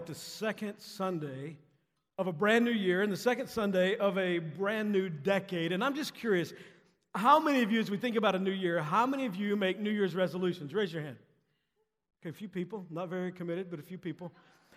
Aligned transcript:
at 0.00 0.06
the 0.06 0.14
second 0.14 0.78
Sunday 0.78 1.58
of 2.16 2.26
a 2.26 2.32
brand 2.32 2.64
new 2.64 2.70
year 2.70 3.02
and 3.02 3.12
the 3.12 3.18
second 3.18 3.48
Sunday 3.48 3.98
of 3.98 4.16
a 4.16 4.38
brand 4.38 4.90
new 4.90 5.10
decade. 5.10 5.72
And 5.72 5.84
I'm 5.84 5.94
just 5.94 6.14
curious, 6.14 6.54
how 7.14 7.38
many 7.38 7.62
of 7.62 7.70
you, 7.70 7.80
as 7.80 7.90
we 7.90 7.98
think 7.98 8.16
about 8.16 8.34
a 8.34 8.38
new 8.38 8.50
year, 8.50 8.80
how 8.80 9.04
many 9.04 9.26
of 9.26 9.36
you 9.36 9.56
make 9.56 9.78
New 9.78 9.90
Year's 9.90 10.14
resolutions? 10.14 10.72
Raise 10.72 10.90
your 10.90 11.02
hand. 11.02 11.18
Okay, 12.22 12.30
a 12.30 12.32
few 12.32 12.48
people, 12.48 12.86
not 12.88 13.10
very 13.10 13.30
committed, 13.30 13.70
but 13.70 13.78
a 13.78 13.82
few 13.82 13.98
people. 13.98 14.32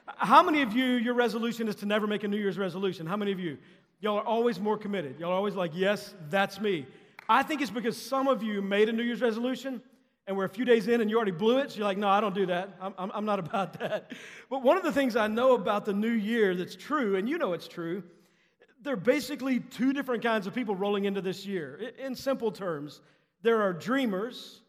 How 0.08 0.44
many 0.44 0.62
of 0.62 0.74
you, 0.74 0.84
your 0.84 1.14
resolution 1.14 1.70
is 1.70 1.76
to 1.76 1.86
never 1.86 2.06
make 2.06 2.26
a 2.26 2.28
New 2.28 2.36
Year's 2.36 2.58
resolution? 2.58 3.08
How 3.08 3.16
many 3.16 3.32
of 3.32 3.40
you? 3.40 3.58
Y'all 4.02 4.18
are 4.18 4.28
always 4.28 4.60
more 4.60 4.78
committed. 4.78 5.22
Y'all 5.22 5.32
are 5.32 5.36
always 5.36 5.56
like, 5.56 5.72
yes, 5.74 6.14
that's 6.30 6.60
me. 6.60 6.86
I 7.30 7.44
think 7.44 7.62
it's 7.62 7.72
because 7.72 7.96
some 7.96 8.28
of 8.28 8.44
you 8.44 8.62
made 8.62 8.90
a 8.90 8.92
New 8.92 9.04
Year's 9.04 9.22
resolution 9.22 9.82
and 10.26 10.38
we're 10.38 10.46
a 10.46 10.50
few 10.50 10.66
days 10.66 10.88
in 10.88 11.02
and 11.02 11.10
you 11.10 11.18
already 11.18 11.32
blew 11.32 11.58
it. 11.58 11.72
So 11.72 11.78
you're 11.78 11.86
like, 11.86 11.98
no, 11.98 12.08
I 12.08 12.22
don't 12.22 12.36
do 12.36 12.46
that. 12.46 12.78
I'm, 12.80 12.94
I'm, 12.98 13.12
I'm 13.14 13.26
not 13.26 13.40
about 13.46 13.80
that. 13.80 14.12
But 14.50 14.64
one 14.64 14.78
of 14.78 14.84
the 14.84 14.92
things 14.92 15.16
I 15.16 15.28
know 15.28 15.54
about 15.54 15.86
the 15.86 15.94
new 15.94 16.12
year 16.12 16.56
that's 16.56 16.76
true, 16.76 17.16
and 17.16 17.28
you 17.28 17.38
know 17.38 17.54
it's 17.54 17.68
true, 17.68 18.04
there 18.82 18.94
are 18.94 18.98
basically 18.98 19.60
two 19.60 19.94
different 19.94 20.24
kinds 20.24 20.46
of 20.46 20.54
people 20.54 20.76
rolling 20.76 21.06
into 21.06 21.22
this 21.22 21.46
year. 21.46 21.92
In 21.98 22.16
simple 22.16 22.52
terms, 22.52 23.02
there 23.42 23.62
are 23.62 23.72
dreamers, 23.72 24.62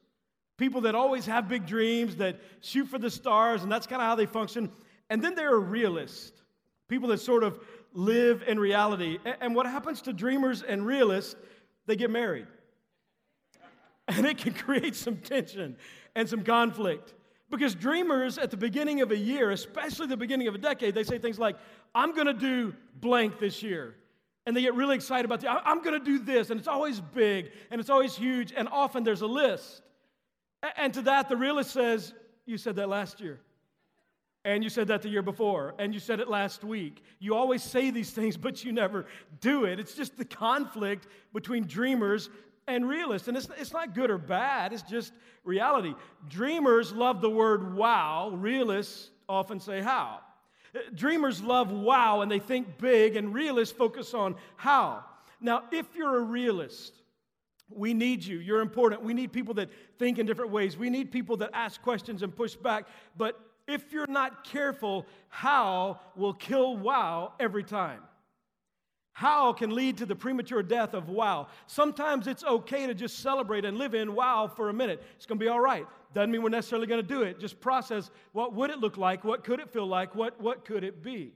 people 0.56 0.82
that 0.82 0.94
always 0.94 1.26
have 1.26 1.48
big 1.48 1.66
dreams, 1.66 2.16
that 2.16 2.40
shoot 2.60 2.86
for 2.86 2.98
the 2.98 3.10
stars, 3.10 3.62
and 3.62 3.72
that's 3.72 3.86
kind 3.86 4.00
of 4.00 4.06
how 4.06 4.14
they 4.14 4.26
function. 4.26 4.70
And 5.10 5.22
then 5.22 5.34
there 5.34 5.52
are 5.52 5.60
realists, 5.60 6.42
people 6.88 7.08
that 7.08 7.18
sort 7.18 7.42
of 7.42 7.58
live 7.92 8.44
in 8.46 8.58
reality. 8.58 9.18
And 9.40 9.54
what 9.54 9.66
happens 9.66 10.02
to 10.02 10.12
dreamers 10.12 10.62
and 10.62 10.86
realists, 10.86 11.34
they 11.86 11.96
get 11.96 12.10
married. 12.10 12.46
And 14.08 14.26
it 14.26 14.36
can 14.36 14.52
create 14.52 14.94
some 14.94 15.16
tension 15.16 15.76
and 16.14 16.28
some 16.28 16.44
conflict. 16.44 17.14
Because 17.50 17.74
dreamers 17.74 18.36
at 18.36 18.50
the 18.50 18.56
beginning 18.56 19.00
of 19.00 19.10
a 19.12 19.16
year, 19.16 19.50
especially 19.50 20.06
the 20.06 20.16
beginning 20.16 20.48
of 20.48 20.54
a 20.54 20.58
decade, 20.58 20.94
they 20.94 21.04
say 21.04 21.18
things 21.18 21.38
like, 21.38 21.56
I'm 21.94 22.14
to 22.26 22.34
do 22.34 22.74
blank 23.00 23.38
this 23.38 23.62
year. 23.62 23.94
And 24.46 24.56
they 24.56 24.60
get 24.60 24.74
really 24.74 24.94
excited 24.94 25.24
about 25.24 25.40
the, 25.40 25.48
I'm 25.48 25.82
to 25.98 26.04
do 26.04 26.18
this. 26.18 26.50
And 26.50 26.58
it's 26.58 26.68
always 26.68 27.00
big 27.00 27.50
and 27.70 27.80
it's 27.80 27.90
always 27.90 28.14
huge. 28.14 28.52
And 28.54 28.68
often 28.68 29.04
there's 29.04 29.22
a 29.22 29.26
list. 29.26 29.82
And 30.76 30.92
to 30.94 31.02
that, 31.02 31.28
the 31.28 31.36
realist 31.36 31.70
says, 31.70 32.12
You 32.44 32.58
said 32.58 32.76
that 32.76 32.88
last 32.88 33.20
year. 33.20 33.40
And 34.46 34.62
you 34.62 34.68
said 34.68 34.88
that 34.88 35.00
the 35.00 35.08
year 35.08 35.22
before, 35.22 35.74
and 35.78 35.94
you 35.94 36.00
said 36.00 36.20
it 36.20 36.28
last 36.28 36.64
week. 36.64 37.02
You 37.18 37.34
always 37.34 37.62
say 37.62 37.88
these 37.90 38.10
things, 38.10 38.36
but 38.36 38.62
you 38.62 38.72
never 38.72 39.06
do 39.40 39.64
it. 39.64 39.80
It's 39.80 39.94
just 39.94 40.18
the 40.18 40.24
conflict 40.26 41.06
between 41.32 41.64
dreamers 41.64 42.28
and 42.66 42.88
realists. 42.88 43.28
And 43.28 43.36
it's, 43.36 43.48
it's 43.58 43.72
not 43.72 43.94
good 43.94 44.10
or 44.10 44.18
bad, 44.18 44.72
it's 44.72 44.82
just 44.82 45.12
reality. 45.44 45.94
Dreamers 46.28 46.92
love 46.92 47.20
the 47.20 47.30
word 47.30 47.74
wow, 47.74 48.30
realists 48.30 49.10
often 49.28 49.60
say 49.60 49.80
how. 49.80 50.20
Uh, 50.74 50.80
dreamers 50.94 51.42
love 51.42 51.70
wow 51.70 52.22
and 52.22 52.30
they 52.30 52.38
think 52.38 52.78
big, 52.78 53.16
and 53.16 53.34
realists 53.34 53.76
focus 53.76 54.14
on 54.14 54.36
how. 54.56 55.04
Now, 55.40 55.64
if 55.70 55.86
you're 55.94 56.16
a 56.16 56.22
realist, 56.22 56.94
we 57.70 57.94
need 57.94 58.24
you. 58.24 58.38
You're 58.38 58.60
important. 58.60 59.02
We 59.02 59.14
need 59.14 59.32
people 59.32 59.54
that 59.54 59.70
think 59.98 60.18
in 60.18 60.26
different 60.26 60.50
ways. 60.50 60.76
We 60.76 60.90
need 60.90 61.10
people 61.10 61.36
that 61.38 61.50
ask 61.52 61.80
questions 61.82 62.22
and 62.22 62.34
push 62.34 62.54
back. 62.54 62.86
But 63.16 63.38
if 63.66 63.92
you're 63.92 64.06
not 64.06 64.44
careful, 64.44 65.06
how 65.28 66.00
will 66.16 66.34
kill 66.34 66.76
wow 66.76 67.32
every 67.40 67.64
time. 67.64 68.00
How 69.14 69.52
can 69.52 69.70
lead 69.70 69.98
to 69.98 70.06
the 70.06 70.16
premature 70.16 70.60
death 70.60 70.92
of 70.92 71.08
wow. 71.08 71.46
Sometimes 71.68 72.26
it's 72.26 72.42
okay 72.42 72.88
to 72.88 72.94
just 72.94 73.20
celebrate 73.20 73.64
and 73.64 73.78
live 73.78 73.94
in 73.94 74.12
wow 74.12 74.48
for 74.48 74.70
a 74.70 74.72
minute. 74.72 75.04
It's 75.14 75.24
going 75.24 75.38
to 75.38 75.44
be 75.44 75.48
all 75.48 75.60
right. 75.60 75.86
Doesn't 76.14 76.32
mean 76.32 76.42
we're 76.42 76.48
necessarily 76.48 76.88
going 76.88 77.00
to 77.00 77.06
do 77.06 77.22
it. 77.22 77.38
Just 77.38 77.60
process 77.60 78.10
what 78.32 78.54
would 78.54 78.70
it 78.70 78.80
look 78.80 78.98
like? 78.98 79.22
What 79.22 79.44
could 79.44 79.60
it 79.60 79.70
feel 79.70 79.86
like? 79.86 80.16
What, 80.16 80.40
what 80.40 80.64
could 80.64 80.82
it 80.82 81.00
be? 81.00 81.32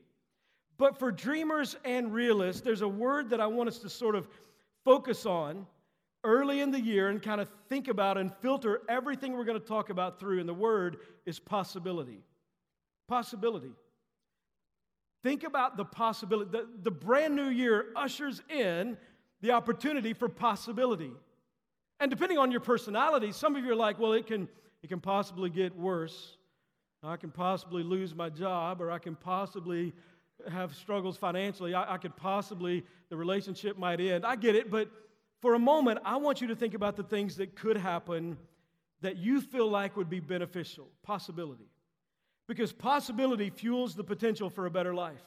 But 0.76 0.98
for 0.98 1.12
dreamers 1.12 1.76
and 1.84 2.12
realists, 2.12 2.62
there's 2.62 2.82
a 2.82 2.88
word 2.88 3.30
that 3.30 3.40
I 3.40 3.46
want 3.46 3.68
us 3.68 3.78
to 3.78 3.88
sort 3.88 4.16
of 4.16 4.28
focus 4.84 5.24
on 5.24 5.64
early 6.24 6.60
in 6.60 6.72
the 6.72 6.80
year 6.80 7.10
and 7.10 7.22
kind 7.22 7.40
of 7.40 7.48
think 7.68 7.86
about 7.86 8.18
and 8.18 8.34
filter 8.40 8.82
everything 8.88 9.34
we're 9.34 9.44
going 9.44 9.60
to 9.60 9.66
talk 9.66 9.90
about 9.90 10.18
through. 10.18 10.40
And 10.40 10.48
the 10.48 10.54
word 10.54 10.98
is 11.26 11.38
possibility. 11.38 12.24
Possibility. 13.06 13.70
Think 15.28 15.44
about 15.44 15.76
the 15.76 15.84
possibility. 15.84 16.50
The, 16.50 16.66
the 16.82 16.90
brand 16.90 17.36
new 17.36 17.50
year 17.50 17.88
ushers 17.94 18.40
in 18.48 18.96
the 19.42 19.50
opportunity 19.50 20.14
for 20.14 20.26
possibility. 20.26 21.12
And 22.00 22.10
depending 22.10 22.38
on 22.38 22.50
your 22.50 22.62
personality, 22.62 23.32
some 23.32 23.54
of 23.54 23.62
you 23.62 23.72
are 23.72 23.76
like, 23.76 23.98
well, 23.98 24.14
it 24.14 24.26
can, 24.26 24.48
it 24.82 24.86
can 24.86 25.00
possibly 25.00 25.50
get 25.50 25.76
worse. 25.76 26.38
I 27.02 27.18
can 27.18 27.30
possibly 27.30 27.82
lose 27.82 28.14
my 28.14 28.30
job, 28.30 28.80
or 28.80 28.90
I 28.90 28.98
can 28.98 29.16
possibly 29.16 29.92
have 30.50 30.74
struggles 30.74 31.18
financially. 31.18 31.74
I, 31.74 31.96
I 31.96 31.98
could 31.98 32.16
possibly, 32.16 32.82
the 33.10 33.16
relationship 33.18 33.76
might 33.76 34.00
end. 34.00 34.24
I 34.24 34.34
get 34.34 34.54
it, 34.54 34.70
but 34.70 34.88
for 35.42 35.52
a 35.52 35.58
moment, 35.58 35.98
I 36.06 36.16
want 36.16 36.40
you 36.40 36.46
to 36.46 36.56
think 36.56 36.72
about 36.72 36.96
the 36.96 37.02
things 37.02 37.36
that 37.36 37.54
could 37.54 37.76
happen 37.76 38.38
that 39.02 39.18
you 39.18 39.42
feel 39.42 39.68
like 39.68 39.94
would 39.94 40.08
be 40.08 40.20
beneficial. 40.20 40.88
Possibility. 41.02 41.68
Because 42.48 42.72
possibility 42.72 43.50
fuels 43.50 43.94
the 43.94 44.02
potential 44.02 44.50
for 44.50 44.66
a 44.66 44.70
better 44.70 44.94
life. 44.94 45.22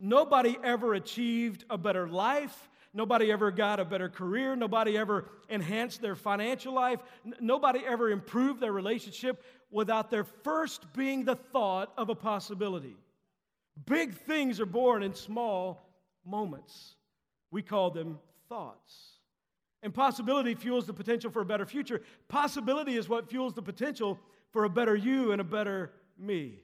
Nobody 0.00 0.58
ever 0.62 0.94
achieved 0.94 1.64
a 1.70 1.78
better 1.78 2.08
life. 2.08 2.68
Nobody 2.92 3.32
ever 3.32 3.50
got 3.50 3.80
a 3.80 3.84
better 3.84 4.08
career. 4.08 4.54
Nobody 4.56 4.98
ever 4.98 5.30
enhanced 5.48 6.02
their 6.02 6.16
financial 6.16 6.74
life. 6.74 7.00
N- 7.24 7.34
nobody 7.40 7.80
ever 7.86 8.10
improved 8.10 8.60
their 8.60 8.72
relationship 8.72 9.42
without 9.70 10.10
there 10.10 10.24
first 10.24 10.92
being 10.92 11.24
the 11.24 11.36
thought 11.36 11.92
of 11.96 12.08
a 12.08 12.14
possibility. 12.14 12.96
Big 13.86 14.14
things 14.14 14.60
are 14.60 14.66
born 14.66 15.02
in 15.02 15.14
small 15.14 15.88
moments. 16.24 16.96
We 17.50 17.62
call 17.62 17.90
them 17.90 18.18
thoughts. 18.48 19.13
And 19.84 19.92
possibility 19.92 20.54
fuels 20.54 20.86
the 20.86 20.94
potential 20.94 21.30
for 21.30 21.42
a 21.42 21.44
better 21.44 21.66
future. 21.66 22.00
Possibility 22.28 22.96
is 22.96 23.06
what 23.06 23.28
fuels 23.28 23.52
the 23.52 23.60
potential 23.60 24.18
for 24.50 24.64
a 24.64 24.70
better 24.70 24.96
you 24.96 25.32
and 25.32 25.42
a 25.42 25.44
better 25.44 25.92
me. 26.18 26.60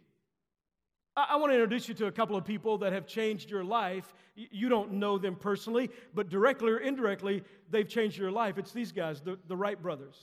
I, 1.14 1.36
want 1.36 1.50
to 1.50 1.54
introduce 1.54 1.86
you 1.86 1.92
to 1.96 2.06
a 2.06 2.12
couple 2.12 2.34
of 2.34 2.46
people 2.46 2.78
that 2.78 2.94
have 2.94 3.06
changed 3.06 3.50
your 3.50 3.62
life. 3.62 4.14
You 4.36 4.70
don't 4.70 4.92
know 4.92 5.18
them 5.18 5.36
personally, 5.36 5.90
but 6.14 6.30
directly 6.30 6.70
or 6.70 6.78
indirectly, 6.78 7.44
they've 7.68 7.86
changed 7.86 8.16
your 8.16 8.30
life. 8.30 8.56
It's 8.56 8.72
these 8.72 8.90
guys, 8.90 9.20
the, 9.20 9.38
the 9.48 9.56
Wright 9.56 9.80
brothers. 9.80 10.16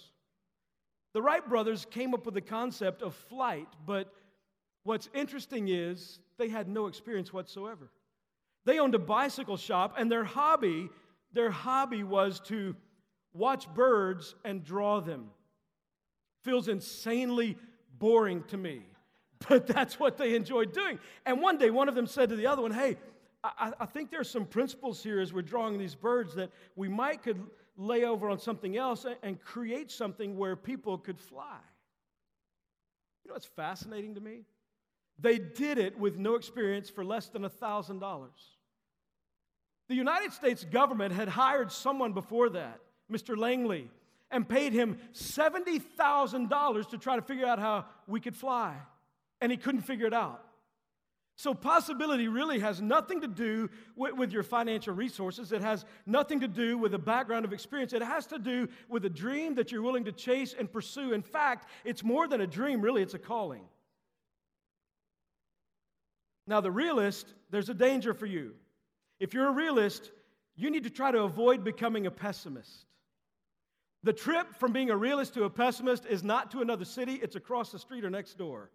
The 1.13 1.21
Wright 1.21 1.47
brothers 1.47 1.85
came 1.85 2.15
up 2.15 2.25
with 2.25 2.33
the 2.33 2.41
concept 2.41 3.03
of 3.03 3.13
flight, 3.13 3.67
but 3.85 4.11
what's 4.85 5.07
interesting 5.13 5.67
is 5.67 6.17
they 6.39 6.49
had 6.49 6.67
no 6.67 6.87
experience 6.87 7.31
whatsoever. 7.31 7.91
They 8.65 8.79
owned 8.79 8.95
a 8.95 8.99
bicycle 8.99 9.57
shop, 9.57 9.93
and 9.99 10.11
their 10.11 10.23
hobby 10.23 10.89
their 11.33 11.51
hobby 11.51 12.03
was 12.03 12.39
to 12.41 12.75
watch 13.37 13.71
birds 13.73 14.35
and 14.43 14.63
draw 14.63 14.99
them. 14.99 15.29
Feels 16.43 16.67
insanely 16.67 17.57
boring 17.97 18.43
to 18.49 18.57
me, 18.57 18.81
but 19.49 19.67
that's 19.67 19.99
what 19.99 20.17
they 20.17 20.35
enjoyed 20.35 20.73
doing. 20.73 20.99
And 21.25 21.41
one 21.41 21.57
day, 21.57 21.69
one 21.69 21.89
of 21.89 21.95
them 21.95 22.07
said 22.07 22.29
to 22.29 22.35
the 22.35 22.47
other 22.47 22.61
one, 22.61 22.71
Hey, 22.71 22.97
I, 23.43 23.71
I 23.79 23.85
think 23.85 24.11
there's 24.11 24.29
some 24.29 24.45
principles 24.45 25.03
here 25.03 25.19
as 25.19 25.31
we're 25.31 25.41
drawing 25.41 25.77
these 25.77 25.95
birds 25.95 26.35
that 26.35 26.51
we 26.75 26.87
might 26.87 27.23
could 27.23 27.41
lay 27.77 28.03
over 28.03 28.29
on 28.29 28.39
something 28.39 28.75
else 28.75 29.05
and, 29.21 29.39
create 29.39 29.91
something 29.91 30.35
where 30.35 30.55
people 30.55 30.97
could 30.97 31.19
fly. 31.19 31.59
You 33.23 33.29
know 33.29 33.33
what's 33.35 33.45
fascinating 33.45 34.15
to 34.15 34.21
me? 34.21 34.41
They 35.19 35.37
did 35.37 35.77
it 35.77 35.97
with 35.97 36.17
no 36.17 36.35
experience 36.35 36.89
for 36.89 37.05
less 37.05 37.27
than 37.27 37.45
a 37.45 37.49
$1,000. 37.49 38.29
The 39.89 39.95
United 39.95 40.33
States 40.33 40.65
government 40.65 41.13
had 41.13 41.27
hired 41.27 41.71
someone 41.71 42.13
before 42.13 42.49
that, 42.49 42.79
Mr. 43.11 43.37
Langley, 43.37 43.89
and 44.31 44.47
paid 44.47 44.73
him 44.73 44.97
$70,000 45.13 46.89
to 46.89 46.97
try 46.97 47.15
to 47.15 47.21
figure 47.21 47.45
out 47.45 47.59
how 47.59 47.85
we 48.07 48.19
could 48.19 48.35
fly. 48.35 48.75
And 49.39 49.51
he 49.51 49.57
couldn't 49.57 49.81
figure 49.81 50.07
it 50.07 50.13
out. 50.13 50.43
So, 51.39 51.53
possibility 51.53 52.27
really 52.27 52.57
has 52.59 52.81
nothing 52.81 53.21
to 53.21 53.27
do 53.27 53.69
with, 53.95 54.15
with, 54.15 54.31
your 54.31 54.41
financial 54.41 54.95
resources. 54.95 55.51
It 55.51 55.61
has 55.61 55.85
nothing 56.07 56.39
to 56.39 56.47
do 56.47 56.79
with 56.79 56.95
a 56.95 56.99
background 56.99 57.45
of 57.45 57.53
experience. 57.53 57.93
It 57.93 58.01
has 58.01 58.25
to 58.27 58.39
do 58.39 58.67
with 58.89 59.05
a 59.05 59.09
dream 59.09 59.53
that 59.53 59.71
you're 59.71 59.83
willing 59.83 60.05
to 60.05 60.11
chase 60.11 60.55
and 60.57 60.71
pursue. 60.71 61.13
In 61.13 61.21
fact, 61.21 61.69
it's 61.85 62.03
more 62.03 62.27
than 62.27 62.41
a 62.41 62.47
dream, 62.47 62.81
really, 62.81 63.03
it's 63.03 63.13
a 63.13 63.19
calling. 63.19 63.61
Now, 66.47 66.59
the 66.59 66.71
realist, 66.71 67.31
there's 67.51 67.69
a 67.69 67.75
danger 67.75 68.15
for 68.15 68.25
you. 68.25 68.55
If 69.19 69.35
you're 69.35 69.47
a 69.47 69.51
realist, 69.51 70.11
you 70.55 70.71
need 70.71 70.85
to 70.85 70.89
try 70.89 71.11
to 71.11 71.21
avoid 71.21 71.63
becoming 71.63 72.07
a 72.07 72.11
pessimist. 72.11 72.86
The 74.07 74.13
trip 74.13 74.55
from 74.55 74.71
being 74.71 74.89
a 74.89 74.95
realist 74.95 75.33
to 75.33 75.43
a 75.43 75.49
pessimist 75.49 76.05
is 76.05 76.23
not 76.23 76.49
to 76.51 76.61
another 76.61 76.85
city, 76.85 77.15
it's 77.15 77.35
across 77.35 77.73
the 77.73 77.77
street 77.77 78.05
or 78.05 78.09
next 78.09 78.37
door. 78.37 78.69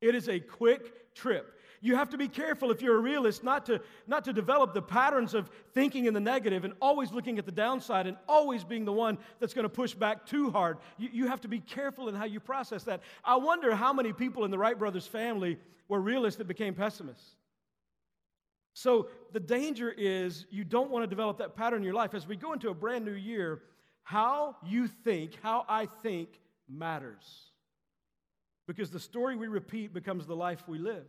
It 0.00 0.14
is 0.14 0.26
a 0.26 0.40
quick 0.40 1.14
trip. 1.14 1.60
You 1.82 1.96
have 1.96 2.08
to 2.08 2.16
be 2.16 2.28
careful 2.28 2.70
if 2.70 2.80
you're 2.80 2.96
a 2.96 3.00
realist 3.00 3.44
not 3.44 3.66
to, 3.66 3.82
not 4.06 4.24
to 4.24 4.32
develop 4.32 4.72
the 4.72 4.80
patterns 4.80 5.34
of 5.34 5.50
thinking 5.74 6.06
in 6.06 6.14
the 6.14 6.20
negative 6.20 6.64
and 6.64 6.72
always 6.80 7.12
looking 7.12 7.38
at 7.38 7.44
the 7.44 7.52
downside 7.52 8.06
and 8.06 8.16
always 8.26 8.64
being 8.64 8.86
the 8.86 8.92
one 8.92 9.18
that's 9.38 9.52
going 9.52 9.64
to 9.64 9.68
push 9.68 9.92
back 9.92 10.24
too 10.24 10.50
hard. 10.50 10.78
You, 10.96 11.10
you 11.12 11.26
have 11.26 11.42
to 11.42 11.48
be 11.48 11.60
careful 11.60 12.08
in 12.08 12.14
how 12.14 12.24
you 12.24 12.40
process 12.40 12.84
that. 12.84 13.02
I 13.22 13.36
wonder 13.36 13.74
how 13.74 13.92
many 13.92 14.14
people 14.14 14.46
in 14.46 14.50
the 14.50 14.56
Wright 14.56 14.78
brothers 14.78 15.06
family 15.06 15.58
were 15.88 16.00
realists 16.00 16.38
that 16.38 16.48
became 16.48 16.72
pessimists. 16.72 17.36
So 18.72 19.08
the 19.32 19.40
danger 19.40 19.90
is 19.90 20.46
you 20.50 20.64
don't 20.64 20.90
want 20.90 21.02
to 21.02 21.06
develop 21.06 21.36
that 21.36 21.54
pattern 21.54 21.80
in 21.80 21.84
your 21.84 21.92
life. 21.92 22.14
As 22.14 22.26
we 22.26 22.36
go 22.36 22.54
into 22.54 22.70
a 22.70 22.74
brand 22.74 23.04
new 23.04 23.12
year, 23.12 23.60
how 24.04 24.56
you 24.64 24.86
think, 24.86 25.32
how 25.42 25.64
I 25.68 25.86
think 26.02 26.28
matters. 26.68 27.50
Because 28.66 28.90
the 28.90 29.00
story 29.00 29.36
we 29.36 29.48
repeat 29.48 29.92
becomes 29.92 30.26
the 30.26 30.36
life 30.36 30.62
we 30.68 30.78
live. 30.78 31.06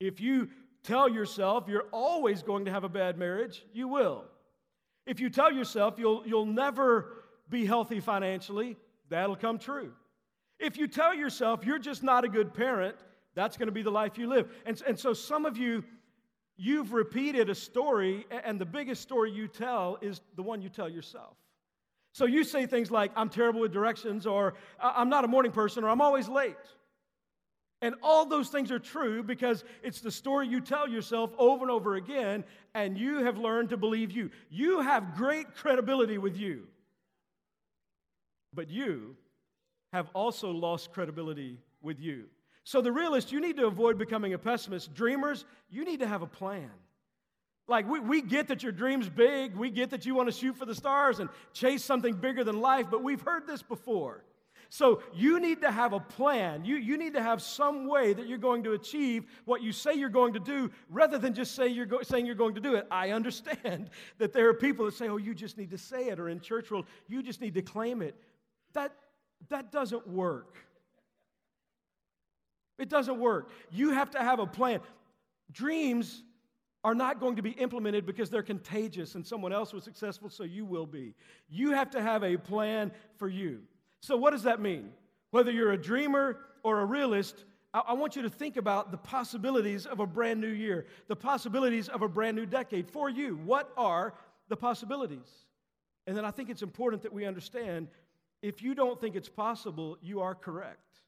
If 0.00 0.20
you 0.20 0.48
tell 0.82 1.08
yourself 1.08 1.64
you're 1.68 1.86
always 1.92 2.42
going 2.42 2.64
to 2.66 2.70
have 2.70 2.84
a 2.84 2.88
bad 2.88 3.18
marriage, 3.18 3.64
you 3.72 3.88
will. 3.88 4.24
If 5.06 5.20
you 5.20 5.30
tell 5.30 5.52
yourself 5.52 5.94
you'll, 5.98 6.26
you'll 6.26 6.46
never 6.46 7.12
be 7.48 7.64
healthy 7.64 8.00
financially, 8.00 8.76
that'll 9.08 9.36
come 9.36 9.58
true. 9.58 9.92
If 10.58 10.76
you 10.76 10.88
tell 10.88 11.14
yourself 11.14 11.64
you're 11.64 11.78
just 11.78 12.02
not 12.02 12.24
a 12.24 12.28
good 12.28 12.54
parent, 12.54 12.96
that's 13.34 13.56
going 13.56 13.66
to 13.68 13.72
be 13.72 13.82
the 13.82 13.90
life 13.90 14.18
you 14.18 14.28
live. 14.28 14.48
And, 14.64 14.82
and 14.86 14.98
so 14.98 15.12
some 15.12 15.44
of 15.44 15.56
you, 15.56 15.84
you've 16.56 16.92
repeated 16.92 17.50
a 17.50 17.54
story, 17.54 18.26
and 18.44 18.60
the 18.60 18.66
biggest 18.66 19.02
story 19.02 19.30
you 19.30 19.48
tell 19.48 19.98
is 20.00 20.20
the 20.36 20.42
one 20.42 20.62
you 20.62 20.68
tell 20.68 20.88
yourself. 20.88 21.36
So 22.12 22.24
you 22.24 22.44
say 22.44 22.66
things 22.66 22.90
like, 22.90 23.12
I'm 23.14 23.28
terrible 23.28 23.60
with 23.60 23.72
directions, 23.72 24.26
or 24.26 24.54
I'm 24.80 25.10
not 25.10 25.24
a 25.24 25.28
morning 25.28 25.52
person, 25.52 25.84
or 25.84 25.90
I'm 25.90 26.00
always 26.00 26.28
late. 26.28 26.56
And 27.82 27.94
all 28.02 28.24
those 28.24 28.48
things 28.48 28.70
are 28.70 28.78
true 28.78 29.22
because 29.22 29.62
it's 29.82 30.00
the 30.00 30.10
story 30.10 30.48
you 30.48 30.62
tell 30.62 30.88
yourself 30.88 31.30
over 31.36 31.62
and 31.62 31.70
over 31.70 31.96
again, 31.96 32.42
and 32.74 32.96
you 32.96 33.22
have 33.24 33.36
learned 33.36 33.68
to 33.68 33.76
believe 33.76 34.12
you. 34.12 34.30
You 34.48 34.80
have 34.80 35.14
great 35.14 35.54
credibility 35.54 36.16
with 36.16 36.38
you. 36.38 36.68
But 38.54 38.70
you 38.70 39.16
have 39.92 40.08
also 40.14 40.50
lost 40.50 40.90
credibility 40.92 41.58
with 41.82 42.00
you. 42.00 42.24
So, 42.66 42.80
the 42.80 42.90
realist, 42.90 43.30
you 43.30 43.40
need 43.40 43.58
to 43.58 43.66
avoid 43.68 43.96
becoming 43.96 44.34
a 44.34 44.38
pessimist. 44.38 44.92
Dreamers, 44.92 45.44
you 45.70 45.84
need 45.84 46.00
to 46.00 46.06
have 46.08 46.22
a 46.22 46.26
plan. 46.26 46.68
Like, 47.68 47.88
we, 47.88 48.00
we 48.00 48.22
get 48.22 48.48
that 48.48 48.64
your 48.64 48.72
dream's 48.72 49.08
big, 49.08 49.54
we 49.54 49.70
get 49.70 49.90
that 49.90 50.04
you 50.04 50.16
want 50.16 50.28
to 50.28 50.36
shoot 50.36 50.56
for 50.56 50.66
the 50.66 50.74
stars 50.74 51.20
and 51.20 51.30
chase 51.52 51.84
something 51.84 52.14
bigger 52.14 52.42
than 52.42 52.60
life, 52.60 52.88
but 52.90 53.04
we've 53.04 53.20
heard 53.20 53.46
this 53.46 53.62
before. 53.62 54.24
So 54.68 55.00
you 55.14 55.38
need 55.38 55.60
to 55.60 55.70
have 55.70 55.92
a 55.92 56.00
plan. 56.00 56.64
You, 56.64 56.74
you 56.74 56.98
need 56.98 57.14
to 57.14 57.22
have 57.22 57.40
some 57.40 57.86
way 57.86 58.12
that 58.12 58.26
you're 58.26 58.36
going 58.36 58.64
to 58.64 58.72
achieve 58.72 59.26
what 59.44 59.62
you 59.62 59.70
say 59.70 59.94
you're 59.94 60.08
going 60.08 60.32
to 60.32 60.40
do 60.40 60.72
rather 60.90 61.18
than 61.18 61.34
just 61.34 61.54
say 61.54 61.68
you're 61.68 61.86
go- 61.86 62.02
saying 62.02 62.26
you're 62.26 62.34
going 62.34 62.56
to 62.56 62.60
do 62.60 62.74
it. 62.74 62.88
I 62.90 63.10
understand 63.10 63.90
that 64.18 64.32
there 64.32 64.48
are 64.48 64.54
people 64.54 64.86
that 64.86 64.94
say, 64.94 65.06
oh, 65.06 65.18
you 65.18 65.36
just 65.36 65.56
need 65.56 65.70
to 65.70 65.78
say 65.78 66.08
it, 66.08 66.18
or 66.18 66.28
in 66.28 66.40
church 66.40 66.68
world, 66.72 66.86
you 67.06 67.22
just 67.22 67.40
need 67.40 67.54
to 67.54 67.62
claim 67.62 68.02
it. 68.02 68.16
That, 68.72 68.90
that 69.50 69.70
doesn't 69.70 70.08
work. 70.08 70.56
It 72.78 72.88
doesn't 72.88 73.18
work. 73.18 73.50
You 73.70 73.90
have 73.90 74.10
to 74.12 74.18
have 74.18 74.38
a 74.38 74.46
plan. 74.46 74.80
Dreams 75.52 76.22
are 76.84 76.94
not 76.94 77.18
going 77.18 77.36
to 77.36 77.42
be 77.42 77.50
implemented 77.50 78.06
because 78.06 78.30
they're 78.30 78.42
contagious 78.42 79.14
and 79.14 79.26
someone 79.26 79.52
else 79.52 79.72
was 79.72 79.82
successful, 79.82 80.30
so 80.30 80.44
you 80.44 80.64
will 80.64 80.86
be. 80.86 81.14
You 81.48 81.72
have 81.72 81.90
to 81.90 82.02
have 82.02 82.22
a 82.22 82.36
plan 82.36 82.92
for 83.16 83.28
you. 83.28 83.62
So, 84.00 84.16
what 84.16 84.30
does 84.30 84.44
that 84.44 84.60
mean? 84.60 84.90
Whether 85.30 85.50
you're 85.50 85.72
a 85.72 85.80
dreamer 85.80 86.38
or 86.62 86.80
a 86.80 86.84
realist, 86.84 87.44
I, 87.74 87.92
want 87.92 88.16
you 88.16 88.22
to 88.22 88.30
think 88.30 88.56
about 88.56 88.90
the 88.90 88.96
possibilities 88.96 89.84
of 89.84 90.00
a 90.00 90.06
brand 90.06 90.40
new 90.40 90.48
year, 90.48 90.86
the 91.08 91.16
possibilities 91.16 91.88
of 91.88 92.02
a 92.02 92.08
brand 92.08 92.36
new 92.36 92.46
decade 92.46 92.88
for 92.88 93.10
you. 93.10 93.40
What 93.44 93.72
are 93.76 94.14
the 94.48 94.56
possibilities? 94.56 95.44
And 96.06 96.16
then 96.16 96.24
I 96.24 96.30
think 96.30 96.48
it's 96.48 96.62
important 96.62 97.02
that 97.02 97.12
we 97.12 97.26
understand 97.26 97.88
if 98.42 98.62
you 98.62 98.74
don't 98.74 99.00
think 99.00 99.16
it's 99.16 99.28
possible, 99.28 99.98
you 100.00 100.20
are 100.20 100.34
correct. 100.34 101.00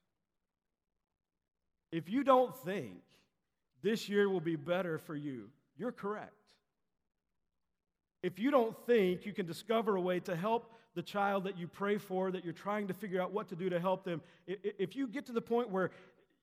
If 1.91 2.09
you 2.09 2.25
don't 2.25 2.55
think 2.65 3.01
this 3.83 4.09
year 4.09 4.29
will 4.29 4.41
be 4.41 4.57
better 4.57 4.99
for 4.99 5.15
you, 5.15 5.49
you're 5.77 5.93
correct. 5.93 6.33
If 8.23 8.39
you 8.39 8.51
don't 8.51 8.77
think 8.87 9.25
you 9.25 9.33
can 9.33 9.47
discover 9.47 9.97
a 9.97 10.01
way 10.01 10.21
to 10.21 10.35
help 10.35 10.73
the 10.95 11.03
child 11.03 11.45
that 11.45 11.57
you 11.57 11.69
pray 11.69 11.99
for, 11.99 12.33
that 12.33 12.45
you're 12.45 12.53
trying 12.53 12.89
to 12.89 12.95
figure 12.95 13.23
out 13.23 13.33
what 13.33 13.49
to 13.49 13.57
do 13.57 13.71
to 13.71 13.79
help 13.79 14.05
them, 14.05 14.21
if 14.47 14.97
you 14.97 15.07
get 15.07 15.27
to 15.27 15.33
the 15.33 15.41
point 15.41 15.71
where 15.71 15.91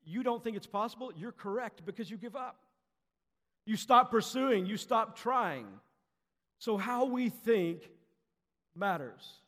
you 0.05 0.23
don't 0.23 0.43
think 0.43 0.55
it's 0.55 0.67
possible, 0.67 1.11
you're 1.17 1.33
correct 1.33 1.85
because 1.85 2.09
you 2.09 2.17
give 2.17 2.35
up. 2.35 2.57
You 3.65 3.75
stop 3.75 4.11
pursuing, 4.11 4.65
you 4.65 4.77
stop 4.77 5.17
trying. 5.17 5.67
So, 6.59 6.77
how 6.77 7.05
we 7.05 7.29
think 7.29 7.89
matters. 8.75 9.39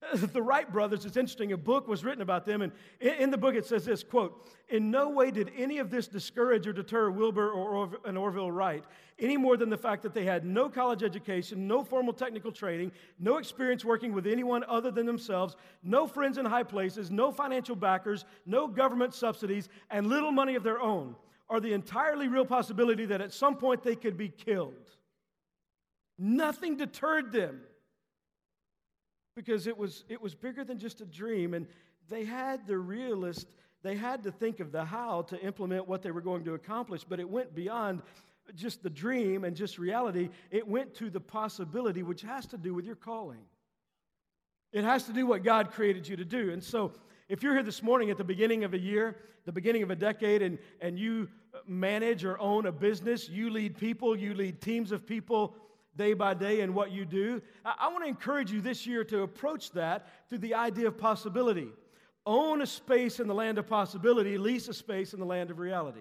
The 0.32 0.42
Wright 0.42 0.70
brothers, 0.70 1.04
it's 1.04 1.16
interesting, 1.16 1.52
a 1.52 1.56
book 1.56 1.88
was 1.88 2.04
written 2.04 2.22
about 2.22 2.44
them, 2.44 2.62
and 2.62 2.72
in 3.00 3.30
the 3.30 3.38
book 3.38 3.54
it 3.54 3.66
says 3.66 3.84
this 3.84 4.02
quote, 4.02 4.48
In 4.68 4.90
no 4.90 5.10
way 5.10 5.30
did 5.30 5.50
any 5.56 5.78
of 5.78 5.90
this 5.90 6.06
discourage 6.06 6.66
or 6.66 6.72
deter 6.72 7.10
Wilbur 7.10 7.50
or 7.50 7.90
and 8.04 8.16
Orville 8.16 8.50
Wright 8.50 8.84
any 9.20 9.36
more 9.36 9.56
than 9.56 9.68
the 9.68 9.76
fact 9.76 10.02
that 10.02 10.14
they 10.14 10.24
had 10.24 10.44
no 10.44 10.68
college 10.68 11.02
education, 11.02 11.66
no 11.66 11.82
formal 11.82 12.12
technical 12.12 12.52
training, 12.52 12.92
no 13.18 13.36
experience 13.36 13.84
working 13.84 14.12
with 14.12 14.26
anyone 14.26 14.64
other 14.68 14.90
than 14.90 15.06
themselves, 15.06 15.56
no 15.82 16.06
friends 16.06 16.38
in 16.38 16.44
high 16.44 16.62
places, 16.62 17.10
no 17.10 17.32
financial 17.32 17.74
backers, 17.74 18.24
no 18.46 18.68
government 18.68 19.12
subsidies, 19.12 19.68
and 19.90 20.06
little 20.06 20.30
money 20.30 20.54
of 20.54 20.62
their 20.62 20.80
own, 20.80 21.16
or 21.48 21.58
the 21.58 21.72
entirely 21.72 22.28
real 22.28 22.44
possibility 22.44 23.06
that 23.06 23.20
at 23.20 23.32
some 23.32 23.56
point 23.56 23.82
they 23.82 23.96
could 23.96 24.16
be 24.16 24.28
killed. 24.28 24.74
Nothing 26.16 26.76
deterred 26.76 27.32
them 27.32 27.60
because 29.38 29.68
it 29.68 29.78
was, 29.78 30.02
it 30.08 30.20
was 30.20 30.34
bigger 30.34 30.64
than 30.64 30.80
just 30.80 31.00
a 31.00 31.06
dream, 31.06 31.54
and 31.54 31.64
they 32.08 32.24
had 32.24 32.66
the 32.66 32.76
realist 32.76 33.46
they 33.82 33.94
had 33.94 34.24
to 34.24 34.32
think 34.32 34.58
of 34.58 34.72
the 34.72 34.84
how 34.84 35.22
to 35.22 35.40
implement 35.40 35.86
what 35.86 36.02
they 36.02 36.10
were 36.10 36.20
going 36.20 36.44
to 36.44 36.54
accomplish, 36.54 37.04
but 37.04 37.20
it 37.20 37.28
went 37.28 37.54
beyond 37.54 38.02
just 38.56 38.82
the 38.82 38.90
dream 38.90 39.44
and 39.44 39.54
just 39.54 39.78
reality, 39.78 40.30
it 40.50 40.66
went 40.66 40.94
to 40.94 41.10
the 41.10 41.20
possibility, 41.20 42.02
which 42.02 42.22
has 42.22 42.46
to 42.46 42.58
do 42.58 42.74
with 42.74 42.84
your 42.84 42.96
calling. 42.96 43.44
It 44.72 44.82
has 44.82 45.04
to 45.04 45.12
do 45.12 45.26
what 45.26 45.44
God 45.44 45.70
created 45.70 46.08
you 46.08 46.16
to 46.16 46.24
do. 46.24 46.50
And 46.50 46.62
so, 46.62 46.92
if 47.28 47.42
you're 47.42 47.52
here 47.52 47.62
this 47.62 47.82
morning 47.82 48.10
at 48.10 48.16
the 48.16 48.24
beginning 48.24 48.64
of 48.64 48.74
a 48.74 48.78
year, 48.78 49.16
the 49.44 49.52
beginning 49.52 49.82
of 49.82 49.90
a 49.90 49.96
decade, 49.96 50.42
and, 50.42 50.58
and 50.80 50.98
you 50.98 51.28
manage 51.66 52.24
or 52.24 52.38
own 52.40 52.66
a 52.66 52.72
business, 52.72 53.28
you 53.28 53.50
lead 53.50 53.76
people, 53.76 54.18
you 54.18 54.34
lead 54.34 54.60
teams 54.60 54.90
of 54.92 55.06
people 55.06 55.54
day 55.98 56.14
by 56.14 56.32
day 56.32 56.60
in 56.60 56.72
what 56.72 56.90
you 56.92 57.04
do, 57.04 57.42
I, 57.64 57.88
want 57.88 58.04
to 58.04 58.08
encourage 58.08 58.50
you 58.50 58.62
this 58.62 58.86
year 58.86 59.04
to 59.04 59.22
approach 59.22 59.72
that 59.72 60.08
through 60.28 60.38
the 60.38 60.54
idea 60.54 60.86
of 60.86 60.96
possibility. 60.96 61.68
Own 62.24 62.62
a 62.62 62.66
space 62.66 63.20
in 63.20 63.26
the 63.26 63.34
land 63.34 63.58
of 63.58 63.66
possibility, 63.66 64.38
lease 64.38 64.68
a 64.68 64.74
space 64.74 65.12
in 65.12 65.20
the 65.20 65.26
land 65.26 65.50
of 65.50 65.58
reality. 65.58 66.00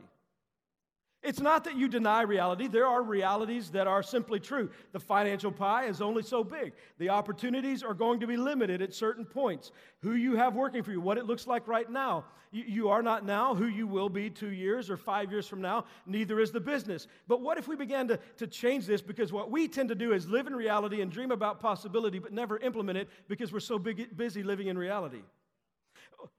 It's 1.28 1.42
not 1.42 1.66
that 1.66 1.76
you 1.76 1.90
deny 1.90 2.22
reality. 2.22 2.70
There 2.70 2.88
are 2.88 3.04
realities 3.04 3.70
that 3.72 3.86
are 3.86 4.02
simply 4.02 4.40
true. 4.40 4.70
The 4.94 5.00
financial 5.02 5.52
pie 5.52 5.88
is 5.88 6.02
only 6.02 6.24
so 6.24 6.42
big. 6.42 6.72
The 7.00 7.10
opportunities 7.10 7.84
are 7.84 7.94
going 7.94 8.22
to 8.22 8.28
be 8.28 8.38
limited 8.38 8.82
at 8.82 8.94
certain 8.94 9.26
points. 9.26 9.74
Who 10.04 10.14
you 10.14 10.38
have 10.38 10.56
working 10.56 10.84
for 10.84 10.92
you, 10.92 11.02
what 11.02 11.18
it 11.18 11.26
looks 11.26 11.46
like 11.46 11.68
right 11.68 11.92
now. 11.92 12.24
You, 12.54 12.64
you, 12.66 12.90
are 12.90 13.04
not 13.04 13.26
now 13.26 13.54
who 13.54 13.66
you 13.66 13.88
will 13.88 14.08
be 14.08 14.30
two 14.30 14.54
years 14.54 14.90
or 14.90 14.96
five 14.96 15.30
years 15.30 15.46
from 15.46 15.60
now. 15.60 15.84
Neither 16.06 16.40
is 16.40 16.52
the 16.52 16.62
business. 16.62 17.08
But 17.28 17.42
what 17.42 17.58
if 17.58 17.68
we 17.68 17.76
began 17.76 18.08
to, 18.08 18.18
to 18.38 18.48
change 18.48 18.86
this? 18.86 19.02
Because 19.02 19.34
what 19.34 19.52
we 19.52 19.68
tend 19.68 19.90
to 19.90 19.96
do 19.96 20.14
is 20.14 20.30
live 20.30 20.48
in 20.48 20.56
reality 20.56 21.02
and 21.02 21.12
dream 21.12 21.32
about 21.32 21.60
possibility, 21.60 22.20
but 22.20 22.32
never 22.32 22.58
implement 22.60 23.00
it 23.00 23.10
because 23.28 23.52
we're 23.52 23.60
so 23.60 23.78
big, 23.78 24.16
busy 24.16 24.44
living 24.44 24.68
in 24.68 24.78
reality. 24.78 25.24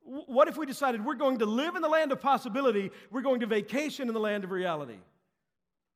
What 0.02 0.48
if 0.48 0.56
we 0.56 0.66
decided 0.66 1.04
we're 1.04 1.14
going 1.14 1.38
to 1.38 1.46
live 1.46 1.76
in 1.76 1.82
the 1.82 1.88
land 1.88 2.12
of 2.12 2.20
possibility, 2.20 2.90
we're 3.10 3.22
going 3.22 3.40
to 3.40 3.46
vacation 3.46 4.08
in 4.08 4.14
the 4.14 4.20
land 4.20 4.44
of 4.44 4.50
reality? 4.50 4.98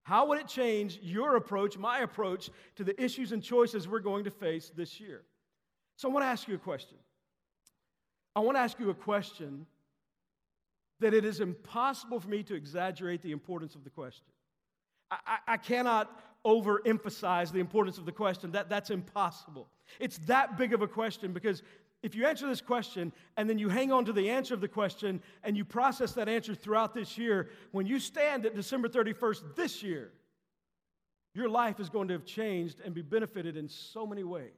How 0.04 0.26
would 0.26 0.38
it 0.38 0.48
change 0.48 0.98
your 1.02 1.36
approach, 1.36 1.78
my 1.78 2.00
approach, 2.00 2.50
to 2.76 2.84
the 2.84 3.00
issues 3.02 3.32
and 3.32 3.42
choices 3.42 3.88
we're 3.88 4.00
going 4.00 4.24
to 4.24 4.30
face 4.30 4.70
this 4.76 5.00
year? 5.00 5.22
So 5.96 6.08
I 6.08 6.12
want 6.12 6.24
to 6.24 6.28
ask 6.28 6.48
you 6.48 6.54
a 6.54 6.58
question. 6.58 6.98
I 8.34 8.40
want 8.40 8.56
to 8.56 8.60
ask 8.60 8.78
you 8.80 8.90
a 8.90 8.94
question 8.94 9.66
that 11.00 11.14
it 11.14 11.24
is 11.24 11.40
impossible 11.40 12.20
for 12.20 12.28
me 12.28 12.42
to 12.44 12.54
exaggerate 12.54 13.22
the 13.22 13.32
importance 13.32 13.74
of 13.74 13.84
the 13.84 13.90
question. 13.90 14.24
I, 15.10 15.38
I, 15.46 15.56
cannot 15.58 16.22
overemphasize 16.46 17.52
the 17.52 17.58
importance 17.58 17.98
of 17.98 18.06
the 18.06 18.12
question. 18.12 18.52
That, 18.52 18.70
that's 18.70 18.88
impossible. 18.88 19.68
It's 20.00 20.18
that 20.26 20.56
big 20.56 20.72
of 20.72 20.80
a 20.80 20.88
question 20.88 21.32
because 21.32 21.62
if 22.02 22.14
you 22.14 22.26
answer 22.26 22.48
this 22.48 22.60
question 22.60 23.12
and 23.36 23.48
then 23.48 23.58
you 23.58 23.68
hang 23.68 23.92
on 23.92 24.04
to 24.06 24.12
the 24.12 24.30
answer 24.30 24.54
of 24.54 24.60
the 24.60 24.68
question 24.68 25.22
and 25.44 25.56
you 25.56 25.64
process 25.64 26.12
that 26.12 26.28
answer 26.28 26.54
throughout 26.54 26.94
this 26.94 27.16
year, 27.16 27.50
when 27.70 27.86
you 27.86 28.00
stand 28.00 28.44
at 28.44 28.56
December 28.56 28.88
31st 28.88 29.54
this 29.54 29.82
year, 29.82 30.10
your 31.34 31.48
life 31.48 31.80
is 31.80 31.88
going 31.88 32.08
to 32.08 32.14
have 32.14 32.24
changed 32.24 32.80
and 32.84 32.94
be 32.94 33.02
benefited 33.02 33.56
in 33.56 33.68
so 33.68 34.06
many 34.06 34.24
ways. 34.24 34.50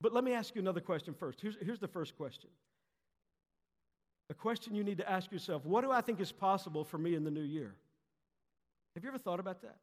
But 0.00 0.12
let 0.12 0.24
me 0.24 0.32
ask 0.32 0.54
you 0.54 0.60
another 0.60 0.80
question 0.80 1.14
first. 1.14 1.40
Here's, 1.40 1.56
here's 1.60 1.80
the 1.80 1.88
first 1.88 2.16
question 2.16 2.50
a 4.28 4.34
question 4.34 4.74
you 4.74 4.82
need 4.82 4.98
to 4.98 5.08
ask 5.08 5.30
yourself 5.30 5.64
what 5.64 5.82
do 5.82 5.90
I 5.90 6.00
think 6.00 6.20
is 6.20 6.32
possible 6.32 6.84
for 6.84 6.98
me 6.98 7.14
in 7.14 7.24
the 7.24 7.30
new 7.30 7.42
year? 7.42 7.74
Have 8.94 9.04
you 9.04 9.10
ever 9.10 9.18
thought 9.18 9.40
about 9.40 9.62
that? 9.62 9.76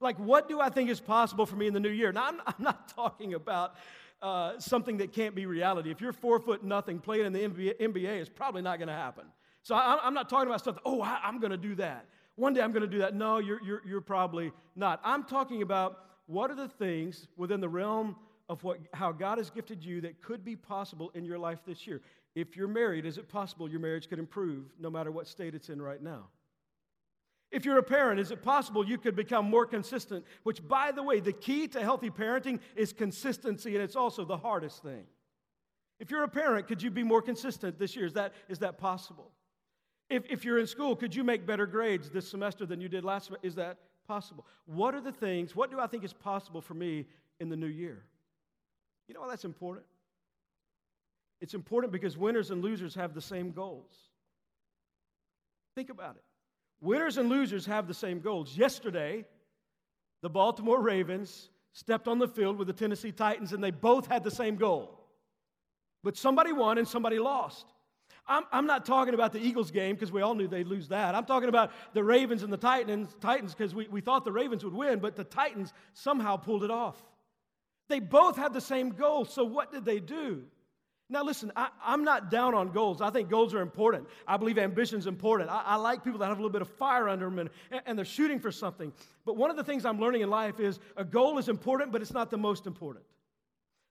Like, 0.00 0.18
what 0.18 0.48
do 0.48 0.60
I 0.60 0.68
think 0.70 0.90
is 0.90 1.00
possible 1.00 1.44
for 1.44 1.56
me 1.56 1.66
in 1.66 1.74
the 1.74 1.80
new 1.80 1.88
year? 1.88 2.12
Now, 2.12 2.28
I'm, 2.28 2.40
I'm 2.46 2.54
not 2.60 2.88
talking 2.94 3.34
about 3.34 3.74
uh, 4.22 4.58
something 4.58 4.96
that 4.98 5.12
can't 5.12 5.34
be 5.34 5.46
reality. 5.46 5.90
If 5.90 6.00
you're 6.00 6.12
four 6.12 6.40
foot 6.40 6.64
nothing 6.64 6.98
playing 6.98 7.26
in 7.26 7.32
the 7.32 7.40
NBA, 7.40 7.80
NBA 7.80 8.20
it's 8.20 8.28
probably 8.28 8.62
not 8.62 8.78
going 8.78 8.88
to 8.88 8.94
happen. 8.94 9.24
So 9.62 9.74
I, 9.74 10.06
am 10.06 10.14
not 10.14 10.28
talking 10.28 10.48
about 10.48 10.60
stuff, 10.60 10.76
that, 10.76 10.82
oh, 10.84 11.02
I, 11.02 11.20
I'm 11.22 11.38
going 11.38 11.50
to 11.50 11.56
do 11.58 11.74
that. 11.76 12.06
One 12.36 12.54
day 12.54 12.62
I'm 12.62 12.72
going 12.72 12.82
to 12.82 12.88
do 12.88 12.98
that. 12.98 13.14
No, 13.14 13.38
you're, 13.38 13.62
you're, 13.62 13.82
you're 13.86 14.00
probably 14.00 14.52
not. 14.76 15.00
I'm 15.04 15.24
talking 15.24 15.62
about 15.62 16.04
what 16.26 16.50
are 16.50 16.54
the 16.54 16.68
things 16.68 17.26
within 17.36 17.60
the 17.60 17.68
realm 17.68 18.16
of 18.48 18.62
what, 18.64 18.78
how 18.94 19.12
God 19.12 19.38
has 19.38 19.50
gifted 19.50 19.84
you 19.84 20.00
that 20.02 20.22
could 20.22 20.44
be 20.44 20.56
possible 20.56 21.10
in 21.14 21.24
your 21.24 21.38
life 21.38 21.58
this 21.66 21.86
year. 21.86 22.00
If 22.34 22.56
you're 22.56 22.68
married, 22.68 23.04
is 23.04 23.18
it 23.18 23.28
possible 23.28 23.68
your 23.68 23.80
marriage 23.80 24.08
could 24.08 24.18
improve 24.18 24.66
no 24.78 24.88
matter 24.88 25.10
what 25.10 25.26
state 25.26 25.54
it's 25.54 25.68
in 25.68 25.82
right 25.82 26.02
now? 26.02 26.28
If 27.50 27.64
you're 27.64 27.78
a 27.78 27.82
parent, 27.82 28.20
is 28.20 28.30
it 28.30 28.42
possible 28.42 28.86
you 28.86 28.98
could 28.98 29.16
become 29.16 29.46
more 29.46 29.64
consistent? 29.64 30.24
Which, 30.42 30.66
by 30.66 30.92
the 30.92 31.02
way, 31.02 31.20
the 31.20 31.32
key 31.32 31.66
to 31.68 31.80
healthy 31.80 32.10
parenting 32.10 32.60
is 32.76 32.92
consistency, 32.92 33.74
and 33.74 33.82
it's 33.82 33.96
also 33.96 34.24
the 34.24 34.36
hardest 34.36 34.82
thing. 34.82 35.04
If 35.98 36.10
you're 36.10 36.24
a 36.24 36.28
parent, 36.28 36.68
could 36.68 36.82
you 36.82 36.90
be 36.90 37.02
more 37.02 37.22
consistent 37.22 37.78
this 37.78 37.96
year? 37.96 38.06
Is 38.06 38.12
that, 38.14 38.34
is 38.48 38.58
that 38.58 38.78
possible? 38.78 39.32
If, 40.10 40.24
if 40.30 40.44
you're 40.44 40.58
in 40.58 40.66
school, 40.66 40.94
could 40.94 41.14
you 41.14 41.24
make 41.24 41.46
better 41.46 41.66
grades 41.66 42.10
this 42.10 42.28
semester 42.28 42.66
than 42.66 42.80
you 42.80 42.88
did 42.88 43.04
last 43.04 43.26
semester? 43.26 43.46
Is 43.46 43.54
that 43.56 43.78
possible? 44.06 44.46
What 44.66 44.94
are 44.94 45.00
the 45.00 45.12
things, 45.12 45.56
what 45.56 45.70
do 45.70 45.80
I 45.80 45.86
think 45.86 46.04
is 46.04 46.12
possible 46.12 46.60
for 46.60 46.74
me 46.74 47.06
in 47.40 47.48
the 47.48 47.56
new 47.56 47.66
year? 47.66 48.04
You 49.06 49.14
know 49.14 49.20
why 49.20 49.28
that's 49.28 49.44
important? 49.44 49.86
It's 51.40 51.54
important 51.54 51.92
because 51.92 52.16
winners 52.16 52.50
and 52.50 52.62
losers 52.62 52.94
have 52.94 53.14
the 53.14 53.20
same 53.20 53.52
goals. 53.52 53.94
Think 55.74 55.90
about 55.90 56.16
it. 56.16 56.22
Winners 56.80 57.18
and 57.18 57.28
losers 57.28 57.66
have 57.66 57.88
the 57.88 57.94
same 57.94 58.20
goals. 58.20 58.56
Yesterday, 58.56 59.24
the 60.22 60.30
Baltimore 60.30 60.80
Ravens 60.80 61.50
stepped 61.72 62.08
on 62.08 62.18
the 62.18 62.28
field 62.28 62.58
with 62.58 62.66
the 62.66 62.72
Tennessee 62.72 63.12
Titans, 63.12 63.52
and 63.52 63.62
they 63.62 63.70
both 63.70 64.06
had 64.06 64.24
the 64.24 64.30
same 64.30 64.56
goal. 64.56 64.98
But 66.02 66.16
somebody 66.16 66.52
won 66.52 66.78
and 66.78 66.86
somebody 66.86 67.18
lost. 67.18 67.66
I'm, 68.26 68.44
I'm 68.52 68.66
not 68.66 68.84
talking 68.84 69.14
about 69.14 69.32
the 69.32 69.40
Eagles 69.40 69.70
game 69.70 69.94
because 69.94 70.12
we 70.12 70.20
all 70.22 70.34
knew 70.34 70.46
they'd 70.46 70.66
lose 70.66 70.88
that. 70.88 71.14
I'm 71.14 71.24
talking 71.24 71.48
about 71.48 71.72
the 71.94 72.04
Ravens 72.04 72.42
and 72.42 72.52
the 72.52 72.58
Titans 72.58 73.16
Titans 73.20 73.54
because 73.54 73.74
we, 73.74 73.88
we 73.88 74.00
thought 74.00 74.24
the 74.24 74.32
Ravens 74.32 74.64
would 74.64 74.74
win, 74.74 74.98
but 74.98 75.16
the 75.16 75.24
Titans 75.24 75.72
somehow 75.94 76.36
pulled 76.36 76.62
it 76.62 76.70
off. 76.70 76.96
They 77.88 78.00
both 78.00 78.36
had 78.36 78.52
the 78.52 78.60
same 78.60 78.90
goal, 78.90 79.24
so 79.24 79.44
what 79.44 79.72
did 79.72 79.84
they 79.84 79.98
do? 79.98 80.44
Now, 81.10 81.24
listen, 81.24 81.50
I, 81.56 81.68
am 81.86 82.04
not 82.04 82.30
down 82.30 82.54
on 82.54 82.70
goals. 82.70 83.00
I 83.00 83.08
think 83.08 83.30
goals 83.30 83.54
are 83.54 83.62
important. 83.62 84.06
I 84.26 84.36
believe 84.36 84.58
ambition 84.58 84.98
is 84.98 85.06
important. 85.06 85.48
I, 85.48 85.62
I, 85.64 85.76
like 85.76 86.04
people 86.04 86.18
that 86.18 86.26
have 86.26 86.38
a 86.38 86.40
little 86.40 86.52
bit 86.52 86.60
of 86.60 86.68
fire 86.68 87.08
under 87.08 87.24
them 87.24 87.38
and, 87.38 87.50
and 87.86 87.96
they're 87.96 88.04
shooting 88.04 88.38
for 88.38 88.52
something. 88.52 88.92
But 89.24 89.36
one 89.36 89.48
of 89.50 89.56
the 89.56 89.64
things 89.64 89.86
I'm 89.86 89.98
learning 89.98 90.20
in 90.20 90.28
life 90.28 90.60
is 90.60 90.78
a 90.98 91.04
goal 91.04 91.38
is 91.38 91.48
important, 91.48 91.92
but 91.92 92.02
it's 92.02 92.12
not 92.12 92.30
the 92.30 92.36
most 92.36 92.66
important. 92.66 93.06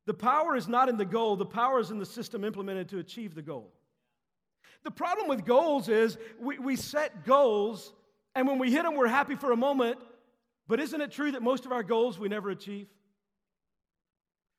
The 0.05 0.13
power 0.13 0.55
is 0.55 0.67
not 0.67 0.89
in 0.89 0.97
the 0.97 1.05
goal, 1.05 1.35
the 1.35 1.45
power 1.45 1.79
is 1.79 1.89
in 1.89 1.97
the 1.97 2.05
system 2.05 2.43
implemented 2.43 2.87
to 2.89 2.99
achieve 2.99 3.33
the 3.33 3.41
goal. 3.41 3.73
The 4.83 4.91
problem 4.91 5.27
with 5.27 5.43
goals 5.43 5.89
is 5.89 6.17
we, 6.39 6.59
we 6.59 6.75
set 6.75 7.25
goals, 7.25 7.93
and 8.35 8.47
when 8.47 8.59
we 8.59 8.71
hit 8.71 8.83
them, 8.83 8.95
we're 8.95 9.07
happy 9.07 9.35
for 9.35 9.51
a 9.51 9.57
moment. 9.57 9.97
But 10.67 10.79
isn't 10.79 11.01
it 11.01 11.11
true 11.11 11.31
that 11.31 11.41
most 11.41 11.65
of 11.65 11.71
our 11.71 11.83
goals 11.83 12.19
we 12.19 12.29
never 12.29 12.51
achieve? 12.51 12.87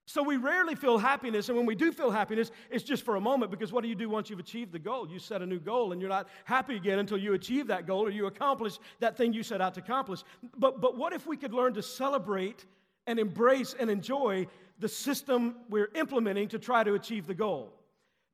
So 0.08 0.22
we 0.22 0.38
rarely 0.38 0.74
feel 0.74 0.96
happiness, 0.96 1.50
and 1.50 1.58
when 1.58 1.66
we 1.66 1.74
do 1.74 1.92
feel 1.92 2.10
happiness, 2.10 2.50
it's 2.70 2.82
just 2.82 3.04
for 3.04 3.16
a 3.16 3.20
moment 3.20 3.50
because 3.50 3.74
what 3.74 3.82
do 3.82 3.88
you 3.90 3.94
do 3.94 4.08
once 4.08 4.30
you've 4.30 4.38
achieved 4.38 4.72
the 4.72 4.78
goal? 4.78 5.06
You 5.06 5.18
set 5.18 5.42
a 5.42 5.46
new 5.46 5.60
goal 5.60 5.92
and 5.92 6.00
you're 6.00 6.08
not 6.08 6.28
happy 6.46 6.76
again 6.76 6.98
until 6.98 7.18
you 7.18 7.34
achieve 7.34 7.66
that 7.66 7.86
goal 7.86 8.06
or 8.06 8.10
you 8.10 8.24
accomplish 8.24 8.78
that 9.00 9.18
thing 9.18 9.34
you 9.34 9.42
set 9.42 9.60
out 9.60 9.74
to 9.74 9.80
accomplish. 9.80 10.22
But, 10.56 10.80
but 10.80 10.96
what 10.96 11.12
if 11.12 11.26
we 11.26 11.36
could 11.36 11.52
learn 11.52 11.74
to 11.74 11.82
celebrate 11.82 12.64
and 13.06 13.18
embrace 13.18 13.74
and 13.78 13.90
enjoy 13.90 14.46
the 14.78 14.88
system 14.88 15.56
we're 15.68 15.90
implementing 15.94 16.48
to 16.48 16.58
try 16.58 16.82
to 16.82 16.94
achieve 16.94 17.26
the 17.26 17.34
goal? 17.34 17.77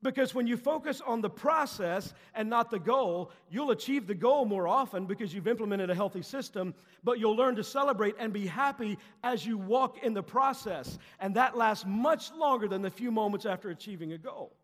Because 0.05 0.35
when 0.35 0.47
you 0.47 0.59
focus 0.59 1.01
on 1.05 1.23
the 1.23 1.31
process 1.31 2.13
and 2.35 2.51
not 2.51 2.71
the 2.71 2.79
goal, 2.79 3.33
you'll 3.51 3.71
achieve 3.71 4.07
the 4.07 4.15
goal 4.15 4.45
more 4.45 4.69
often 4.69 5.07
because 5.07 5.33
you've 5.33 5.49
implemented 5.49 5.89
a 5.89 5.95
healthy 5.95 6.21
system, 6.21 6.75
but 7.03 7.19
you'll 7.19 7.35
learn 7.35 7.57
to 7.57 7.65
celebrate 7.65 8.15
and 8.19 8.31
be 8.31 8.47
happy 8.47 8.99
as 9.23 9.47
you 9.47 9.57
walk 9.57 10.03
in 10.03 10.13
the 10.13 10.23
process. 10.23 10.99
And 11.21 11.35
that 11.37 11.57
lasts 11.57 11.87
much 11.89 12.31
longer 12.35 12.69
than 12.69 12.83
the 12.83 12.91
few 12.91 13.11
moments 13.11 13.47
after 13.47 13.71
achieving 13.71 14.13
a 14.13 14.19
goal. 14.19 14.55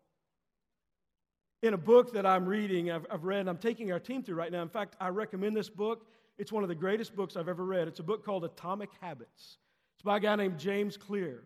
In 1.63 1.73
a 1.73 1.77
book 1.77 2.13
that 2.13 2.25
I'm 2.27 2.45
reading, 2.45 2.91
I've, 2.91 3.07
I've 3.09 3.23
read, 3.23 3.47
I'm 3.47 3.57
taking 3.57 3.91
our 3.91 3.99
team 3.99 4.21
through 4.21 4.35
right 4.35 4.51
now. 4.51 4.61
In 4.61 4.69
fact, 4.69 4.95
I 4.99 5.07
recommend 5.07 5.57
this 5.57 5.69
book. 5.69 6.05
It's 6.37 6.51
one 6.51 6.61
of 6.61 6.69
the 6.69 6.75
greatest 6.75 7.15
books 7.15 7.35
I've 7.35 7.49
ever 7.49 7.65
read. 7.65 7.87
It's 7.87 7.99
a 7.99 8.03
book 8.03 8.23
called 8.23 8.45
Atomic 8.45 8.91
Habits. 9.01 9.57
It's 9.95 10.03
by 10.03 10.17
a 10.17 10.19
guy 10.19 10.35
named 10.35 10.59
James 10.59 10.97
Clear. 10.97 11.41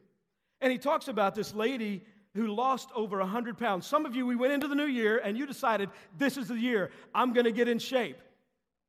And 0.59 0.69
he 0.71 0.77
talks 0.77 1.07
about 1.07 1.33
this 1.33 1.53
lady 1.53 2.03
who 2.35 2.47
lost 2.47 2.89
over 2.93 3.19
100 3.19 3.57
pounds. 3.57 3.87
Some 3.87 4.05
of 4.05 4.13
you, 4.13 4.25
we 4.25 4.35
went 4.35 4.53
into 4.53 4.67
the 4.67 4.75
new 4.75 4.85
year 4.85 5.21
and 5.23 5.37
you 5.37 5.47
decided, 5.47 5.89
this 6.17 6.37
is 6.37 6.49
the 6.49 6.59
year, 6.59 6.91
I'm 7.13 7.33
to 7.45 7.51
get 7.51 7.67
in 7.67 7.79
shape. 7.79 8.17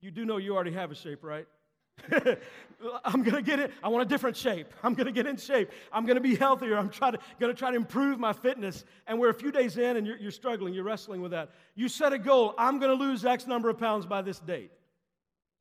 You 0.01 0.11
do 0.11 0.25
know 0.25 0.37
you 0.37 0.55
already 0.55 0.73
have 0.73 0.91
a 0.91 0.95
shape, 0.95 1.23
right? 1.23 1.47
I'm 3.05 3.25
to 3.25 3.43
get 3.43 3.59
it. 3.61 3.73
I 3.83 3.89
want 3.89 4.03
a 4.03 4.09
different 4.09 4.37
shape. 4.37 4.67
I'm 4.83 4.95
to 4.97 5.11
get 5.13 5.27
in 5.27 5.37
shape. 5.37 5.71
I'm 5.93 6.07
to 6.07 6.21
be 6.21 6.35
healthier. 6.35 6.77
I'm 6.77 6.91
trying 6.91 7.13
to, 7.13 7.19
to 7.41 7.55
try 7.55 7.71
to 7.71 7.77
improve 7.77 8.19
my 8.19 8.33
fitness. 8.33 8.85
And 9.07 9.19
we're 9.19 9.31
a 9.31 9.35
few 9.35 9.53
days 9.53 9.79
in 9.79 9.97
and 9.97 10.07
you're, 10.07 10.19
you're 10.19 10.31
struggling. 10.33 10.75
You're 10.75 10.85
wrestling 10.85 11.23
with 11.23 11.31
that. 11.31 11.51
You 11.77 11.89
set 11.89 12.13
a 12.13 12.19
goal. 12.19 12.53
I'm 12.59 12.81
to 12.81 12.93
lose 12.93 13.25
X 13.25 13.47
number 13.47 13.71
of 13.71 13.79
pounds 13.79 14.07
by 14.07 14.23
this 14.23 14.41
date. 14.41 14.73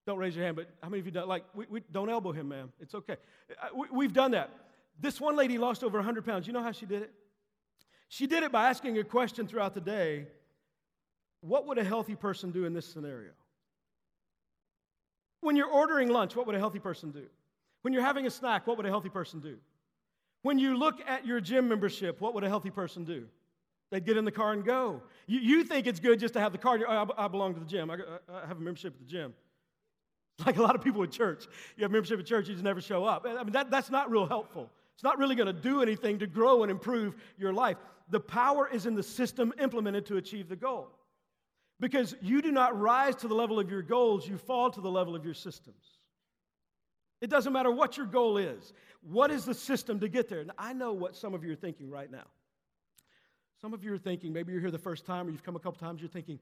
Don't 0.08 0.18
raise 0.18 0.36
your 0.36 0.44
hand, 0.44 0.56
but 0.56 0.70
how 0.84 0.90
many 0.90 1.00
of 1.00 1.06
you 1.06 1.12
done? 1.12 1.28
Like, 1.28 1.46
we, 1.56 1.66
we 1.70 1.82
don't 1.92 2.10
elbow 2.10 2.32
him, 2.32 2.50
ma'am. 2.50 2.72
It's 2.80 2.94
okay. 2.94 3.18
Uh, 3.52 3.68
we, 3.76 3.88
we've 3.92 4.14
done 4.14 4.32
that. 4.32 4.52
This 5.00 5.22
one 5.22 5.36
lady 5.36 5.58
lost 5.58 5.84
over 5.84 5.98
100 5.98 6.26
pounds. 6.26 6.48
You 6.48 6.54
know 6.54 6.62
how 6.62 6.72
she 6.72 6.86
did 6.86 7.04
it? 7.04 7.12
She 8.08 8.28
did 8.28 8.44
it 8.44 8.52
by 8.52 8.70
asking 8.70 8.98
a 8.98 9.04
question 9.04 9.48
throughout 9.48 9.74
the 9.74 9.82
day 9.82 10.28
What 11.42 11.68
would 11.68 11.78
a 11.78 11.84
healthy 11.84 12.16
person 12.16 12.52
do 12.52 12.66
in 12.66 12.74
this 12.74 12.86
scenario? 12.86 13.32
When 15.42 15.56
you're 15.56 15.70
ordering 15.70 16.10
lunch, 16.10 16.36
what 16.36 16.48
would 16.48 16.56
a 16.56 16.60
healthy 16.60 16.80
person 16.80 17.12
do? 17.12 17.26
When 17.84 17.94
you're 17.94 18.04
having 18.04 18.26
a 18.26 18.32
snack, 18.32 18.66
what 18.66 18.78
would 18.78 18.86
a 18.86 18.90
healthy 18.90 19.10
person 19.10 19.40
do? 19.40 19.58
When 20.42 20.58
you 20.58 20.78
look 20.78 21.02
at 21.08 21.26
your 21.26 21.40
gym 21.40 21.70
membership, 21.70 22.20
what 22.20 22.34
would 22.34 22.44
a 22.44 22.50
healthy 22.50 22.72
person 22.72 23.04
do? 23.04 23.28
They'd 23.92 24.06
get 24.06 24.18
in 24.18 24.26
the 24.26 24.32
car 24.32 24.54
and 24.54 24.66
go. 24.66 25.04
You, 25.28 25.40
you 25.40 25.64
think 25.64 25.86
it's 25.86 26.00
good 26.00 26.20
just 26.20 26.34
to 26.34 26.40
have 26.40 26.52
the 26.52 26.58
car. 26.58 26.80
I, 26.88 27.06
I 27.18 27.28
belong 27.28 27.54
to 27.54 27.60
the 27.60 27.66
gym. 27.66 27.92
I, 27.92 27.98
I 28.28 28.48
have 28.48 28.58
a 28.58 28.62
membership 28.62 28.94
at 28.94 29.00
the 29.00 29.06
gym. 29.06 29.34
Like 30.46 30.58
a 30.58 30.62
lot 30.62 30.76
of 30.76 30.84
people 30.84 31.02
at 31.04 31.12
church. 31.12 31.46
You 31.78 31.84
have 31.84 31.92
membership 31.92 32.20
at 32.20 32.26
church, 32.26 32.50
you 32.50 32.56
just 32.56 32.64
never 32.64 32.82
show 32.82 33.06
up. 33.06 33.26
I 33.26 33.42
mean, 33.44 33.54
that, 33.54 33.72
that's 33.72 33.90
not 33.90 34.12
real 34.12 34.26
helpful. 34.26 34.70
It's 34.96 35.04
not 35.04 35.18
really 35.18 35.36
going 35.36 35.48
to 35.48 35.54
do 35.54 35.82
anything 35.82 36.20
to 36.20 36.28
grow 36.28 36.64
and 36.64 36.70
improve 36.70 37.16
your 37.38 37.54
life 37.54 37.78
the 38.10 38.20
power 38.20 38.68
is 38.68 38.86
in 38.86 38.96
the 38.96 39.04
system 39.04 39.54
implemented 39.60 40.06
to 40.08 40.18
achieve 40.18 40.50
the 40.50 40.56
goal. 40.56 40.90
Because 41.80 42.16
you 42.22 42.42
do 42.42 42.52
not 42.52 42.80
rise 42.80 43.16
to 43.18 43.28
the 43.28 43.34
level 43.34 43.60
of 43.60 43.70
your 43.70 43.82
goals, 43.82 44.28
you 44.28 44.38
fall 44.38 44.72
to 44.72 44.82
the 44.82 44.92
level 44.92 45.16
of 45.16 45.26
your 45.26 45.34
systems. 45.34 45.84
It 47.22 47.30
doesn't 47.30 47.52
matter 47.52 47.72
what 47.72 47.98
your 47.98 48.06
goal 48.06 48.38
is. 48.38 48.74
What 49.02 49.32
is 49.32 49.46
the 49.46 49.54
system 49.54 50.00
to 50.00 50.08
get 50.08 50.30
there? 50.30 50.40
And 50.40 50.52
I 50.58 50.74
know 50.74 50.94
what 50.94 51.16
some 51.16 51.34
of 51.34 51.44
you 51.44 51.52
are 51.52 51.58
thinking 51.58 51.90
right 51.90 52.10
now. 52.12 52.26
Some 53.62 53.74
of 53.74 53.84
you 53.84 53.94
are 53.94 53.98
thinking, 53.98 54.32
maybe 54.32 54.52
you're 54.52 54.62
here 54.62 54.72
the 54.72 54.78
first 54.78 55.06
time 55.06 55.28
or 55.28 55.32
you've 55.32 55.44
come 55.44 55.56
a 55.56 55.60
couple 55.60 55.80
times, 55.80 56.02
you're 56.02 56.10
thinking, 56.10 56.40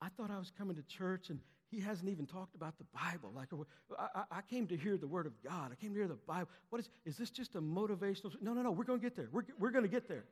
I 0.00 0.08
thought 0.10 0.30
I 0.30 0.38
was 0.38 0.52
coming 0.56 0.76
to 0.76 0.82
church 0.82 1.30
and 1.30 1.40
he 1.70 1.80
hasn't 1.80 2.08
even 2.08 2.26
talked 2.26 2.54
about 2.54 2.78
the 2.78 2.84
Bible. 2.94 3.30
Like, 3.34 3.48
I, 3.98 4.22
I 4.30 4.40
came 4.42 4.66
to 4.68 4.76
hear 4.76 4.96
the 4.96 5.06
Word 5.06 5.26
of 5.26 5.32
God. 5.42 5.70
I 5.72 5.74
came 5.74 5.92
to 5.92 5.98
hear 5.98 6.08
the 6.08 6.14
Bible. 6.14 6.48
What 6.70 6.80
is, 6.80 6.88
is 7.04 7.16
this 7.16 7.30
just 7.30 7.54
a 7.56 7.60
motivational? 7.60 8.34
No, 8.40 8.54
no, 8.54 8.62
no, 8.62 8.70
we're 8.70 8.84
going 8.84 9.00
to 9.00 9.02
get 9.02 9.16
there. 9.16 9.28
We're, 9.30 9.42
we're 9.58 9.70
going 9.70 9.84
to 9.84 9.90
get 9.90 10.08
there. 10.08 10.24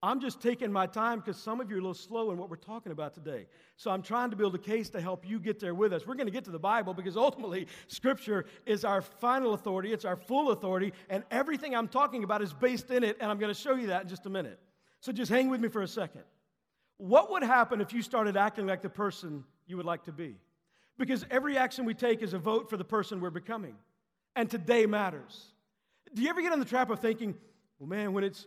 I'm 0.00 0.20
just 0.20 0.40
taking 0.40 0.70
my 0.70 0.86
time 0.86 1.18
because 1.18 1.36
some 1.36 1.60
of 1.60 1.70
you 1.70 1.76
are 1.76 1.80
a 1.80 1.82
little 1.82 1.92
slow 1.92 2.30
in 2.30 2.38
what 2.38 2.48
we're 2.48 2.56
talking 2.56 2.92
about 2.92 3.14
today. 3.14 3.46
So 3.76 3.90
I'm 3.90 4.02
trying 4.02 4.30
to 4.30 4.36
build 4.36 4.54
a 4.54 4.58
case 4.58 4.88
to 4.90 5.00
help 5.00 5.28
you 5.28 5.40
get 5.40 5.58
there 5.58 5.74
with 5.74 5.92
us. 5.92 6.06
We're 6.06 6.14
going 6.14 6.28
to 6.28 6.32
get 6.32 6.44
to 6.44 6.52
the 6.52 6.58
Bible 6.58 6.94
because 6.94 7.16
ultimately, 7.16 7.66
Scripture 7.88 8.44
is 8.64 8.84
our 8.84 9.02
final 9.02 9.54
authority, 9.54 9.92
it's 9.92 10.04
our 10.04 10.14
full 10.14 10.52
authority, 10.52 10.92
and 11.10 11.24
everything 11.32 11.74
I'm 11.74 11.88
talking 11.88 12.22
about 12.22 12.42
is 12.42 12.52
based 12.52 12.92
in 12.92 13.02
it, 13.02 13.16
and 13.20 13.28
I'm 13.28 13.38
going 13.38 13.52
to 13.52 13.60
show 13.60 13.74
you 13.74 13.88
that 13.88 14.02
in 14.02 14.08
just 14.08 14.24
a 14.26 14.30
minute. 14.30 14.60
So 15.00 15.10
just 15.10 15.32
hang 15.32 15.50
with 15.50 15.60
me 15.60 15.68
for 15.68 15.82
a 15.82 15.88
second. 15.88 16.22
What 16.98 17.32
would 17.32 17.42
happen 17.42 17.80
if 17.80 17.92
you 17.92 18.02
started 18.02 18.36
acting 18.36 18.66
like 18.66 18.82
the 18.82 18.88
person 18.88 19.44
you 19.66 19.76
would 19.76 19.86
like 19.86 20.04
to 20.04 20.12
be? 20.12 20.36
Because 20.96 21.24
every 21.28 21.56
action 21.56 21.84
we 21.84 21.94
take 21.94 22.22
is 22.22 22.34
a 22.34 22.38
vote 22.38 22.70
for 22.70 22.76
the 22.76 22.84
person 22.84 23.20
we're 23.20 23.30
becoming, 23.30 23.74
and 24.36 24.48
today 24.48 24.86
matters. 24.86 25.54
Do 26.14 26.22
you 26.22 26.28
ever 26.30 26.40
get 26.40 26.52
in 26.52 26.60
the 26.60 26.64
trap 26.64 26.90
of 26.90 27.00
thinking, 27.00 27.34
well, 27.78 27.88
man, 27.88 28.12
when 28.12 28.22
it's 28.24 28.46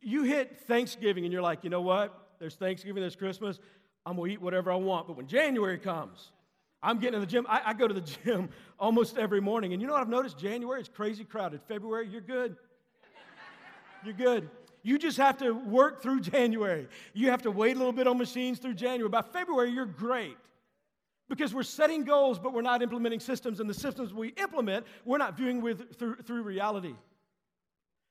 you 0.00 0.22
hit 0.22 0.60
Thanksgiving 0.66 1.24
and 1.24 1.32
you're 1.32 1.42
like, 1.42 1.64
you 1.64 1.70
know 1.70 1.80
what? 1.80 2.18
There's 2.38 2.54
Thanksgiving, 2.54 3.00
there's 3.00 3.16
Christmas. 3.16 3.58
I'm 4.04 4.16
going 4.16 4.30
to 4.30 4.34
eat 4.34 4.42
whatever 4.42 4.72
I 4.72 4.76
want. 4.76 5.06
But 5.06 5.16
when 5.16 5.26
January 5.26 5.78
comes, 5.78 6.32
I'm 6.82 6.98
getting 6.98 7.14
in 7.14 7.20
the 7.20 7.26
gym. 7.26 7.46
I, 7.48 7.62
I, 7.66 7.74
go 7.74 7.86
to 7.86 7.94
the 7.94 8.00
gym 8.24 8.48
almost 8.78 9.16
every 9.16 9.40
morning. 9.40 9.72
And 9.72 9.80
you 9.80 9.86
know 9.86 9.94
what 9.94 10.02
I've 10.02 10.08
noticed? 10.08 10.38
January 10.38 10.80
is 10.80 10.88
crazy 10.88 11.24
crowded. 11.24 11.60
February, 11.68 12.08
you're 12.08 12.20
good. 12.20 12.56
You're 14.04 14.14
good. 14.14 14.50
You 14.82 14.98
just 14.98 15.16
have 15.18 15.38
to 15.38 15.52
work 15.52 16.02
through 16.02 16.20
January. 16.32 16.88
You 17.14 17.30
have 17.30 17.42
to 17.42 17.50
wait 17.50 17.76
a 17.76 17.78
little 17.78 17.92
bit 17.92 18.06
on 18.06 18.18
machines 18.18 18.58
through 18.58 18.74
January. 18.74 19.08
By 19.08 19.22
February, 19.22 19.70
you're 19.70 19.86
great. 19.86 20.36
Because 21.28 21.54
we're 21.54 21.62
setting 21.62 22.04
goals, 22.04 22.38
but 22.38 22.52
we're 22.52 22.62
not 22.62 22.82
implementing 22.82 23.20
systems, 23.20 23.60
and 23.60 23.70
the 23.70 23.74
systems 23.74 24.12
we 24.12 24.28
implement, 24.30 24.84
we're 25.04 25.18
not 25.18 25.36
viewing 25.36 25.62
with, 25.62 25.96
through, 25.96 26.16
through 26.16 26.42
reality. 26.42 26.94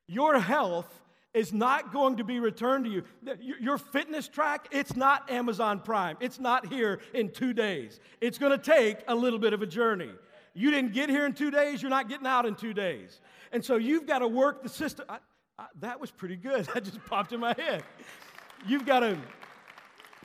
Your 0.08 0.40
health 0.40 1.02
is 1.34 1.52
not 1.52 1.92
going 1.92 2.16
to 2.16 2.24
be 2.24 2.40
returned 2.40 2.84
to 2.84 2.90
you. 2.90 3.02
Your 3.60 3.78
fitness 3.78 4.28
track, 4.28 4.68
it's 4.70 4.96
not 4.96 5.30
Amazon 5.30 5.80
Prime. 5.80 6.16
It's 6.20 6.38
not 6.38 6.70
here 6.70 7.00
in 7.14 7.30
two 7.30 7.54
days. 7.54 8.00
It's 8.20 8.38
going 8.38 8.52
to 8.52 8.58
take 8.58 8.98
a 9.08 9.14
little 9.14 9.38
bit 9.38 9.52
of 9.52 9.62
a 9.62 9.66
journey. 9.66 10.10
You 10.54 10.70
didn't 10.70 10.92
get 10.92 11.08
here 11.08 11.24
in 11.24 11.32
two 11.32 11.50
days, 11.50 11.80
you're 11.80 11.90
not 11.90 12.08
getting 12.08 12.26
out 12.26 12.44
in 12.44 12.54
two 12.54 12.74
days. 12.74 13.20
And 13.52 13.64
so 13.64 13.76
you've 13.76 14.06
got 14.06 14.18
to 14.18 14.28
work 14.28 14.62
the 14.62 14.68
system. 14.68 15.06
I, 15.08 15.18
I, 15.58 15.66
that 15.80 16.00
was 16.00 16.10
pretty 16.10 16.36
good. 16.36 16.66
That 16.74 16.84
just 16.84 17.04
popped 17.06 17.32
in 17.32 17.40
my 17.40 17.54
head. 17.56 17.82
You've 18.66 18.86
got 18.86 19.00
to. 19.00 19.18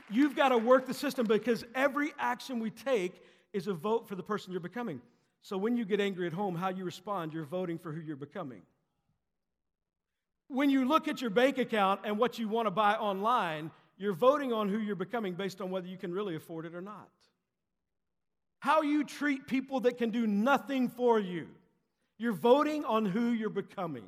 You've 0.10 0.38
got 0.38 0.50
to 0.50 0.58
work 0.58 0.86
the 0.86 0.94
system 0.94 1.26
because 1.26 1.66
every 1.76 2.14
action 2.18 2.60
we 2.60 2.70
take 2.70 3.22
is 3.52 3.68
a 3.68 3.74
vote 3.74 4.08
for 4.08 4.16
the 4.16 4.24
person 4.24 4.54
you're 4.54 4.62
becoming. 4.62 5.02
So 5.42 5.58
when 5.58 5.76
you 5.76 5.84
get 5.84 6.00
angry 6.00 6.28
at 6.28 6.34
home, 6.34 6.56
how 6.56 6.70
you 6.70 6.86
respond, 6.86 7.34
you're 7.34 7.44
voting 7.44 7.78
for 7.78 7.92
who 7.92 8.00
you're 8.00 8.16
becoming. 8.16 8.62
When 10.48 10.70
you 10.70 10.86
look 10.88 11.08
at 11.08 11.22
your 11.22 11.30
bank 11.30 11.58
account 11.58 12.02
and 12.04 12.18
what 12.18 12.40
you 12.40 12.48
want 12.48 12.68
to 12.68 12.72
buy 12.72 12.96
online, 12.96 13.72
you're 13.98 14.14
voting 14.14 14.54
on 14.54 14.70
who 14.70 14.78
you're 14.78 14.96
becoming 14.96 15.34
based 15.34 15.60
on 15.60 15.72
whether 15.72 15.88
you 15.88 15.98
can 15.98 16.14
really 16.14 16.36
afford 16.36 16.66
it 16.66 16.76
or 16.76 16.82
not. 16.82 17.10
How 18.60 18.82
you 18.82 19.04
treat 19.04 19.48
people 19.48 19.82
that 19.82 19.98
can 19.98 20.10
do 20.10 20.26
nothing 20.26 20.90
for 20.90 21.20
you, 21.20 21.48
you're 22.18 22.34
voting 22.34 22.86
on 22.86 23.06
who 23.06 23.32
you're 23.32 23.50
becoming. 23.50 24.06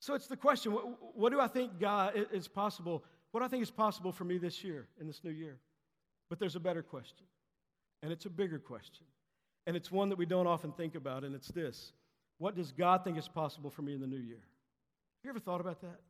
So 0.00 0.14
it's 0.14 0.26
the 0.26 0.36
question 0.36 0.72
what, 0.72 1.16
what 1.16 1.32
do 1.32 1.40
I 1.40 1.46
think 1.46 1.78
God 1.78 2.14
is 2.32 2.48
possible? 2.48 3.04
What 3.30 3.40
do 3.40 3.46
I 3.46 3.48
think 3.48 3.62
is 3.62 3.70
possible 3.70 4.12
for 4.12 4.24
me 4.24 4.38
this 4.38 4.62
year, 4.62 4.88
in 5.00 5.06
this 5.06 5.22
new 5.24 5.30
year? 5.30 5.58
But 6.28 6.38
there's 6.38 6.56
a 6.56 6.60
better 6.60 6.82
question, 6.82 7.26
and 8.02 8.12
it's 8.12 8.26
a 8.26 8.30
bigger 8.30 8.58
question, 8.58 9.04
and 9.66 9.76
it's 9.76 9.92
one 9.92 10.08
that 10.08 10.18
we 10.18 10.26
don't 10.26 10.46
often 10.46 10.72
think 10.72 10.94
about, 10.94 11.24
and 11.24 11.34
it's 11.34 11.48
this 11.48 11.92
What 12.38 12.56
does 12.56 12.72
God 12.72 13.04
think 13.04 13.18
is 13.18 13.28
possible 13.28 13.70
for 13.70 13.82
me 13.82 13.94
in 13.94 14.00
the 14.00 14.06
new 14.06 14.16
year? 14.16 14.42
You 15.22 15.30
ever 15.30 15.38
thought 15.38 15.60
about 15.60 15.80
that? 15.82 16.00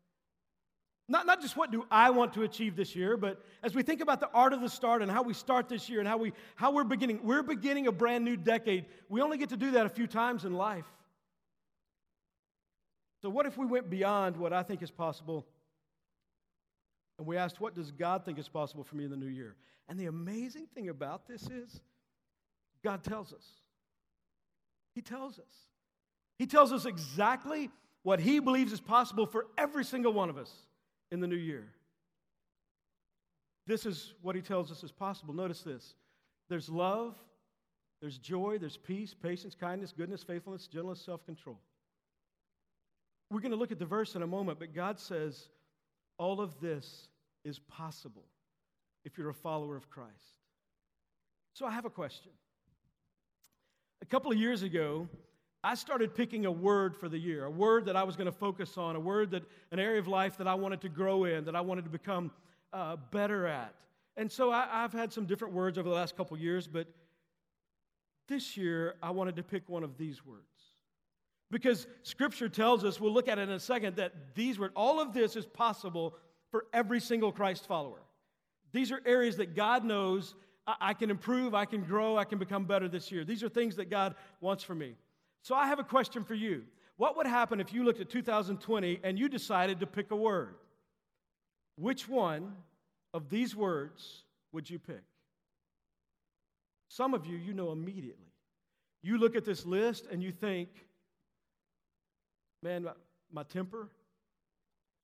Not, 1.08 1.26
not 1.26 1.42
just 1.42 1.56
what 1.56 1.70
do 1.70 1.84
I 1.90 2.10
want 2.10 2.32
to 2.34 2.42
achieve 2.42 2.76
this 2.76 2.94
year, 2.96 3.16
but 3.16 3.44
as 3.62 3.74
we 3.74 3.82
think 3.82 4.00
about 4.00 4.20
the 4.20 4.30
art 4.32 4.52
of 4.52 4.60
the 4.60 4.68
start 4.68 5.02
and 5.02 5.10
how 5.10 5.22
we 5.22 5.34
start 5.34 5.68
this 5.68 5.88
year 5.88 5.98
and 5.98 6.08
how, 6.08 6.16
we, 6.16 6.32
how 6.54 6.72
we're 6.72 6.84
beginning, 6.84 7.20
we're 7.22 7.42
beginning 7.42 7.86
a 7.86 7.92
brand 7.92 8.24
new 8.24 8.36
decade. 8.36 8.86
We 9.08 9.20
only 9.20 9.36
get 9.36 9.50
to 9.50 9.56
do 9.56 9.72
that 9.72 9.84
a 9.84 9.88
few 9.88 10.06
times 10.06 10.44
in 10.44 10.54
life. 10.54 10.86
So, 13.20 13.28
what 13.28 13.46
if 13.46 13.56
we 13.58 13.66
went 13.66 13.90
beyond 13.90 14.36
what 14.36 14.52
I 14.52 14.62
think 14.62 14.82
is 14.82 14.90
possible 14.90 15.46
and 17.18 17.26
we 17.26 17.36
asked, 17.36 17.60
What 17.60 17.74
does 17.74 17.92
God 17.92 18.24
think 18.24 18.38
is 18.38 18.48
possible 18.48 18.82
for 18.82 18.96
me 18.96 19.04
in 19.04 19.10
the 19.10 19.16
new 19.16 19.26
year? 19.26 19.54
And 19.88 19.98
the 19.98 20.06
amazing 20.06 20.66
thing 20.74 20.88
about 20.88 21.28
this 21.28 21.42
is, 21.42 21.80
God 22.82 23.04
tells 23.04 23.32
us. 23.32 23.44
He 24.94 25.02
tells 25.02 25.38
us. 25.38 25.68
He 26.38 26.46
tells 26.46 26.72
us 26.72 26.84
exactly 26.84 27.70
what 28.02 28.20
He 28.20 28.38
believes 28.40 28.72
is 28.72 28.80
possible 28.80 29.26
for 29.26 29.46
every 29.56 29.84
single 29.84 30.12
one 30.12 30.30
of 30.30 30.36
us 30.36 30.52
in 31.10 31.20
the 31.20 31.26
new 31.26 31.36
year. 31.36 31.64
This 33.66 33.86
is 33.86 34.14
what 34.22 34.34
He 34.34 34.42
tells 34.42 34.70
us 34.70 34.82
is 34.82 34.92
possible. 34.92 35.34
Notice 35.34 35.62
this 35.62 35.94
there's 36.48 36.68
love, 36.68 37.16
there's 38.00 38.18
joy, 38.18 38.58
there's 38.58 38.76
peace, 38.76 39.14
patience, 39.14 39.54
kindness, 39.54 39.92
goodness, 39.96 40.22
faithfulness, 40.22 40.66
gentleness, 40.66 41.00
self 41.00 41.24
control. 41.24 41.60
We're 43.30 43.40
going 43.40 43.52
to 43.52 43.56
look 43.56 43.72
at 43.72 43.78
the 43.78 43.86
verse 43.86 44.14
in 44.14 44.22
a 44.22 44.26
moment, 44.26 44.58
but 44.58 44.74
God 44.74 44.98
says 45.00 45.48
all 46.18 46.40
of 46.40 46.60
this 46.60 47.08
is 47.44 47.58
possible 47.58 48.24
if 49.04 49.16
you're 49.16 49.30
a 49.30 49.34
follower 49.34 49.76
of 49.76 49.88
Christ. 49.88 50.12
So 51.54 51.64
I 51.64 51.70
have 51.70 51.84
a 51.84 51.90
question. 51.90 52.32
A 54.02 54.06
couple 54.06 54.30
of 54.32 54.38
years 54.38 54.62
ago, 54.62 55.08
I 55.64 55.76
started 55.76 56.14
picking 56.14 56.44
a 56.46 56.50
word 56.50 56.96
for 56.96 57.08
the 57.08 57.18
year, 57.18 57.44
a 57.44 57.50
word 57.50 57.84
that 57.84 57.94
I 57.94 58.02
was 58.02 58.16
going 58.16 58.26
to 58.26 58.32
focus 58.32 58.76
on, 58.76 58.96
a 58.96 59.00
word 59.00 59.30
that, 59.30 59.44
an 59.70 59.78
area 59.78 60.00
of 60.00 60.08
life 60.08 60.36
that 60.38 60.48
I 60.48 60.54
wanted 60.54 60.80
to 60.80 60.88
grow 60.88 61.24
in, 61.24 61.44
that 61.44 61.54
I 61.54 61.60
wanted 61.60 61.84
to 61.84 61.90
become 61.90 62.32
uh, 62.72 62.96
better 63.12 63.46
at. 63.46 63.72
And 64.16 64.30
so 64.30 64.50
I, 64.50 64.66
have 64.72 64.92
had 64.92 65.12
some 65.12 65.24
different 65.24 65.54
words 65.54 65.78
over 65.78 65.88
the 65.88 65.94
last 65.94 66.16
couple 66.16 66.36
years, 66.36 66.66
but 66.66 66.88
this 68.26 68.56
year 68.56 68.96
I 69.02 69.10
wanted 69.10 69.36
to 69.36 69.42
pick 69.44 69.68
one 69.68 69.84
of 69.84 69.96
these 69.96 70.26
words. 70.26 70.42
Because 71.50 71.86
scripture 72.02 72.48
tells 72.48 72.84
us, 72.84 73.00
we'll 73.00 73.12
look 73.12 73.28
at 73.28 73.38
it 73.38 73.42
in 73.42 73.50
a 73.50 73.60
second, 73.60 73.96
that 73.96 74.34
these 74.34 74.58
words, 74.58 74.72
all 74.74 75.00
of 75.00 75.12
this 75.12 75.36
is 75.36 75.46
possible 75.46 76.16
for 76.50 76.66
every 76.72 76.98
single 76.98 77.30
Christ 77.30 77.68
follower. 77.68 78.02
These 78.72 78.90
are 78.90 79.00
areas 79.06 79.36
that 79.36 79.54
God 79.54 79.84
knows 79.84 80.34
I 80.66 80.94
can 80.94 81.10
improve, 81.10 81.54
I 81.54 81.64
can 81.64 81.82
grow, 81.82 82.16
I 82.16 82.24
can 82.24 82.38
become 82.38 82.64
better 82.64 82.88
this 82.88 83.10
year. 83.10 83.24
These 83.24 83.42
are 83.42 83.48
things 83.48 83.76
that 83.76 83.90
God 83.90 84.14
wants 84.40 84.62
for 84.62 84.74
me. 84.74 84.94
So 85.42 85.54
I 85.54 85.66
have 85.66 85.78
a 85.78 85.84
question 85.84 86.24
for 86.24 86.34
you. 86.34 86.62
What 86.96 87.16
would 87.16 87.26
happen 87.26 87.60
if 87.60 87.72
you 87.72 87.84
looked 87.84 88.00
at 88.00 88.08
2020 88.08 89.00
and 89.02 89.18
you 89.18 89.28
decided 89.28 89.80
to 89.80 89.86
pick 89.86 90.10
a 90.10 90.16
word? 90.16 90.54
Which 91.76 92.08
one 92.08 92.54
of 93.12 93.28
these 93.28 93.56
words 93.56 94.24
would 94.52 94.70
you 94.70 94.78
pick? 94.78 95.02
Some 96.88 97.14
of 97.14 97.26
you, 97.26 97.36
you 97.36 97.54
know 97.54 97.72
immediately. 97.72 98.32
You 99.02 99.18
look 99.18 99.34
at 99.34 99.44
this 99.44 99.66
list 99.66 100.06
and 100.12 100.22
you 100.22 100.30
think, 100.30 100.68
man, 102.62 102.86
my, 103.32 103.42
temper, 103.42 103.88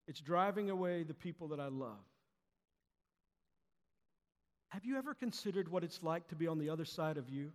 it's 0.07 0.21
driving 0.21 0.71
away 0.71 1.03
the 1.03 1.15
people 1.15 1.49
that 1.49 1.59
I 1.59 1.69
love. 1.69 2.05
Have 4.69 4.85
you 4.85 4.99
ever 4.99 5.15
considered 5.15 5.69
what 5.69 5.83
it's 5.83 6.03
like 6.03 6.29
to 6.29 6.37
be 6.37 6.47
on 6.47 6.59
the 6.59 6.69
other 6.69 6.85
side 6.85 7.17
of 7.17 7.29
you? 7.29 7.51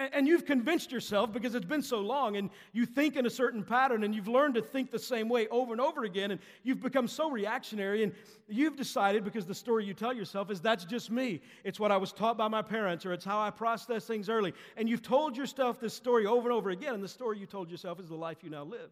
And 0.00 0.26
you've 0.26 0.46
convinced 0.46 0.90
yourself 0.90 1.30
because 1.30 1.54
it's 1.54 1.66
been 1.66 1.82
so 1.82 2.00
long, 2.00 2.36
and 2.36 2.48
you 2.72 2.86
think 2.86 3.16
in 3.16 3.26
a 3.26 3.30
certain 3.30 3.62
pattern, 3.62 4.02
and 4.02 4.14
you've 4.14 4.28
learned 4.28 4.54
to 4.54 4.62
think 4.62 4.90
the 4.90 4.98
same 4.98 5.28
way 5.28 5.46
over 5.48 5.72
and 5.72 5.80
over 5.80 6.04
again, 6.04 6.30
and 6.30 6.40
you've 6.62 6.80
become 6.80 7.06
so 7.06 7.30
reactionary, 7.30 8.02
and 8.02 8.14
you've 8.48 8.76
decided 8.76 9.24
because 9.24 9.44
the 9.44 9.54
story 9.54 9.84
you 9.84 9.92
tell 9.92 10.14
yourself 10.14 10.50
is 10.50 10.60
that's 10.60 10.86
just 10.86 11.10
me. 11.10 11.42
It's 11.64 11.78
what 11.78 11.92
I 11.92 11.98
was 11.98 12.12
taught 12.12 12.38
by 12.38 12.48
my 12.48 12.62
parents, 12.62 13.04
or 13.04 13.12
it's 13.12 13.26
how 13.26 13.38
I 13.40 13.50
process 13.50 14.06
things 14.06 14.30
early. 14.30 14.54
And 14.78 14.88
you've 14.88 15.02
told 15.02 15.36
yourself 15.36 15.78
this 15.80 15.92
story 15.92 16.24
over 16.24 16.48
and 16.48 16.56
over 16.56 16.70
again, 16.70 16.94
and 16.94 17.02
the 17.02 17.08
story 17.08 17.38
you 17.38 17.46
told 17.46 17.70
yourself 17.70 18.00
is 18.00 18.08
the 18.08 18.16
life 18.16 18.38
you 18.42 18.48
now 18.48 18.64
live. 18.64 18.90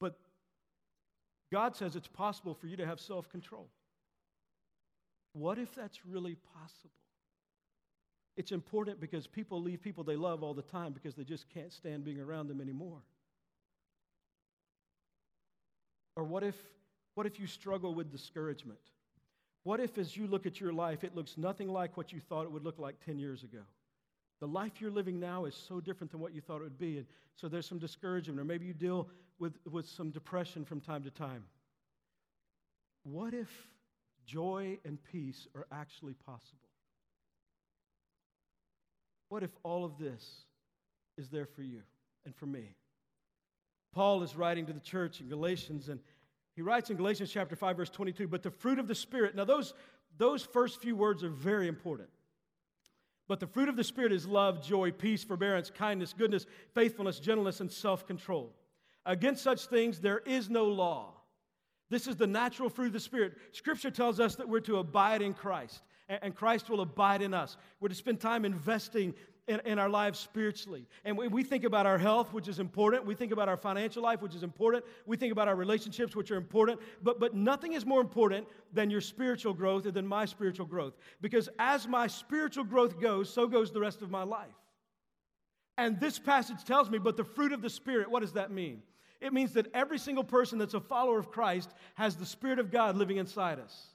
But 0.00 0.18
God 1.52 1.76
says 1.76 1.94
it's 1.94 2.08
possible 2.08 2.54
for 2.54 2.66
you 2.66 2.76
to 2.78 2.86
have 2.86 2.98
self 2.98 3.28
control. 3.28 3.68
What 5.32 5.58
if 5.58 5.72
that's 5.76 6.04
really 6.04 6.36
possible? 6.54 7.01
It's 8.36 8.52
important 8.52 9.00
because 9.00 9.26
people 9.26 9.60
leave 9.60 9.82
people 9.82 10.04
they 10.04 10.16
love 10.16 10.42
all 10.42 10.54
the 10.54 10.62
time 10.62 10.92
because 10.92 11.14
they 11.14 11.24
just 11.24 11.48
can't 11.50 11.72
stand 11.72 12.04
being 12.04 12.20
around 12.20 12.48
them 12.48 12.60
anymore. 12.60 13.02
Or 16.16 16.24
what 16.24 16.42
if, 16.42 16.56
what 17.14 17.26
if 17.26 17.38
you 17.38 17.46
struggle 17.46 17.94
with 17.94 18.10
discouragement? 18.10 18.78
What 19.64 19.80
if, 19.80 19.96
as 19.98 20.16
you 20.16 20.26
look 20.26 20.46
at 20.46 20.60
your 20.60 20.72
life, 20.72 21.04
it 21.04 21.14
looks 21.14 21.38
nothing 21.38 21.68
like 21.68 21.96
what 21.96 22.12
you 22.12 22.20
thought 22.20 22.44
it 22.44 22.52
would 22.52 22.64
look 22.64 22.78
like 22.78 22.96
10 23.04 23.18
years 23.18 23.44
ago? 23.44 23.60
The 24.40 24.48
life 24.48 24.80
you're 24.80 24.90
living 24.90 25.20
now 25.20 25.44
is 25.44 25.54
so 25.54 25.80
different 25.80 26.10
than 26.10 26.20
what 26.20 26.34
you 26.34 26.40
thought 26.40 26.56
it 26.56 26.64
would 26.64 26.78
be. 26.78 26.98
And 26.98 27.06
so 27.36 27.48
there's 27.48 27.66
some 27.66 27.78
discouragement, 27.78 28.40
or 28.40 28.44
maybe 28.44 28.66
you 28.66 28.74
deal 28.74 29.08
with, 29.38 29.54
with 29.70 29.88
some 29.88 30.10
depression 30.10 30.64
from 30.64 30.80
time 30.80 31.04
to 31.04 31.10
time. 31.10 31.44
What 33.04 33.34
if 33.34 33.48
joy 34.26 34.78
and 34.84 34.98
peace 35.12 35.46
are 35.54 35.66
actually 35.70 36.14
possible? 36.14 36.61
What 39.32 39.42
if 39.42 39.56
all 39.62 39.86
of 39.86 39.96
this 39.96 40.44
is 41.16 41.30
there 41.30 41.46
for 41.46 41.62
you 41.62 41.80
and 42.26 42.36
for 42.36 42.44
me? 42.44 42.74
Paul 43.94 44.22
is 44.22 44.36
writing 44.36 44.66
to 44.66 44.74
the 44.74 44.80
church 44.80 45.22
in 45.22 45.28
Galatians, 45.30 45.88
and 45.88 46.00
he 46.54 46.60
writes 46.60 46.90
in 46.90 46.98
Galatians 46.98 47.32
chapter 47.32 47.56
5, 47.56 47.78
verse 47.78 47.88
22, 47.88 48.28
but 48.28 48.42
the 48.42 48.50
fruit 48.50 48.78
of 48.78 48.88
the 48.88 48.94
Spirit. 48.94 49.34
Now, 49.34 49.46
those, 49.46 49.72
those 50.18 50.42
first 50.42 50.82
few 50.82 50.94
words 50.94 51.24
are 51.24 51.30
very 51.30 51.66
important. 51.66 52.10
But 53.26 53.40
the 53.40 53.46
fruit 53.46 53.70
of 53.70 53.76
the 53.76 53.84
Spirit 53.84 54.12
is 54.12 54.26
love, 54.26 54.62
joy, 54.62 54.90
peace, 54.90 55.24
forbearance, 55.24 55.70
kindness, 55.70 56.12
goodness, 56.12 56.44
faithfulness, 56.74 57.18
gentleness, 57.18 57.60
and 57.60 57.72
self 57.72 58.06
control. 58.06 58.52
Against 59.06 59.42
such 59.42 59.64
things 59.64 59.98
there 59.98 60.20
is 60.26 60.50
no 60.50 60.66
law. 60.66 61.14
This 61.88 62.06
is 62.06 62.16
the 62.16 62.26
natural 62.26 62.68
fruit 62.68 62.88
of 62.88 62.92
the 62.92 63.00
Spirit. 63.00 63.38
Scripture 63.52 63.90
tells 63.90 64.20
us 64.20 64.34
that 64.34 64.46
we're 64.50 64.60
to 64.60 64.76
abide 64.76 65.22
in 65.22 65.32
Christ 65.32 65.80
and 66.20 66.34
Christ 66.34 66.68
will 66.68 66.80
abide 66.80 67.22
in 67.22 67.32
us. 67.32 67.56
We're 67.80 67.88
to 67.88 67.94
spend 67.94 68.20
time 68.20 68.44
investing 68.44 69.14
in, 69.48 69.60
in, 69.64 69.78
our 69.78 69.88
lives 69.88 70.18
spiritually. 70.18 70.86
And 71.04 71.18
we, 71.18 71.26
we 71.28 71.42
think 71.42 71.64
about 71.64 71.84
our 71.86 71.98
health, 71.98 72.32
which 72.32 72.46
is 72.46 72.58
important. 72.58 73.04
We 73.04 73.14
think 73.14 73.32
about 73.32 73.48
our 73.48 73.56
financial 73.56 74.02
life, 74.02 74.22
which 74.22 74.34
is 74.34 74.42
important. 74.42 74.84
We 75.04 75.16
think 75.16 75.32
about 75.32 75.48
our 75.48 75.56
relationships, 75.56 76.14
which 76.14 76.30
are 76.30 76.36
important. 76.36 76.80
But, 77.02 77.18
but 77.18 77.34
nothing 77.34 77.72
is 77.72 77.84
more 77.84 78.00
important 78.00 78.46
than 78.72 78.90
your 78.90 79.00
spiritual 79.00 79.52
growth 79.52 79.84
and 79.86 79.94
than 79.94 80.06
my 80.06 80.26
spiritual 80.26 80.66
growth. 80.66 80.94
Because 81.20 81.48
as 81.58 81.88
my 81.88 82.06
spiritual 82.06 82.64
growth 82.64 83.00
goes, 83.00 83.32
so 83.32 83.48
goes 83.48 83.72
the 83.72 83.80
rest 83.80 84.02
of 84.02 84.10
my 84.10 84.22
life. 84.22 84.48
And 85.76 85.98
this 85.98 86.18
passage 86.18 86.64
tells 86.64 86.90
me, 86.90 86.98
but 86.98 87.16
the 87.16 87.24
fruit 87.24 87.52
of 87.52 87.62
the 87.62 87.70
Spirit, 87.70 88.10
what 88.10 88.20
does 88.20 88.32
that 88.32 88.50
mean? 88.50 88.82
It 89.20 89.32
means 89.32 89.54
that 89.54 89.68
every 89.72 89.98
single 89.98 90.24
person 90.24 90.58
that's 90.58 90.74
a 90.74 90.80
follower 90.80 91.18
of 91.18 91.30
Christ 91.30 91.70
has 91.94 92.16
the 92.16 92.26
Spirit 92.26 92.58
of 92.58 92.70
God 92.70 92.96
living 92.96 93.16
inside 93.16 93.58
us. 93.58 93.86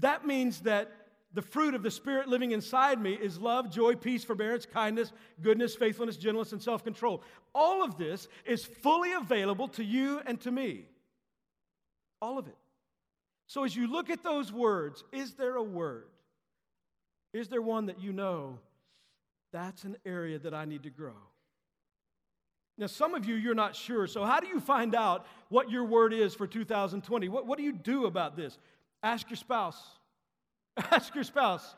That 0.00 0.26
means 0.26 0.60
that 0.62 0.90
the 1.34 1.42
fruit 1.42 1.74
of 1.74 1.82
the 1.82 1.90
Spirit 1.90 2.28
living 2.28 2.52
inside 2.52 3.00
me 3.00 3.12
is 3.12 3.38
love, 3.38 3.68
joy, 3.68 3.96
peace, 3.96 4.22
forbearance, 4.22 4.66
kindness, 4.66 5.12
goodness, 5.42 5.74
faithfulness, 5.74 6.16
gentleness, 6.16 6.52
and 6.52 6.62
self 6.62 6.84
control. 6.84 7.22
All 7.54 7.82
of 7.82 7.98
this 7.98 8.28
is 8.44 8.64
fully 8.64 9.12
available 9.12 9.68
to 9.68 9.84
you 9.84 10.20
and 10.24 10.40
to 10.42 10.52
me. 10.52 10.86
All 12.22 12.38
of 12.38 12.46
it. 12.46 12.56
So 13.46 13.64
as 13.64 13.74
you 13.74 13.88
look 13.88 14.10
at 14.10 14.22
those 14.22 14.52
words, 14.52 15.02
is 15.12 15.34
there 15.34 15.56
a 15.56 15.62
word? 15.62 16.06
Is 17.32 17.48
there 17.48 17.60
one 17.60 17.86
that 17.86 18.00
you 18.00 18.12
know 18.12 18.60
that's 19.52 19.82
an 19.84 19.96
area 20.06 20.38
that 20.38 20.54
I 20.54 20.64
need 20.64 20.84
to 20.84 20.90
grow? 20.90 21.16
Now, 22.78 22.86
some 22.86 23.14
of 23.14 23.24
you, 23.24 23.34
you're 23.34 23.54
not 23.54 23.76
sure. 23.76 24.06
So, 24.06 24.24
how 24.24 24.40
do 24.40 24.48
you 24.48 24.60
find 24.60 24.94
out 24.94 25.26
what 25.48 25.70
your 25.70 25.84
word 25.84 26.12
is 26.12 26.34
for 26.34 26.46
2020? 26.46 27.28
What, 27.28 27.46
what 27.46 27.56
do 27.56 27.64
you 27.64 27.72
do 27.72 28.06
about 28.06 28.36
this? 28.36 28.58
Ask 29.02 29.30
your 29.30 29.36
spouse. 29.36 29.80
Ask 30.90 31.14
your 31.14 31.24
spouse. 31.24 31.74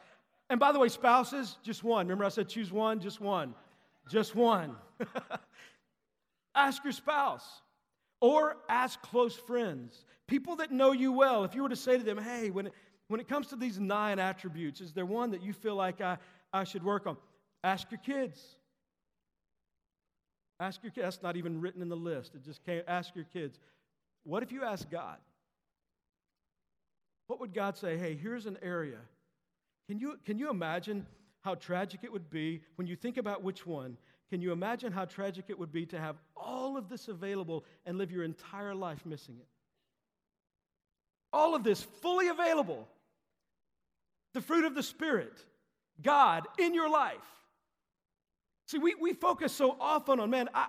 And 0.48 0.61
by 0.61 0.72
the 0.72 0.78
way, 0.78 0.88
spouses, 0.88 1.56
just 1.62 1.82
one. 1.82 2.06
Remember, 2.06 2.24
I 2.24 2.28
said 2.28 2.48
choose 2.48 2.70
one, 2.70 3.00
just 3.00 3.20
one. 3.20 3.54
Just 4.09 4.35
one. 4.35 4.76
ask 6.54 6.85
your 6.85 6.92
spouse. 6.92 7.62
Or 8.20 8.56
ask 8.68 9.00
close 9.02 9.35
friends, 9.35 10.04
people 10.26 10.56
that 10.56 10.70
know 10.70 10.92
you 10.92 11.12
well. 11.12 11.44
If 11.44 11.54
you 11.54 11.62
were 11.62 11.68
to 11.68 11.76
say 11.76 11.98
to 11.98 12.04
them, 12.04 12.16
hey, 12.16 12.50
when 12.50 12.68
it, 12.68 12.72
when 13.09 13.20
it 13.20 13.28
comes 13.28 13.48
to 13.48 13.56
these 13.56 13.78
nine 13.78 14.18
attributes, 14.18 14.80
is 14.80 14.92
there 14.92 15.04
one 15.04 15.32
that 15.32 15.42
you 15.42 15.52
feel 15.52 15.74
like 15.74 16.00
I, 16.00 16.16
I 16.52 16.64
should 16.64 16.85
work 16.85 17.06
on? 17.06 17.16
Ask 17.62 17.90
your 17.90 18.00
kids. 18.00 18.40
Ask 20.59 20.82
your 20.82 20.92
kids. 20.92 21.04
That's 21.04 21.22
not 21.22 21.37
even 21.37 21.61
written 21.61 21.82
in 21.82 21.88
the 21.88 21.96
list. 21.96 22.35
It 22.35 22.42
just 22.42 22.64
can't. 22.64 22.85
Ask 22.88 23.14
your 23.14 23.26
kids. 23.26 23.59
What 24.24 24.42
if 24.42 24.50
you 24.50 24.64
ask 24.64 24.88
God? 24.90 25.18
What 27.26 27.40
would 27.40 27.54
God 27.54 27.76
say? 27.76 27.96
Hey, 27.96 28.14
here's 28.20 28.46
an 28.46 28.58
area. 28.62 28.98
Can 29.88 29.98
you, 29.98 30.18
can 30.24 30.38
you 30.38 30.50
imagine 30.50 31.06
how 31.42 31.54
tragic 31.54 32.00
it 32.02 32.12
would 32.12 32.30
be 32.30 32.62
when 32.76 32.86
you 32.86 32.96
think 32.96 33.16
about 33.16 33.42
which 33.42 33.66
one? 33.66 33.96
Can 34.30 34.40
you 34.40 34.52
imagine 34.52 34.92
how 34.92 35.04
tragic 35.04 35.44
it 35.48 35.58
would 35.58 35.72
be 35.72 35.86
to 35.86 35.98
have 35.98 36.16
all 36.36 36.76
of 36.76 36.88
this 36.88 37.08
available 37.08 37.64
and 37.84 37.96
live 37.96 38.10
your 38.10 38.24
entire 38.24 38.74
life 38.74 39.06
missing 39.06 39.36
it? 39.38 39.46
All 41.32 41.54
of 41.54 41.62
this 41.62 41.82
fully 41.82 42.28
available. 42.28 42.88
The 44.34 44.40
fruit 44.40 44.64
of 44.64 44.74
the 44.74 44.82
Spirit, 44.82 45.32
God 46.02 46.46
in 46.58 46.74
your 46.74 46.90
life. 46.90 47.16
See, 48.66 48.78
we, 48.78 48.96
we 48.96 49.12
focus 49.12 49.52
so 49.52 49.76
often 49.80 50.18
on, 50.18 50.30
man, 50.30 50.48
I, 50.52 50.66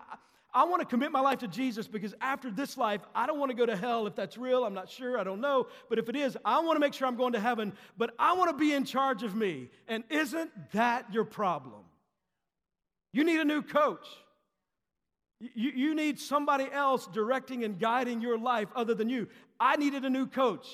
I 0.58 0.64
want 0.64 0.82
to 0.82 0.88
commit 0.88 1.12
my 1.12 1.20
life 1.20 1.38
to 1.40 1.48
Jesus 1.48 1.88
because 1.88 2.16
after 2.20 2.50
this 2.50 2.80
life, 2.80 3.02
I 3.14 3.28
don't 3.28 3.38
want 3.38 3.52
to 3.52 3.56
go 3.56 3.68
to 3.68 3.76
hell. 3.76 4.08
If 4.08 4.16
that's 4.16 4.40
real, 4.40 4.64
I'm 4.66 4.74
not 4.74 4.90
sure. 4.90 5.20
I 5.20 5.24
don't 5.24 5.40
know. 5.40 5.68
But 5.88 6.00
if 6.00 6.10
it 6.10 6.16
is, 6.16 6.36
I 6.44 6.62
want 6.62 6.78
to 6.78 6.80
make 6.80 6.96
sure 6.96 7.08
I'm 7.08 7.16
going 7.16 7.34
to 7.34 7.40
heaven. 7.40 7.74
But 7.96 8.16
I 8.18 8.34
want 8.34 8.50
to 8.50 8.58
be 8.58 8.74
in 8.74 8.84
charge 8.84 9.22
of 9.22 9.36
me. 9.36 9.70
And 9.88 10.04
isn't 10.10 10.50
that 10.72 11.14
your 11.14 11.26
problem? 11.26 11.84
You 13.14 13.24
need 13.24 13.40
a 13.40 13.46
new 13.46 13.62
coach. 13.62 14.08
You, 15.40 15.70
you 15.76 15.94
need 15.94 16.20
somebody 16.20 16.66
else 16.74 17.06
directing 17.06 17.64
and 17.64 17.80
guiding 17.80 18.20
your 18.20 18.40
life 18.40 18.70
other 18.76 18.96
than 18.96 19.10
you. 19.10 19.28
I 19.60 19.76
needed 19.76 20.06
a 20.06 20.10
new 20.10 20.26
coach. 20.26 20.68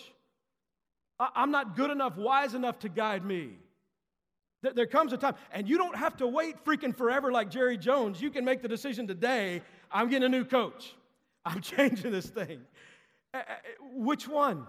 I, 1.19 1.28
I'm 1.36 1.52
not 1.52 1.76
good 1.76 1.91
enough, 1.91 2.15
wise 2.15 2.54
enough 2.54 2.80
to 2.80 2.89
guide 2.89 3.26
me. 3.26 3.58
There 4.63 4.88
comes 4.88 5.12
a 5.12 5.17
time, 5.17 5.36
and 5.52 5.67
you 5.67 5.78
don't 5.78 5.98
have 5.98 6.15
to 6.17 6.28
wait 6.28 6.63
freaking 6.63 6.96
forever 6.96 7.34
like 7.34 7.50
Jerry 7.50 7.78
Jones. 7.78 8.22
You 8.22 8.30
can 8.30 8.46
make 8.46 8.62
the 8.62 8.69
decision 8.69 9.08
today 9.08 9.62
I'm 9.94 10.10
getting 10.10 10.26
a 10.26 10.30
new 10.30 10.44
coach. 10.44 10.94
I'm 11.46 11.62
changing 11.62 12.12
this 12.12 12.26
thing. 12.26 12.60
Uh, 13.34 13.38
uh, 13.38 13.42
which 13.94 14.28
one? 14.28 14.66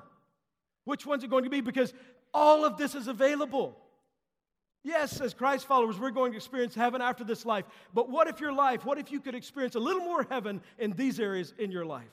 Which 0.84 1.06
one's 1.06 1.24
it 1.24 1.30
going 1.30 1.44
to 1.44 1.50
be? 1.50 1.60
Because 1.60 1.92
all 2.32 2.64
of 2.64 2.76
this 2.76 2.94
is 2.94 3.08
available. 3.08 3.76
Yes, 4.82 5.20
as 5.20 5.32
Christ 5.32 5.66
followers, 5.66 5.98
we're 5.98 6.10
going 6.10 6.32
to 6.32 6.36
experience 6.36 6.74
heaven 6.74 7.00
after 7.00 7.24
this 7.24 7.46
life. 7.46 7.64
But 7.94 8.10
what 8.10 8.28
if 8.28 8.38
your 8.38 8.52
life, 8.52 8.84
what 8.84 8.98
if 8.98 9.10
you 9.10 9.18
could 9.18 9.34
experience 9.34 9.76
a 9.76 9.80
little 9.80 10.02
more 10.02 10.26
heaven 10.28 10.60
in 10.78 10.92
these 10.92 11.18
areas 11.18 11.54
in 11.58 11.70
your 11.70 11.86
life? 11.86 12.04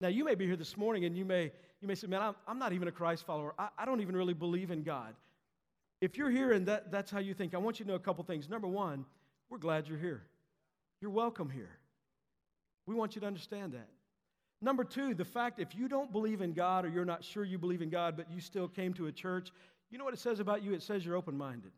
Now, 0.00 0.08
you 0.08 0.24
may 0.24 0.36
be 0.36 0.46
here 0.46 0.56
this 0.56 0.76
morning 0.76 1.04
and 1.04 1.16
you 1.16 1.24
may 1.24 1.50
you 1.82 1.88
may 1.88 1.96
say, 1.96 2.06
man, 2.06 2.22
I'm, 2.22 2.34
I'm 2.46 2.58
not 2.60 2.72
even 2.72 2.86
a 2.86 2.92
Christ 2.92 3.26
follower. 3.26 3.54
I, 3.58 3.68
I 3.76 3.84
don't 3.84 4.00
even 4.00 4.16
really 4.16 4.34
believe 4.34 4.70
in 4.70 4.84
God. 4.84 5.14
If 6.00 6.16
you're 6.16 6.30
here 6.30 6.52
and 6.52 6.66
that, 6.66 6.92
that's 6.92 7.10
how 7.10 7.18
you 7.18 7.34
think, 7.34 7.54
I 7.54 7.58
want 7.58 7.80
you 7.80 7.84
to 7.84 7.90
know 7.90 7.96
a 7.96 8.00
couple 8.00 8.22
things. 8.22 8.48
Number 8.48 8.68
one, 8.68 9.04
we're 9.50 9.58
glad 9.58 9.88
you're 9.88 9.98
here. 9.98 10.22
You're 11.02 11.10
welcome 11.10 11.50
here. 11.50 11.70
We 12.86 12.94
want 12.94 13.16
you 13.16 13.20
to 13.22 13.26
understand 13.26 13.72
that. 13.72 13.88
Number 14.60 14.84
two, 14.84 15.14
the 15.14 15.24
fact 15.24 15.58
if 15.58 15.74
you 15.74 15.88
don't 15.88 16.12
believe 16.12 16.40
in 16.40 16.52
God 16.52 16.84
or 16.84 16.88
you're 16.88 17.04
not 17.04 17.24
sure 17.24 17.44
you 17.44 17.58
believe 17.58 17.82
in 17.82 17.90
God, 17.90 18.16
but 18.16 18.30
you 18.30 18.40
still 18.40 18.68
came 18.68 18.94
to 18.94 19.08
a 19.08 19.12
church, 19.12 19.50
you 19.90 19.98
know 19.98 20.04
what 20.04 20.14
it 20.14 20.20
says 20.20 20.38
about 20.38 20.62
you? 20.62 20.72
It 20.72 20.82
says 20.82 21.04
you're 21.04 21.16
open 21.16 21.36
minded. 21.36 21.72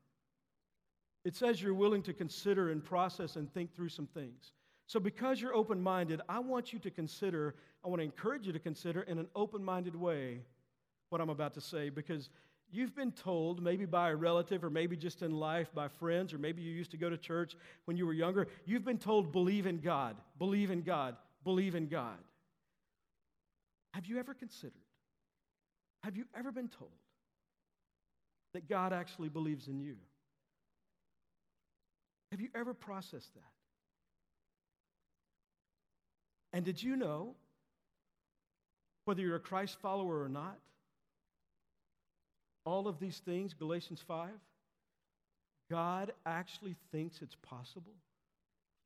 It 1.25 1.35
says 1.35 1.63
you're 1.63 1.73
willing 1.73 2.03
to 2.03 2.13
consider 2.13 2.71
and 2.71 2.85
process 2.85 3.37
and 3.37 3.51
think 3.55 3.75
through 3.75 3.89
some 3.89 4.07
things. 4.07 4.53
So, 4.87 5.01
because 5.01 5.41
you're 5.41 5.55
open 5.55 5.81
minded, 5.81 6.21
I 6.29 6.41
want 6.41 6.75
you 6.75 6.79
to 6.81 6.91
consider 6.91 7.55
I 7.83 7.89
want 7.89 8.01
to 8.01 8.05
encourage 8.05 8.47
you 8.47 8.53
to 8.53 8.59
consider 8.59 9.01
in 9.03 9.19
an 9.19 9.29
open 9.35 9.65
minded 9.65 9.97
way 9.97 10.43
what 11.09 11.23
I'm 11.23 11.31
about 11.31 11.55
to 11.55 11.63
say 11.63 11.89
because 11.89 12.29
you've 12.75 12.95
been 12.95 13.13
told, 13.13 13.63
maybe 13.63 13.85
by 13.85 14.11
a 14.11 14.17
relative 14.17 14.65
or 14.65 14.71
maybe 14.71 14.97
just 14.97 15.23
in 15.23 15.33
life 15.33 15.73
by 15.75 15.89
friends, 15.89 16.33
or 16.33 16.39
maybe 16.39 16.63
you 16.63 16.73
used 16.73 16.91
to 16.91 16.97
go 16.97 17.09
to 17.09 17.17
church 17.17 17.57
when 17.85 17.97
you 17.97 18.07
were 18.07 18.13
younger, 18.13 18.49
you've 18.65 18.85
been 18.85 18.99
told, 18.99 19.33
believe 19.33 19.67
in 19.67 19.79
God, 19.79 20.17
believe 20.39 20.71
in 20.71 20.83
God, 20.83 21.17
believe 21.45 21.75
in 21.75 21.89
God. 21.89 22.19
Have 23.93 24.07
you 24.07 24.19
ever 24.19 24.35
considered? 24.35 24.73
Have 26.03 26.17
you 26.17 26.25
ever 26.37 26.53
been 26.53 26.69
told 26.69 26.91
that 28.53 28.69
God 28.69 28.93
actually 28.93 29.29
believes 29.29 29.69
in 29.69 29.81
you? 29.81 29.97
Have 32.31 32.41
you 32.41 32.49
ever 32.55 32.75
processed 32.75 33.33
that? 33.35 33.43
And 36.53 36.65
did 36.65 36.83
you 36.83 36.97
know 36.97 37.35
whether 39.05 39.21
you're 39.21 39.37
a 39.37 39.41
Christ 39.41 39.79
follower 39.81 40.23
or 40.23 40.29
not. 40.29 40.59
All 42.65 42.89
of 42.89 42.99
these 42.99 43.19
things, 43.19 43.55
Galatians 43.55 44.03
5, 44.07 44.31
God 45.71 46.13
actually 46.25 46.77
thinks 46.93 47.21
it's 47.23 47.37
possible 47.37 47.95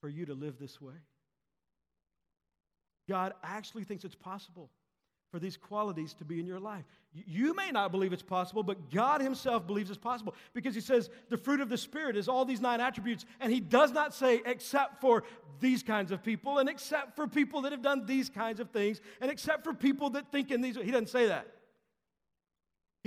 for 0.01 0.09
you 0.09 0.27
to 0.27 0.35
live 0.35 0.59
this 0.59 0.81
way. 0.81 0.95
God 3.09 3.35
actually 3.43 3.85
thinks 3.85 4.05
it's 4.05 4.15
possible 4.15 4.71
for 5.31 5.39
these 5.39 5.57
qualities 5.57 6.15
to 6.15 6.25
be 6.25 6.41
in 6.41 6.47
your 6.47 6.59
life. 6.59 6.85
You 7.13 7.55
may 7.55 7.71
not 7.71 7.91
believe 7.91 8.13
it's 8.13 8.23
possible, 8.23 8.63
but 8.63 8.91
God 8.91 9.21
Himself 9.21 9.67
believes 9.67 9.91
it's 9.91 9.99
possible 9.99 10.35
because 10.55 10.75
He 10.75 10.81
says 10.81 11.11
the 11.29 11.37
fruit 11.37 11.61
of 11.61 11.69
the 11.69 11.77
Spirit 11.77 12.17
is 12.17 12.29
all 12.29 12.45
these 12.45 12.61
nine 12.61 12.81
attributes, 12.81 13.27
and 13.41 13.53
He 13.53 13.61
does 13.61 13.93
not 13.93 14.15
say 14.15 14.41
except 14.47 15.01
for 15.01 15.25
these 15.61 15.83
kinds 15.83 16.13
of 16.13 16.23
people, 16.23 16.59
and 16.59 16.69
except 16.69 17.17
for 17.17 17.27
people 17.27 17.63
that 17.63 17.73
have 17.73 17.83
done 17.83 18.07
these 18.07 18.29
kinds 18.29 18.61
of 18.61 18.71
things, 18.71 19.01
and 19.21 19.31
except 19.31 19.65
for 19.65 19.75
people 19.75 20.11
that 20.11 20.31
think 20.33 20.51
in 20.51 20.61
these. 20.61 20.77
He 20.77 20.91
doesn't 20.91 21.09
say 21.09 21.27
that. 21.27 21.47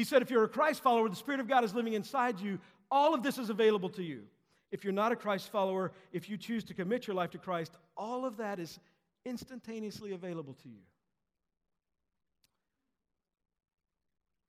He 0.02 0.06
said 0.06 0.24
if 0.24 0.32
you're 0.32 0.44
a 0.44 0.50
Christ 0.50 0.82
follower, 0.82 1.08
the 1.08 1.16
Spirit 1.16 1.40
of 1.42 1.48
God 1.48 1.64
is 1.64 1.76
living 1.76 1.94
inside 1.94 2.40
you, 2.40 2.58
all 2.90 3.14
of 3.14 3.22
this 3.22 3.38
is 3.38 3.52
available 3.52 3.90
to 3.90 4.02
you. 4.02 4.24
If 4.72 4.84
you're 4.84 4.92
not 4.92 5.12
a 5.12 5.16
Christ 5.16 5.52
follower, 5.52 5.92
if 6.12 6.28
you 6.28 6.38
choose 6.38 6.64
to 6.64 6.74
commit 6.74 7.06
your 7.06 7.16
life 7.16 7.30
to 7.30 7.38
Christ, 7.38 7.78
all 7.96 8.26
of 8.26 8.38
that 8.38 8.58
is 8.58 8.80
instantaneously 9.26 10.14
available 10.14 10.56
to 10.64 10.70
you. 10.70 10.82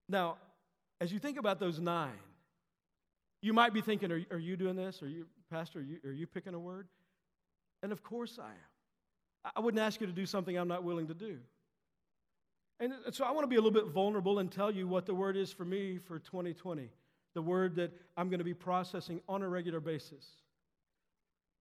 Now, 0.08 0.38
as 1.02 1.12
you 1.12 1.18
think 1.18 1.38
about 1.38 1.60
those 1.60 1.78
nine, 1.78 2.08
you 3.42 3.52
might 3.52 3.74
be 3.74 3.82
thinking, 3.82 4.10
are, 4.10 4.22
are 4.30 4.38
you 4.38 4.56
doing 4.56 4.74
this? 4.74 5.02
Are 5.02 5.08
you, 5.08 5.26
Pastor, 5.50 5.80
are 5.80 5.82
you, 5.82 5.98
are 6.02 6.12
you 6.12 6.26
picking 6.26 6.54
a 6.54 6.58
word? 6.58 6.88
And 7.82 7.92
of 7.92 8.02
course 8.02 8.38
I 8.40 8.48
am. 8.48 9.52
I 9.54 9.60
wouldn't 9.60 9.82
ask 9.82 10.00
you 10.00 10.06
to 10.06 10.14
do 10.14 10.24
something 10.24 10.56
I'm 10.56 10.66
not 10.66 10.82
willing 10.82 11.08
to 11.08 11.14
do. 11.14 11.40
And 12.82 12.92
so 13.12 13.24
I 13.24 13.30
want 13.30 13.44
to 13.44 13.46
be 13.46 13.54
a 13.54 13.60
little 13.60 13.70
bit 13.70 13.92
vulnerable 13.92 14.40
and 14.40 14.50
tell 14.50 14.68
you 14.68 14.88
what 14.88 15.06
the 15.06 15.14
word 15.14 15.36
is 15.36 15.52
for 15.52 15.64
me 15.64 15.98
for 15.98 16.18
2020, 16.18 16.90
the 17.32 17.40
word 17.40 17.76
that 17.76 17.92
I'm 18.16 18.28
going 18.28 18.40
to 18.40 18.44
be 18.44 18.54
processing 18.54 19.20
on 19.28 19.42
a 19.42 19.48
regular 19.48 19.78
basis. 19.78 20.26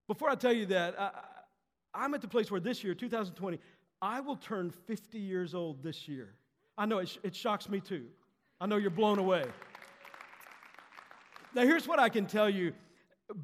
Before 0.09 0.31
I 0.31 0.35
tell 0.35 0.55
you 0.55 0.65
that, 0.67 0.99
I, 0.99 2.07
am 2.07 2.15
at 2.15 2.23
the 2.23 2.27
place 2.27 2.51
where 2.51 2.59
this 2.59 2.83
year, 2.83 2.95
2020, 2.95 3.59
I 4.01 4.21
will 4.21 4.37
turn 4.37 4.71
50 4.71 5.19
years 5.19 5.55
old 5.55 5.83
this 5.83 6.09
year. 6.09 6.37
I 6.79 6.87
know 6.87 7.01
it, 7.01 7.19
it 7.23 7.37
shocks 7.37 7.69
me 7.69 7.81
too. 7.81 8.07
I 8.59 8.65
know 8.65 8.79
you're 8.79 8.89
blown 8.89 9.19
away. 9.19 9.45
Now, 11.55 11.65
here's 11.65 11.87
what 11.87 11.99
I 11.99 12.09
can 12.09 12.25
tell 12.25 12.49
you. 12.49 12.73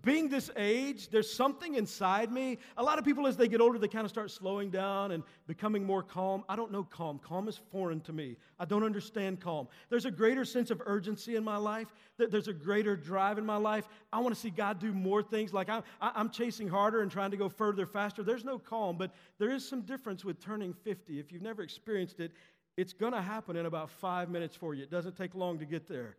Being 0.03 0.29
this 0.29 0.51
age, 0.57 1.09
there's 1.11 1.33
something 1.33 1.75
inside 1.75 2.33
me. 2.33 2.59
A 2.77 2.83
lot 2.83 2.99
of 2.99 3.05
people, 3.05 3.27
as 3.27 3.37
they 3.37 3.49
get 3.49 3.61
older, 3.61 3.79
they 3.79 3.89
kind 3.89 4.05
of 4.05 4.11
start 4.11 4.31
slowing 4.31 4.71
down 4.71 5.13
and 5.13 5.23
becoming 5.47 5.85
more 5.85 6.03
calm. 6.03 6.45
I 6.49 6.57
don't 6.57 6.73
know 6.73 6.85
calm. 6.85 7.19
Calm 7.19 7.49
is 7.49 7.61
foreign 7.71 8.01
to 8.03 8.13
me. 8.13 8.37
I 8.59 8.65
don't 8.65 8.83
understand 8.83 9.41
calm. 9.41 9.69
There's 9.89 10.05
a 10.05 10.11
greater 10.11 10.45
sense 10.45 10.71
of 10.71 10.83
urgency 10.87 11.37
in 11.37 11.45
my 11.45 11.57
life, 11.57 11.89
there's 12.19 12.49
a 12.49 12.53
greater 12.53 12.97
drive 12.97 13.39
in 13.39 13.47
my 13.47 13.57
life. 13.57 13.89
I 14.13 14.21
want 14.21 14.35
to 14.35 14.41
see 14.41 14.51
God 14.51 14.79
do 14.79 14.93
more 14.93 15.23
things. 15.23 15.53
Like 15.53 15.69
I'm, 15.69 15.83
I'm 16.01 16.31
chasing 16.31 16.69
harder 16.69 17.03
and 17.03 17.11
trying 17.11 17.31
to 17.31 17.37
go 17.37 17.49
further, 17.49 17.87
faster. 17.87 18.23
There's 18.23 18.45
no 18.45 18.59
calm, 18.59 18.97
but 18.97 19.13
there 19.39 19.51
is 19.51 19.69
some 19.69 19.83
difference 19.83 20.25
with 20.25 20.41
turning 20.41 20.73
50. 20.73 21.21
If 21.21 21.31
you've 21.31 21.43
never 21.43 21.63
experienced 21.63 22.21
it, 22.21 22.33
it's 22.77 22.93
going 22.93 23.13
to 23.13 23.23
happen 23.23 23.57
in 23.57 23.67
about 23.67 23.91
five 23.91 24.29
minutes 24.29 24.57
for 24.57 24.75
you. 24.75 24.83
It 24.83 24.91
doesn't 24.91 25.17
take 25.17 25.35
long 25.35 25.59
to 25.59 25.65
get 25.65 25.89
there. 25.89 26.17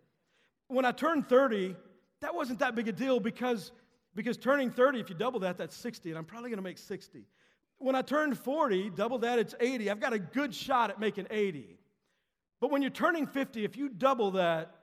When 0.68 0.86
I 0.86 0.92
turned 0.92 1.30
30, 1.30 1.76
that 2.22 2.34
wasn't 2.34 2.60
that 2.60 2.76
big 2.76 2.88
a 2.88 2.92
deal 2.92 3.20
because, 3.20 3.72
because 4.16 4.38
turning 4.38 4.72
30, 4.72 5.00
if 5.00 5.10
you 5.10 5.16
double 5.16 5.40
that, 5.42 5.58
that's 5.58 5.76
60, 5.76 6.10
and 6.10 6.18
I'm 6.18 6.26
probably 6.26 6.50
going 6.50 6.58
to 6.58 6.64
make 6.64 6.78
60. 6.78 7.24
When 7.80 7.96
I 7.96 8.02
turned 8.02 8.38
40, 8.38 8.92
double 8.92 9.20
that, 9.20 9.38
it's 9.38 9.54
80. 9.60 9.92
I've 9.92 10.00
got 10.00 10.14
a 10.14 10.20
good 10.20 10.54
shot 10.54 10.90
at 10.90 11.00
making 11.00 11.28
80. 11.30 11.78
But 12.60 12.72
when 12.72 12.82
you're 12.82 12.90
turning 12.90 13.28
50, 13.28 13.64
if 13.64 13.78
you 13.78 13.90
double 13.90 14.32
that, 14.32 14.74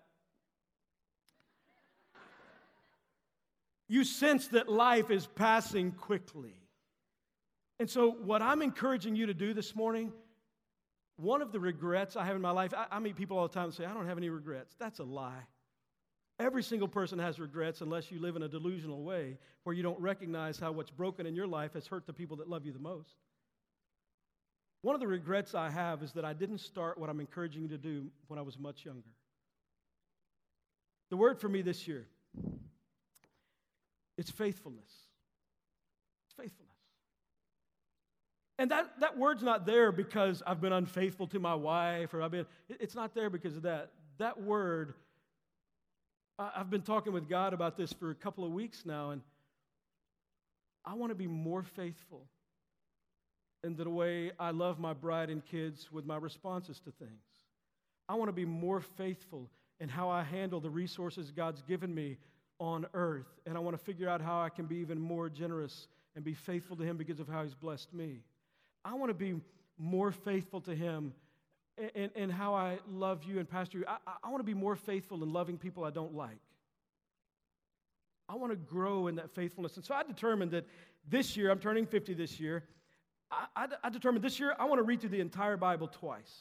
you 3.88 4.05
sense 4.05 4.49
that 4.49 4.68
life 4.68 5.11
is 5.11 5.27
passing 5.27 5.92
quickly. 5.92 6.55
And 7.81 7.90
so, 7.90 8.11
what 8.11 8.40
I'm 8.40 8.62
encouraging 8.62 9.16
you 9.16 9.27
to 9.27 9.35
do 9.35 9.53
this 9.53 9.75
morning, 9.75 10.12
one 11.16 11.42
of 11.42 11.51
the 11.51 11.59
regrets 11.59 12.16
I 12.16 12.25
have 12.25 12.37
in 12.37 12.42
my 12.42 12.53
life, 12.53 12.73
I, 12.75 12.87
I 12.90 12.99
meet 13.01 13.16
people 13.16 13.37
all 13.37 13.49
the 13.49 13.55
time 13.55 13.64
and 13.64 13.75
say, 13.75 13.85
I 13.85 13.92
don't 13.92 14.07
have 14.07 14.16
any 14.16 14.31
regrets. 14.31 14.75
That's 14.79 15.01
a 15.01 15.05
lie. 15.05 15.42
Every 16.38 16.62
single 16.62 16.88
person 16.88 17.18
has 17.20 17.38
regrets 17.38 17.81
unless 17.81 18.11
you 18.11 18.18
live 18.18 18.35
in 18.35 18.42
a 18.42 18.49
delusional 18.49 19.05
way 19.05 19.38
where 19.62 19.75
you 19.75 19.83
don't 19.83 20.01
recognize 20.01 20.59
how 20.59 20.73
what's 20.73 20.90
broken 20.90 21.27
in 21.27 21.35
your 21.37 21.47
life 21.47 21.75
has 21.75 21.87
hurt 21.87 22.07
the 22.07 22.12
people 22.12 22.38
that 22.38 22.49
love 22.49 22.66
you 22.66 22.73
the 22.73 22.79
most. 22.79 23.14
One 24.83 24.94
of 24.94 25.01
the 25.01 25.07
regrets 25.07 25.55
I 25.55 25.70
have 25.70 26.03
is 26.03 26.12
that 26.12 26.25
I 26.25 26.33
didn't 26.33 26.59
start 26.59 26.99
what 26.99 27.09
I'm 27.09 27.20
encouraging 27.20 27.62
you 27.62 27.68
to 27.68 27.79
do 27.79 28.11
when 28.27 28.38
I 28.38 28.42
was 28.42 28.59
much 28.59 28.85
younger. 28.85 29.09
The 31.11 31.16
word 31.16 31.40
for 31.40 31.49
me 31.49 31.62
this 31.62 31.87
year 31.87 32.07
it's 34.16 34.31
faithfulness. 34.31 34.90
It's 36.27 36.35
faithfulness. 36.37 36.75
And 38.59 38.70
that, 38.70 39.01
that 39.01 39.18
word's 39.18 39.42
not 39.42 39.66
there 39.66 39.90
because 39.90 40.42
I've 40.47 40.61
been 40.61 40.73
unfaithful 40.73 41.27
to 41.29 41.40
my 41.40 41.55
wife 41.55 42.14
or 42.14 42.23
I've 42.23 42.31
been, 42.31 42.47
it's 42.68 42.94
not 42.94 43.14
there 43.14 43.31
because 43.31 43.57
of 43.57 43.62
that. 43.62 43.90
That 44.18 44.40
word 44.40 44.94
I've 46.38 46.70
been 46.70 46.83
talking 46.83 47.12
with 47.12 47.29
God 47.29 47.53
about 47.53 47.77
this 47.77 47.92
for 47.92 48.11
a 48.11 48.14
couple 48.14 48.44
of 48.44 48.51
weeks 48.51 48.85
now, 48.85 49.11
and 49.11 49.23
I 50.85 50.94
want 50.94 51.11
to 51.11 51.14
be 51.14 51.29
more 51.29 51.62
faithful 51.62 52.27
in 53.62 53.77
the 53.77 53.88
way 53.88 54.33
I 54.38 54.51
love 54.51 54.79
my 54.79 54.92
bride 54.92 55.31
and 55.31 55.44
kids 55.44 55.90
with 55.92 56.05
my 56.05 56.16
responses 56.16 56.81
to 56.81 56.90
things. 56.90 57.11
I 58.09 58.16
want 58.16 58.29
to 58.29 58.33
be 58.33 58.44
more 58.44 58.81
faithful 58.81 59.49
in 59.81 59.88
how 59.88 60.11
I 60.11 60.23
handle 60.23 60.61
the 60.61 60.70
resources 60.70 61.31
God's 61.31 61.62
given 61.62 61.94
me 61.94 62.18
on 62.59 62.87
earth. 62.94 63.29
And 63.47 63.57
I 63.57 63.61
want 63.61 63.79
to 63.79 63.83
figure 63.83 64.09
out 64.09 64.20
how 64.20 64.40
I 64.40 64.49
can 64.49 64.66
be 64.66 64.77
even 64.77 65.01
more 65.01 65.29
generous 65.29 65.87
and 66.14 66.25
be 66.25 66.35
faithful 66.35 66.77
to 66.77 66.85
Him 66.85 66.97
because 66.97 67.20
of 67.20 67.29
how 67.29 67.42
He's 67.42 67.55
blessed 67.55 67.94
me. 67.94 68.23
I 68.85 68.94
want 68.94 69.11
to 69.11 69.14
be 69.14 69.40
more 69.79 70.12
faithful 70.12 70.61
to 70.62 70.75
Him 70.75 71.14
and, 71.94 72.10
and 72.14 72.32
how 72.32 72.54
I 72.54 72.78
love 72.88 73.24
you 73.24 73.38
and 73.38 73.48
pastor 73.48 73.78
you. 73.78 73.84
I, 73.87 73.96
I 74.22 74.28
want 74.30 74.40
to 74.40 74.44
be 74.44 74.54
more 74.54 74.76
faithful 74.76 75.22
in 75.22 75.32
loving 75.32 75.58
people 75.58 75.84
I 75.84 75.90
don't 75.90 76.14
like. 76.14 76.38
I 78.28 78.37
want 78.37 78.52
to 78.52 78.56
grow 78.56 79.08
in 79.08 79.16
that 79.16 79.30
faithfulness. 79.34 79.76
And 79.76 79.84
so 79.84 79.94
I 79.94 80.02
determined 80.02 80.52
that 80.52 80.66
this 81.08 81.37
year, 81.37 81.50
I'm 81.50 81.58
turning 81.58 81.87
50 81.87 82.14
this 82.14 82.40
year, 82.40 82.64
I, 83.30 83.46
I, 83.56 83.66
I 83.84 83.90
determined 83.90 84.24
this 84.24 84.38
year 84.38 84.54
I 84.58 84.64
want 84.64 84.78
to 84.78 84.82
read 84.82 85.00
through 85.00 85.10
the 85.10 85.20
entire 85.20 85.56
Bible 85.56 85.88
twice. 85.88 86.32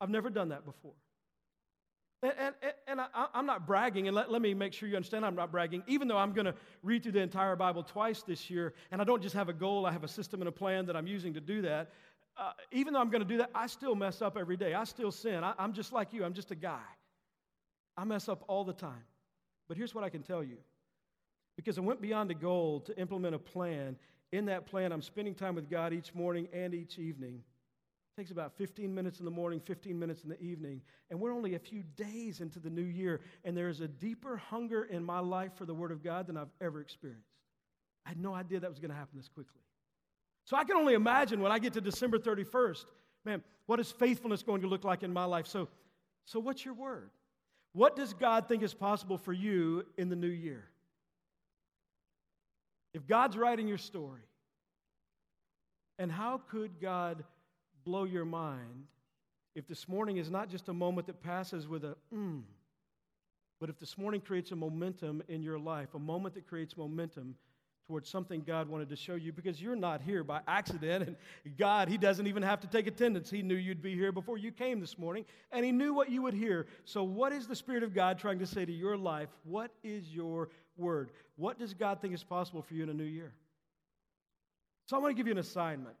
I've 0.00 0.10
never 0.10 0.30
done 0.30 0.50
that 0.50 0.64
before. 0.64 0.94
And, 2.22 2.32
and, 2.36 2.54
and 2.88 3.00
I, 3.00 3.26
am 3.34 3.46
not 3.46 3.64
bragging, 3.64 4.08
and 4.08 4.16
let, 4.16 4.30
let 4.30 4.42
me 4.42 4.52
make 4.52 4.72
sure 4.72 4.88
you 4.88 4.96
understand 4.96 5.24
I'm 5.24 5.36
not 5.36 5.52
bragging, 5.52 5.84
even 5.86 6.08
though 6.08 6.16
I'm 6.16 6.32
going 6.32 6.46
to 6.46 6.54
read 6.82 7.04
through 7.04 7.12
the 7.12 7.20
entire 7.20 7.54
Bible 7.54 7.84
twice 7.84 8.22
this 8.22 8.50
year, 8.50 8.74
and 8.90 9.00
I 9.00 9.04
don't 9.04 9.22
just 9.22 9.36
have 9.36 9.48
a 9.48 9.52
goal, 9.52 9.86
I 9.86 9.92
have 9.92 10.02
a 10.02 10.08
system 10.08 10.40
and 10.40 10.48
a 10.48 10.52
plan 10.52 10.84
that 10.86 10.96
I'm 10.96 11.06
using 11.06 11.32
to 11.34 11.40
do 11.40 11.62
that 11.62 11.92
uh, 12.38 12.52
even 12.70 12.92
though 12.92 13.00
I'm 13.00 13.10
going 13.10 13.22
to 13.22 13.28
do 13.28 13.38
that, 13.38 13.50
I 13.54 13.66
still 13.66 13.94
mess 13.94 14.22
up 14.22 14.36
every 14.38 14.56
day. 14.56 14.74
I 14.74 14.84
still 14.84 15.10
sin. 15.10 15.42
I, 15.42 15.54
I'm 15.58 15.72
just 15.72 15.92
like 15.92 16.12
you, 16.12 16.24
I'm 16.24 16.34
just 16.34 16.50
a 16.50 16.54
guy. 16.54 16.86
I 17.96 18.04
mess 18.04 18.28
up 18.28 18.44
all 18.46 18.64
the 18.64 18.72
time. 18.72 19.04
But 19.66 19.76
here's 19.76 19.94
what 19.94 20.04
I 20.04 20.08
can 20.08 20.22
tell 20.22 20.42
you 20.42 20.58
because 21.56 21.76
I 21.76 21.80
went 21.80 22.00
beyond 22.00 22.30
the 22.30 22.34
goal 22.34 22.80
to 22.80 22.96
implement 22.98 23.34
a 23.34 23.38
plan. 23.38 23.96
In 24.30 24.44
that 24.46 24.66
plan, 24.66 24.92
I'm 24.92 25.02
spending 25.02 25.34
time 25.34 25.54
with 25.56 25.68
God 25.68 25.92
each 25.92 26.14
morning 26.14 26.48
and 26.52 26.72
each 26.72 26.98
evening. 26.98 27.42
It 28.16 28.20
takes 28.20 28.30
about 28.30 28.56
15 28.56 28.94
minutes 28.94 29.18
in 29.18 29.24
the 29.24 29.30
morning, 29.30 29.58
15 29.58 29.98
minutes 29.98 30.22
in 30.22 30.28
the 30.28 30.40
evening. 30.40 30.82
And 31.10 31.18
we're 31.18 31.32
only 31.32 31.56
a 31.56 31.58
few 31.58 31.82
days 31.96 32.40
into 32.40 32.60
the 32.60 32.70
new 32.70 32.84
year, 32.84 33.20
and 33.44 33.56
there 33.56 33.68
is 33.68 33.80
a 33.80 33.88
deeper 33.88 34.36
hunger 34.36 34.84
in 34.84 35.02
my 35.02 35.18
life 35.18 35.52
for 35.56 35.66
the 35.66 35.74
Word 35.74 35.90
of 35.90 36.02
God 36.02 36.28
than 36.28 36.36
I've 36.36 36.52
ever 36.60 36.80
experienced. 36.80 37.26
I 38.06 38.10
had 38.10 38.20
no 38.20 38.34
idea 38.34 38.60
that 38.60 38.70
was 38.70 38.78
going 38.78 38.90
to 38.90 38.96
happen 38.96 39.16
this 39.16 39.28
quickly. 39.28 39.62
So 40.48 40.56
I 40.56 40.64
can 40.64 40.76
only 40.76 40.94
imagine 40.94 41.42
when 41.42 41.52
I 41.52 41.58
get 41.58 41.74
to 41.74 41.80
December 41.82 42.18
31st, 42.18 42.86
man, 43.26 43.44
what 43.66 43.80
is 43.80 43.92
faithfulness 43.92 44.42
going 44.42 44.62
to 44.62 44.66
look 44.66 44.82
like 44.82 45.02
in 45.02 45.12
my 45.12 45.26
life? 45.26 45.46
So, 45.46 45.68
so 46.24 46.40
what's 46.40 46.64
your 46.64 46.72
word? 46.72 47.10
What 47.74 47.96
does 47.96 48.14
God 48.14 48.48
think 48.48 48.62
is 48.62 48.72
possible 48.72 49.18
for 49.18 49.34
you 49.34 49.84
in 49.98 50.08
the 50.08 50.16
new 50.16 50.26
year? 50.26 50.64
If 52.94 53.06
God's 53.06 53.36
writing 53.36 53.68
your 53.68 53.76
story, 53.76 54.22
and 55.98 56.10
how 56.10 56.40
could 56.50 56.80
God 56.80 57.24
blow 57.84 58.04
your 58.04 58.24
mind 58.24 58.86
if 59.54 59.66
this 59.66 59.86
morning 59.86 60.16
is 60.16 60.30
not 60.30 60.48
just 60.48 60.70
a 60.70 60.72
moment 60.72 61.08
that 61.08 61.22
passes 61.22 61.68
with 61.68 61.84
a 61.84 61.94
mm, 62.10 62.40
but 63.60 63.68
if 63.68 63.78
this 63.78 63.98
morning 63.98 64.22
creates 64.22 64.50
a 64.52 64.56
momentum 64.56 65.22
in 65.28 65.42
your 65.42 65.58
life, 65.58 65.92
a 65.92 65.98
moment 65.98 66.36
that 66.36 66.46
creates 66.46 66.74
momentum 66.74 67.34
towards 67.88 68.10
something 68.10 68.42
God 68.46 68.68
wanted 68.68 68.90
to 68.90 68.96
show 68.96 69.14
you 69.14 69.32
because 69.32 69.60
you're 69.60 69.74
not 69.74 70.02
here 70.02 70.22
by 70.22 70.40
accident. 70.46 71.04
And 71.04 71.16
God, 71.56 71.88
He 71.88 71.96
doesn't 71.96 72.26
even 72.26 72.42
have 72.42 72.60
to 72.60 72.66
take 72.66 72.86
attendance. 72.86 73.30
He 73.30 73.42
knew 73.42 73.54
you'd 73.54 73.80
be 73.80 73.94
here 73.94 74.12
before 74.12 74.36
you 74.36 74.52
came 74.52 74.78
this 74.78 74.98
morning, 74.98 75.24
and 75.50 75.64
He 75.64 75.72
knew 75.72 75.94
what 75.94 76.10
you 76.10 76.20
would 76.22 76.34
hear. 76.34 76.66
So, 76.84 77.02
what 77.02 77.32
is 77.32 77.46
the 77.46 77.56
Spirit 77.56 77.82
of 77.82 77.94
God 77.94 78.18
trying 78.18 78.38
to 78.40 78.46
say 78.46 78.66
to 78.66 78.72
your 78.72 78.96
life? 78.96 79.30
What 79.44 79.70
is 79.82 80.06
your 80.10 80.50
word? 80.76 81.10
What 81.36 81.58
does 81.58 81.72
God 81.72 82.00
think 82.02 82.12
is 82.12 82.22
possible 82.22 82.60
for 82.60 82.74
you 82.74 82.82
in 82.82 82.90
a 82.90 82.94
new 82.94 83.04
year? 83.04 83.32
So, 84.86 84.96
I 84.96 85.00
want 85.00 85.10
to 85.10 85.16
give 85.16 85.26
you 85.26 85.32
an 85.32 85.38
assignment. 85.38 85.96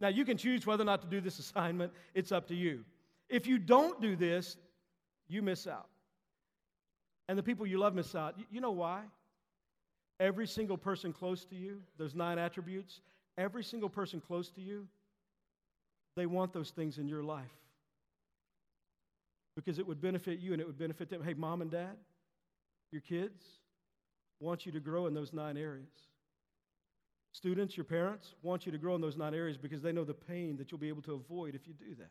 Now, 0.00 0.08
you 0.08 0.24
can 0.24 0.36
choose 0.36 0.66
whether 0.66 0.82
or 0.82 0.86
not 0.86 1.02
to 1.02 1.08
do 1.08 1.20
this 1.20 1.38
assignment, 1.38 1.92
it's 2.12 2.32
up 2.32 2.48
to 2.48 2.56
you. 2.56 2.84
If 3.28 3.46
you 3.46 3.58
don't 3.58 4.00
do 4.00 4.16
this, 4.16 4.56
you 5.28 5.42
miss 5.42 5.68
out. 5.68 5.86
And 7.28 7.38
the 7.38 7.42
people 7.44 7.66
you 7.66 7.78
love 7.78 7.94
miss 7.94 8.16
out. 8.16 8.34
You 8.50 8.60
know 8.60 8.72
why? 8.72 9.02
Every 10.20 10.46
single 10.46 10.76
person 10.76 11.12
close 11.12 11.44
to 11.46 11.56
you, 11.56 11.80
those 11.98 12.14
nine 12.14 12.38
attributes, 12.38 13.00
every 13.38 13.64
single 13.64 13.88
person 13.88 14.20
close 14.20 14.50
to 14.50 14.60
you, 14.60 14.86
they 16.14 16.26
want 16.26 16.52
those 16.52 16.70
things 16.70 16.98
in 16.98 17.08
your 17.08 17.22
life 17.22 17.46
because 19.56 19.78
it 19.78 19.86
would 19.86 20.00
benefit 20.00 20.38
you 20.38 20.52
and 20.52 20.60
it 20.60 20.66
would 20.66 20.78
benefit 20.78 21.08
them. 21.08 21.24
Hey, 21.24 21.34
mom 21.34 21.62
and 21.62 21.70
dad, 21.70 21.96
your 22.92 23.00
kids 23.00 23.42
want 24.40 24.66
you 24.66 24.72
to 24.72 24.80
grow 24.80 25.06
in 25.06 25.14
those 25.14 25.32
nine 25.32 25.56
areas. 25.56 25.88
Students, 27.32 27.76
your 27.76 27.84
parents 27.84 28.34
want 28.42 28.66
you 28.66 28.72
to 28.72 28.78
grow 28.78 28.94
in 28.94 29.00
those 29.00 29.16
nine 29.16 29.34
areas 29.34 29.56
because 29.56 29.80
they 29.80 29.92
know 29.92 30.04
the 30.04 30.12
pain 30.12 30.56
that 30.58 30.70
you'll 30.70 30.80
be 30.80 30.88
able 30.88 31.02
to 31.02 31.14
avoid 31.14 31.54
if 31.54 31.66
you 31.66 31.72
do 31.72 31.94
that. 31.96 32.10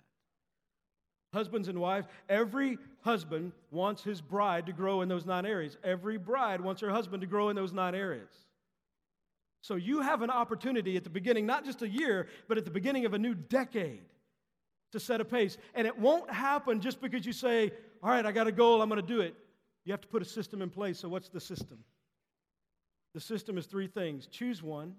Husbands 1.34 1.68
and 1.68 1.80
wives, 1.80 2.08
every 2.28 2.78
husband 3.02 3.52
wants 3.72 4.04
his 4.04 4.20
bride 4.20 4.66
to 4.66 4.74
grow 4.74 5.02
in 5.02 5.10
those 5.10 5.26
nine 5.26 5.46
areas. 5.46 5.78
Every 5.84 6.18
bride 6.18 6.60
wants 6.60 6.82
her 6.82 6.90
husband 6.90 7.22
to 7.22 7.28
grow 7.28 7.50
in 7.50 7.56
those 7.56 7.72
nine 7.72 7.94
areas. 7.94 8.32
So 9.62 9.76
you 9.76 10.02
have 10.02 10.22
an 10.22 10.30
opportunity 10.30 10.98
at 10.98 11.04
the 11.04 11.10
beginning, 11.10 11.46
not 11.46 11.66
just 11.66 11.82
a 11.82 11.88
year, 11.88 12.28
but 12.48 12.58
at 12.58 12.66
the 12.66 12.72
beginning 12.72 13.06
of 13.06 13.14
a 13.14 13.20
new 13.20 13.36
decade 13.36 14.02
to 14.92 15.00
set 15.00 15.22
a 15.22 15.26
pace. 15.26 15.58
And 15.76 15.86
it 15.86 15.98
won't 15.98 16.32
happen 16.32 16.82
just 16.82 17.02
because 17.02 17.26
you 17.26 17.34
say, 17.34 17.72
All 18.02 18.10
right, 18.10 18.26
I 18.26 18.32
got 18.32 18.48
a 18.48 18.52
goal, 18.52 18.82
I'm 18.82 18.90
going 18.90 19.02
to 19.02 19.08
do 19.08 19.22
it. 19.22 19.36
You 19.86 19.94
have 19.94 20.02
to 20.02 20.08
put 20.08 20.22
a 20.22 20.26
system 20.26 20.62
in 20.62 20.70
place. 20.70 21.00
So, 21.00 21.10
what's 21.10 21.30
the 21.30 21.42
system? 21.42 21.80
The 23.14 23.20
system 23.20 23.58
is 23.58 23.66
three 23.66 23.88
things 23.88 24.28
choose 24.28 24.64
one, 24.64 24.96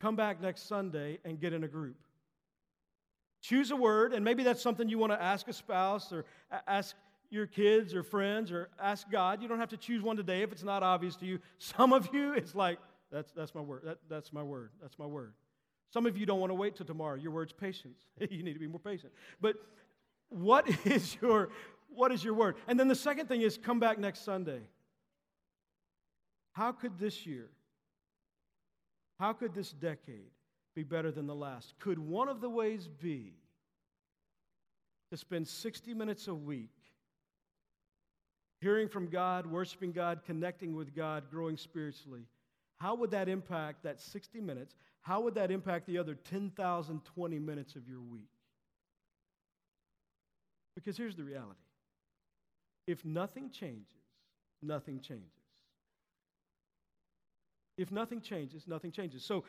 come 0.00 0.16
back 0.16 0.40
next 0.40 0.68
Sunday, 0.68 1.18
and 1.24 1.40
get 1.40 1.52
in 1.52 1.64
a 1.64 1.68
group. 1.68 1.96
Choose 3.42 3.72
a 3.72 3.76
word, 3.76 4.14
and 4.14 4.24
maybe 4.24 4.44
that's 4.44 4.62
something 4.62 4.88
you 4.88 4.98
want 4.98 5.12
to 5.12 5.20
ask 5.20 5.48
a 5.48 5.52
spouse 5.52 6.12
or 6.12 6.24
ask 6.66 6.94
your 7.28 7.46
kids 7.46 7.92
or 7.92 8.04
friends 8.04 8.52
or 8.52 8.68
ask 8.80 9.10
God. 9.10 9.42
You 9.42 9.48
don't 9.48 9.58
have 9.58 9.70
to 9.70 9.76
choose 9.76 10.00
one 10.00 10.16
today 10.16 10.42
if 10.42 10.52
it's 10.52 10.62
not 10.62 10.84
obvious 10.84 11.16
to 11.16 11.26
you. 11.26 11.40
Some 11.58 11.92
of 11.92 12.08
you, 12.14 12.34
it's 12.34 12.54
like, 12.54 12.78
that's, 13.10 13.32
that's 13.32 13.54
my 13.54 13.60
word. 13.60 13.82
That, 13.84 13.98
that's 14.08 14.32
my 14.32 14.42
word. 14.42 14.70
That's 14.80 14.98
my 14.98 15.06
word. 15.06 15.32
Some 15.92 16.06
of 16.06 16.16
you 16.16 16.24
don't 16.24 16.40
want 16.40 16.50
to 16.50 16.54
wait 16.54 16.76
till 16.76 16.86
tomorrow. 16.86 17.16
Your 17.16 17.32
word's 17.32 17.52
patience. 17.52 18.06
you 18.30 18.42
need 18.42 18.54
to 18.54 18.60
be 18.60 18.68
more 18.68 18.78
patient. 18.78 19.12
But 19.40 19.56
what 20.28 20.66
is 20.86 21.16
your 21.20 21.50
what 21.94 22.10
is 22.10 22.24
your 22.24 22.32
word? 22.32 22.56
And 22.68 22.80
then 22.80 22.88
the 22.88 22.94
second 22.94 23.26
thing 23.26 23.42
is 23.42 23.58
come 23.58 23.78
back 23.78 23.98
next 23.98 24.24
Sunday. 24.24 24.60
How 26.52 26.72
could 26.72 26.98
this 26.98 27.26
year, 27.26 27.50
how 29.18 29.34
could 29.34 29.52
this 29.52 29.72
decade 29.72 30.30
be 30.74 30.82
better 30.82 31.10
than 31.10 31.26
the 31.26 31.34
last? 31.34 31.74
Could 31.78 31.98
one 31.98 32.28
of 32.28 32.40
the 32.40 32.48
ways 32.48 32.88
be 32.88 33.34
to 35.10 35.16
spend 35.16 35.46
60 35.46 35.94
minutes 35.94 36.28
a 36.28 36.34
week 36.34 36.70
hearing 38.60 38.88
from 38.88 39.08
God, 39.08 39.46
worshiping 39.46 39.92
God, 39.92 40.20
connecting 40.24 40.74
with 40.74 40.94
God, 40.94 41.24
growing 41.30 41.56
spiritually? 41.56 42.26
How 42.78 42.94
would 42.94 43.10
that 43.10 43.28
impact 43.28 43.84
that 43.84 44.00
60 44.00 44.40
minutes? 44.40 44.74
How 45.02 45.20
would 45.20 45.34
that 45.34 45.50
impact 45.50 45.86
the 45.86 45.98
other 45.98 46.14
10,020 46.14 47.38
minutes 47.38 47.76
of 47.76 47.88
your 47.88 48.00
week? 48.00 48.30
Because 50.74 50.96
here's 50.96 51.16
the 51.16 51.24
reality 51.24 51.60
if 52.86 53.04
nothing 53.04 53.50
changes, 53.50 53.86
nothing 54.62 55.00
changes. 55.00 55.41
If 57.82 57.90
nothing 57.90 58.20
changes, 58.20 58.68
nothing 58.68 58.92
changes. 58.92 59.24
So, 59.24 59.44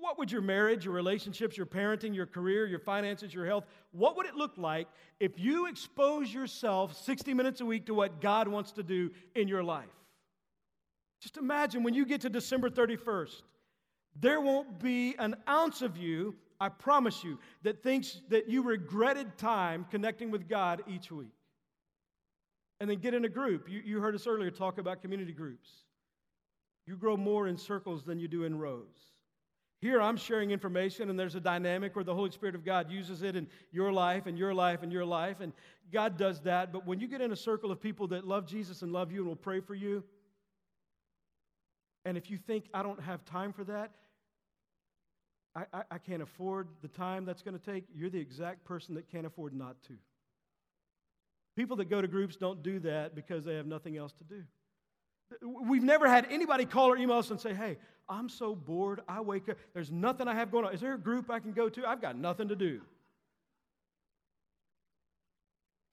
what 0.00 0.18
would 0.18 0.30
your 0.30 0.42
marriage, 0.42 0.84
your 0.84 0.94
relationships, 0.94 1.56
your 1.56 1.66
parenting, 1.66 2.14
your 2.14 2.26
career, 2.26 2.66
your 2.66 2.78
finances, 2.78 3.32
your 3.32 3.46
health, 3.46 3.64
what 3.92 4.16
would 4.16 4.26
it 4.26 4.34
look 4.34 4.52
like 4.56 4.88
if 5.18 5.38
you 5.38 5.66
expose 5.66 6.32
yourself 6.32 7.02
60 7.04 7.32
minutes 7.32 7.60
a 7.60 7.64
week 7.64 7.86
to 7.86 7.94
what 7.94 8.20
God 8.20 8.46
wants 8.46 8.72
to 8.72 8.82
do 8.82 9.10
in 9.34 9.48
your 9.48 9.62
life? 9.62 9.88
Just 11.20 11.38
imagine 11.38 11.82
when 11.82 11.94
you 11.94 12.04
get 12.04 12.22
to 12.22 12.30
December 12.30 12.68
31st, 12.68 13.42
there 14.18 14.40
won't 14.40 14.78
be 14.78 15.14
an 15.18 15.36
ounce 15.48 15.82
of 15.82 15.96
you, 15.96 16.34
I 16.60 16.68
promise 16.68 17.24
you, 17.24 17.38
that 17.62 17.82
thinks 17.82 18.20
that 18.28 18.48
you 18.48 18.62
regretted 18.62 19.38
time 19.38 19.86
connecting 19.90 20.30
with 20.30 20.48
God 20.48 20.82
each 20.86 21.10
week. 21.10 21.32
And 22.80 22.88
then 22.90 22.98
get 22.98 23.12
in 23.14 23.24
a 23.26 23.28
group. 23.28 23.68
You, 23.68 23.80
you 23.84 24.00
heard 24.00 24.14
us 24.14 24.26
earlier 24.26 24.50
talk 24.50 24.78
about 24.78 25.02
community 25.02 25.32
groups. 25.32 25.70
You 26.86 26.96
grow 26.96 27.16
more 27.16 27.46
in 27.46 27.56
circles 27.56 28.04
than 28.04 28.18
you 28.18 28.28
do 28.28 28.44
in 28.44 28.58
rows. 28.58 29.10
Here 29.80 30.00
I'm 30.00 30.16
sharing 30.16 30.50
information, 30.50 31.08
and 31.08 31.18
there's 31.18 31.36
a 31.36 31.40
dynamic 31.40 31.96
where 31.96 32.04
the 32.04 32.14
Holy 32.14 32.30
Spirit 32.30 32.54
of 32.54 32.64
God 32.64 32.90
uses 32.90 33.22
it 33.22 33.34
in 33.34 33.46
your 33.72 33.90
life 33.90 34.26
and 34.26 34.36
your 34.36 34.52
life 34.52 34.82
and 34.82 34.92
your 34.92 35.06
life, 35.06 35.40
and 35.40 35.52
God 35.90 36.18
does 36.18 36.40
that. 36.42 36.70
But 36.70 36.86
when 36.86 37.00
you 37.00 37.08
get 37.08 37.22
in 37.22 37.32
a 37.32 37.36
circle 37.36 37.70
of 37.70 37.80
people 37.80 38.06
that 38.08 38.26
love 38.26 38.46
Jesus 38.46 38.82
and 38.82 38.92
love 38.92 39.10
you 39.10 39.20
and 39.20 39.28
will 39.28 39.36
pray 39.36 39.60
for 39.60 39.74
you, 39.74 40.04
and 42.04 42.18
if 42.18 42.30
you 42.30 42.36
think 42.36 42.66
I 42.74 42.82
don't 42.82 43.00
have 43.00 43.24
time 43.24 43.52
for 43.54 43.64
that, 43.64 43.92
I, 45.54 45.64
I, 45.72 45.82
I 45.92 45.98
can't 45.98 46.22
afford 46.22 46.68
the 46.82 46.88
time 46.88 47.24
that's 47.24 47.42
going 47.42 47.58
to 47.58 47.64
take, 47.64 47.84
you're 47.94 48.10
the 48.10 48.20
exact 48.20 48.64
person 48.64 48.94
that 48.96 49.10
can't 49.10 49.26
afford 49.26 49.54
not 49.54 49.82
to. 49.84 49.94
People 51.56 51.76
that 51.76 51.90
go 51.90 52.00
to 52.00 52.08
groups 52.08 52.36
don't 52.36 52.62
do 52.62 52.78
that 52.80 53.14
because 53.14 53.44
they 53.44 53.54
have 53.54 53.66
nothing 53.66 53.96
else 53.96 54.12
to 54.12 54.24
do. 54.24 54.42
We've 55.42 55.82
never 55.82 56.08
had 56.08 56.26
anybody 56.30 56.64
call 56.64 56.88
or 56.88 56.96
email 56.96 57.18
us 57.18 57.30
and 57.30 57.40
say, 57.40 57.54
hey, 57.54 57.76
I'm 58.08 58.28
so 58.28 58.54
bored. 58.54 59.00
I 59.08 59.20
wake 59.20 59.48
up. 59.48 59.56
There's 59.72 59.90
nothing 59.90 60.26
I 60.26 60.34
have 60.34 60.50
going 60.50 60.64
on. 60.64 60.74
Is 60.74 60.80
there 60.80 60.94
a 60.94 60.98
group 60.98 61.30
I 61.30 61.38
can 61.38 61.52
go 61.52 61.68
to? 61.68 61.86
I've 61.86 62.02
got 62.02 62.16
nothing 62.16 62.48
to 62.48 62.56
do. 62.56 62.80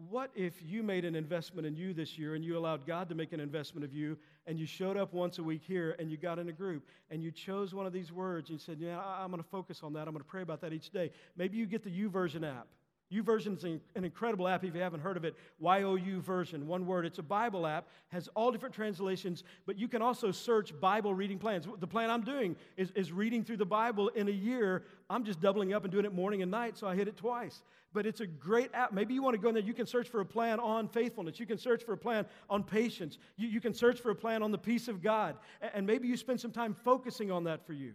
What 0.10 0.30
if 0.36 0.54
you 0.63 0.84
made 0.84 1.06
an 1.06 1.15
investment 1.15 1.65
in 1.65 1.76
you 1.76 1.91
this 1.91 2.19
year 2.19 2.36
and 2.36 2.45
you 2.45 2.56
allowed 2.56 2.86
God 2.86 3.10
to 3.10 3.15
make 3.15 3.34
an 3.34 3.39
investment 3.39 3.84
of 3.84 3.93
you 3.93 4.15
and 4.45 4.60
you 4.60 4.67
showed 4.67 4.95
up 4.95 5.12
once 5.12 5.39
a 5.39 5.43
week 5.43 5.63
here 5.63 5.95
and 5.97 6.12
you 6.12 6.17
got 6.17 6.38
in 6.38 6.50
a 6.50 6.52
group 6.52 6.88
and 7.10 7.23
you 7.23 7.32
chose 7.32 7.73
one 7.73 7.88
of 7.88 7.93
these 7.93 8.12
words 8.12 8.50
and 8.50 8.60
you 8.60 8.63
said, 8.63 8.78
Yeah, 8.80 9.00
I'm 9.00 9.32
going 9.32 9.41
to 9.41 9.50
focus 9.50 9.82
on 9.82 9.93
that. 9.93 10.02
I'm 10.08 10.13
going 10.13 10.23
to 10.23 10.30
pray 10.30 10.43
about 10.43 10.62
that 10.62 10.71
each 10.71 10.91
day. 10.91 11.12
Maybe 11.36 11.58
you 11.58 11.65
get 11.65 11.84
the 11.84 11.89
YouVersion 11.89 12.47
app 12.47 12.67
YouVersion 13.12 13.58
is 13.58 13.63
an 13.63 14.04
incredible 14.04 14.50
app 14.50 14.65
if 14.65 14.76
you 14.76 14.82
haven't 14.82 15.00
heard 15.00 15.15
of 15.15 15.24
it. 15.24 15.36
YOU 15.62 16.20
version, 16.20 16.67
one 16.67 16.86
word. 16.86 17.06
It's 17.06 17.20
a 17.20 17.24
Bible 17.24 17.65
app, 17.65 17.88
has 18.10 18.28
all 18.36 18.52
different 18.52 18.76
translations, 18.76 19.46
but 19.65 19.78
you 19.78 19.88
can 19.88 20.02
also 20.02 20.30
search 20.32 20.78
Bible 20.80 21.13
reading 21.13 21.39
plans. 21.39 21.65
The 21.80 21.88
plan 21.88 22.10
I'm 22.10 22.24
doing 22.24 22.58
is, 22.76 22.91
is 22.96 23.13
reading 23.13 23.46
through 23.46 23.58
the 23.58 23.65
Bible 23.65 24.10
in 24.10 24.28
a 24.28 24.32
year. 24.32 24.84
I'm 25.10 25.24
just 25.24 25.39
doubling 25.39 25.74
up 25.74 25.86
and 25.86 25.91
doing 25.91 26.04
it 26.04 26.13
morning 26.13 26.41
and 26.41 26.52
night, 26.52 26.78
so 26.78 26.86
I 26.86 26.96
hit 26.96 27.08
it 27.08 27.15
twice. 27.15 27.62
But 27.93 28.06
it's 28.06 28.20
a 28.20 28.28
great 28.28 28.72
app. 28.74 28.91
Maybe 28.91 29.13
you 29.13 29.24
want 29.24 29.36
to 29.36 29.41
go 29.41 29.48
in 29.48 29.56
there. 29.56 29.63
You 29.63 29.74
can 29.74 29.88
search 29.88 30.10
for 30.10 30.20
a 30.20 30.26
plan 30.26 30.60
on 30.60 30.89
faithfulness. 30.89 31.39
You 31.39 31.46
can 31.46 31.58
search 31.58 31.86
for 31.86 31.93
a 31.93 31.98
plan 31.98 32.26
on 32.50 32.62
patience. 32.62 33.17
You, 33.38 33.48
you 33.48 33.62
can 33.62 33.74
search 33.74 34.02
for 34.02 34.12
a 34.12 34.15
plan 34.15 34.43
on 34.43 34.52
the 34.52 34.58
peace 34.58 34.89
of 34.89 35.02
God. 35.02 35.38
And 35.74 35.88
maybe 35.88 36.10
you 36.10 36.17
spend 36.17 36.41
some 36.41 36.52
time 36.52 36.76
focusing 36.84 37.32
on 37.32 37.46
that 37.46 37.65
for 37.65 37.72
you. 37.72 37.93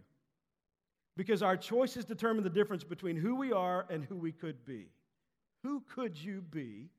Because 1.15 1.43
our 1.43 1.55
choices 1.55 2.05
determine 2.05 2.43
the 2.43 2.49
difference 2.49 2.83
between 2.83 3.15
who 3.15 3.35
we 3.35 3.53
are 3.53 3.85
and 3.91 4.03
who 4.03 4.15
we 4.15 4.31
could 4.31 4.65
be. 4.65 4.87
Who 5.63 5.81
could 5.95 6.21
you 6.21 6.41
be 6.41 6.89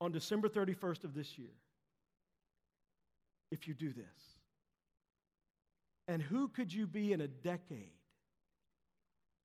on 0.00 0.10
December 0.10 0.48
31st 0.48 1.04
of 1.04 1.14
this 1.14 1.38
year 1.38 1.54
if 3.52 3.68
you 3.68 3.74
do 3.74 3.92
this? 3.92 4.06
And 6.08 6.22
who 6.22 6.48
could 6.48 6.72
you 6.72 6.86
be 6.86 7.12
in 7.12 7.20
a 7.20 7.28
decade? 7.28 7.92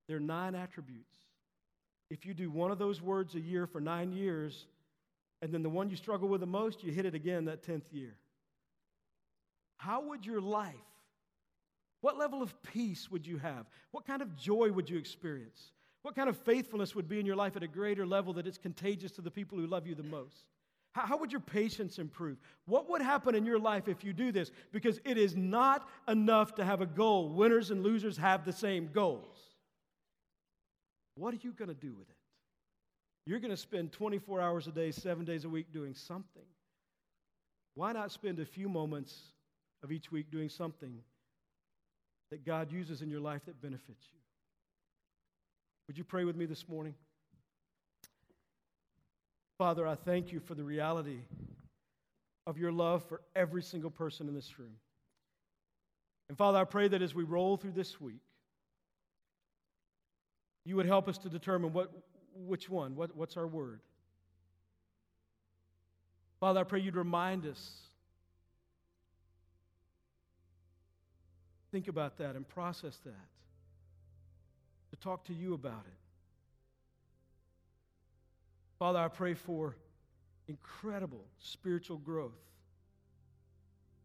There 0.08 0.16
are 0.16 0.20
nine 0.20 0.54
attributes. 0.54 1.14
If 2.10 2.26
you 2.26 2.34
do 2.34 2.50
one 2.50 2.70
of 2.70 2.78
those 2.78 3.00
words 3.00 3.34
a 3.34 3.40
year 3.40 3.66
for 3.66 3.80
nine 3.80 4.12
years, 4.12 4.66
and 5.40 5.52
then 5.52 5.62
the 5.62 5.70
one 5.70 5.90
you 5.90 5.96
struggle 5.96 6.28
with 6.28 6.40
the 6.40 6.46
most, 6.46 6.84
you 6.84 6.92
hit 6.92 7.04
it 7.04 7.14
again 7.14 7.46
that 7.46 7.66
10th 7.66 7.92
year. 7.92 8.14
How 9.76 10.02
would 10.02 10.24
your 10.24 10.40
life, 10.40 10.74
what 12.00 12.16
level 12.16 12.42
of 12.42 12.54
peace 12.62 13.10
would 13.10 13.26
you 13.26 13.38
have? 13.38 13.66
What 13.90 14.06
kind 14.06 14.22
of 14.22 14.36
joy 14.36 14.70
would 14.70 14.88
you 14.88 14.98
experience? 14.98 15.72
What 16.02 16.16
kind 16.16 16.28
of 16.28 16.36
faithfulness 16.36 16.94
would 16.94 17.08
be 17.08 17.20
in 17.20 17.26
your 17.26 17.36
life 17.36 17.56
at 17.56 17.62
a 17.62 17.68
greater 17.68 18.04
level 18.04 18.32
that 18.34 18.46
it's 18.46 18.58
contagious 18.58 19.12
to 19.12 19.22
the 19.22 19.30
people 19.30 19.58
who 19.58 19.66
love 19.66 19.86
you 19.86 19.94
the 19.94 20.02
most? 20.02 20.44
How, 20.92 21.06
how, 21.06 21.16
would 21.16 21.32
your 21.32 21.40
patience 21.40 21.98
improve? 21.98 22.38
What 22.66 22.90
would 22.90 23.00
happen 23.00 23.34
in 23.34 23.46
your 23.46 23.58
life 23.58 23.88
if 23.88 24.04
you 24.04 24.12
do 24.12 24.30
this? 24.30 24.50
Because 24.72 25.00
it 25.04 25.16
is 25.16 25.34
not 25.36 25.88
enough 26.08 26.56
to 26.56 26.64
have 26.64 26.80
a 26.80 26.86
goal. 26.86 27.30
Winners 27.30 27.70
and 27.70 27.82
losers 27.82 28.16
have 28.18 28.44
the 28.44 28.52
same 28.52 28.90
goals. 28.92 29.38
What 31.14 31.32
are 31.34 31.38
you 31.40 31.52
going 31.52 31.68
to 31.68 31.74
do 31.74 31.94
with 31.94 32.08
it? 32.10 32.16
You're 33.24 33.38
going 33.38 33.50
to 33.50 33.56
spend 33.56 33.92
24 33.92 34.40
hours 34.40 34.66
a 34.66 34.72
day, 34.72 34.90
seven 34.90 35.24
days 35.24 35.44
a 35.44 35.48
week 35.48 35.72
doing 35.72 35.94
something. 35.94 36.42
Why 37.74 37.92
not 37.92 38.10
spend 38.10 38.40
a 38.40 38.44
few 38.44 38.68
moments 38.68 39.16
of 39.82 39.92
each 39.92 40.10
week 40.10 40.30
doing 40.30 40.48
something 40.48 40.98
that 42.30 42.44
God 42.44 42.72
uses 42.72 43.02
in 43.02 43.08
your 43.08 43.20
life 43.20 43.42
that 43.46 43.62
benefits 43.62 44.08
you? 44.12 44.21
Would 45.86 45.98
you 45.98 46.04
pray 46.04 46.24
with 46.24 46.36
me 46.36 46.46
this 46.46 46.68
morning? 46.68 46.94
Father, 49.58 49.86
I 49.86 49.94
thank 49.94 50.32
you 50.32 50.40
for 50.40 50.54
the 50.54 50.64
reality 50.64 51.20
of 52.46 52.58
your 52.58 52.72
love 52.72 53.04
for 53.04 53.20
every 53.36 53.62
single 53.62 53.90
person 53.90 54.28
in 54.28 54.34
this 54.34 54.58
room. 54.58 54.74
And 56.28 56.38
Father, 56.38 56.58
I 56.58 56.64
pray 56.64 56.88
that 56.88 57.02
as 57.02 57.14
we 57.14 57.24
roll 57.24 57.56
through 57.56 57.72
this 57.72 58.00
week, 58.00 58.22
you 60.64 60.76
would 60.76 60.86
help 60.86 61.08
us 61.08 61.18
to 61.18 61.28
determine 61.28 61.72
what, 61.72 61.92
which 62.34 62.68
one, 62.68 62.96
what, 62.96 63.14
what's 63.16 63.36
our 63.36 63.46
word. 63.46 63.80
Father, 66.40 66.60
I 66.60 66.64
pray 66.64 66.80
you'd 66.80 66.96
remind 66.96 67.46
us. 67.46 67.72
Think 71.70 71.88
about 71.88 72.18
that 72.18 72.36
and 72.36 72.48
process 72.48 72.98
that 73.04 73.41
to 74.92 74.96
talk 74.96 75.24
to 75.24 75.32
you 75.32 75.54
about 75.54 75.84
it. 75.86 75.98
Father, 78.78 78.98
I 78.98 79.08
pray 79.08 79.34
for 79.34 79.74
incredible 80.48 81.24
spiritual 81.38 81.96
growth 81.96 82.32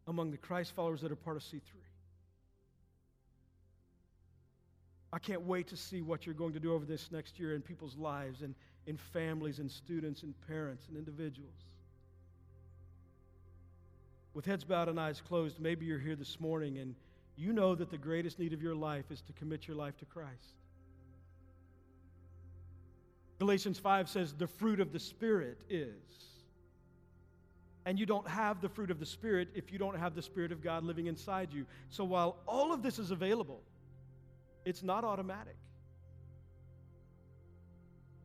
among 0.07 0.31
the 0.31 0.37
Christ 0.37 0.71
followers 0.73 1.01
that 1.01 1.11
are 1.11 1.15
part 1.15 1.35
of 1.35 1.43
C3. 1.43 1.59
I 5.11 5.19
can't 5.19 5.41
wait 5.41 5.67
to 5.67 5.77
see 5.77 6.01
what 6.01 6.25
you're 6.25 6.35
going 6.35 6.53
to 6.53 6.59
do 6.59 6.73
over 6.73 6.85
this 6.85 7.11
next 7.11 7.39
year 7.39 7.53
in 7.53 7.61
people's 7.61 7.97
lives 7.97 8.41
and 8.41 8.55
in 8.85 8.97
families 8.97 9.59
and 9.59 9.69
students 9.69 10.23
and 10.23 10.33
parents 10.47 10.85
and 10.87 10.97
individuals. 10.97 11.65
With 14.33 14.45
heads 14.45 14.63
bowed 14.63 14.87
and 14.87 14.99
eyes 14.99 15.19
closed, 15.19 15.59
maybe 15.59 15.85
you're 15.85 15.99
here 15.99 16.15
this 16.15 16.39
morning 16.39 16.77
and 16.77 16.95
you 17.35 17.51
know 17.51 17.75
that 17.75 17.89
the 17.89 17.97
greatest 17.97 18.39
need 18.39 18.53
of 18.53 18.61
your 18.61 18.75
life 18.75 19.05
is 19.11 19.21
to 19.21 19.33
commit 19.33 19.67
your 19.67 19.75
life 19.75 19.97
to 19.97 20.05
Christ. 20.05 20.55
Galatians 23.39 23.77
5 23.77 24.09
says, 24.09 24.33
the 24.33 24.47
fruit 24.47 24.79
of 24.79 24.91
the 24.91 24.99
Spirit 24.99 25.59
is. 25.69 25.93
And 27.85 27.97
you 27.97 28.05
don't 28.05 28.27
have 28.27 28.61
the 28.61 28.67
fruit 28.67 28.91
of 28.91 28.99
the 28.99 29.05
Spirit 29.05 29.49
if 29.53 29.71
you 29.71 29.77
don't 29.77 29.97
have 29.97 30.15
the 30.15 30.21
Spirit 30.21 30.51
of 30.51 30.61
God 30.61 30.83
living 30.83 31.07
inside 31.07 31.53
you. 31.53 31.65
So 31.89 32.03
while 32.03 32.37
all 32.47 32.73
of 32.73 32.81
this 32.81 32.99
is 32.99 33.11
available, 33.11 33.61
it's 34.65 34.83
not 34.83 35.03
automatic. 35.03 35.55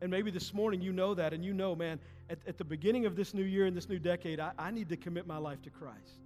And 0.01 0.11
maybe 0.11 0.33
this 0.33 0.53
morning 0.53 0.81
you 0.81 0.93
know 0.93 1.15
that, 1.15 1.33
and 1.33 1.45
you 1.45 1.55
know, 1.55 1.77
man, 1.77 2.01
at, 2.29 2.39
at 2.49 2.59
the 2.59 2.65
beginning 2.65 3.07
of 3.07 3.15
this 3.15 3.35
new 3.35 3.45
year 3.45 3.67
and 3.67 3.77
this 3.77 3.89
new 3.89 4.01
decade, 4.01 4.41
I, 4.41 4.51
I 4.59 4.73
need 4.73 4.89
to 4.89 4.97
commit 4.97 5.29
my 5.29 5.37
life 5.39 5.63
to 5.63 5.71
Christ. 5.71 6.23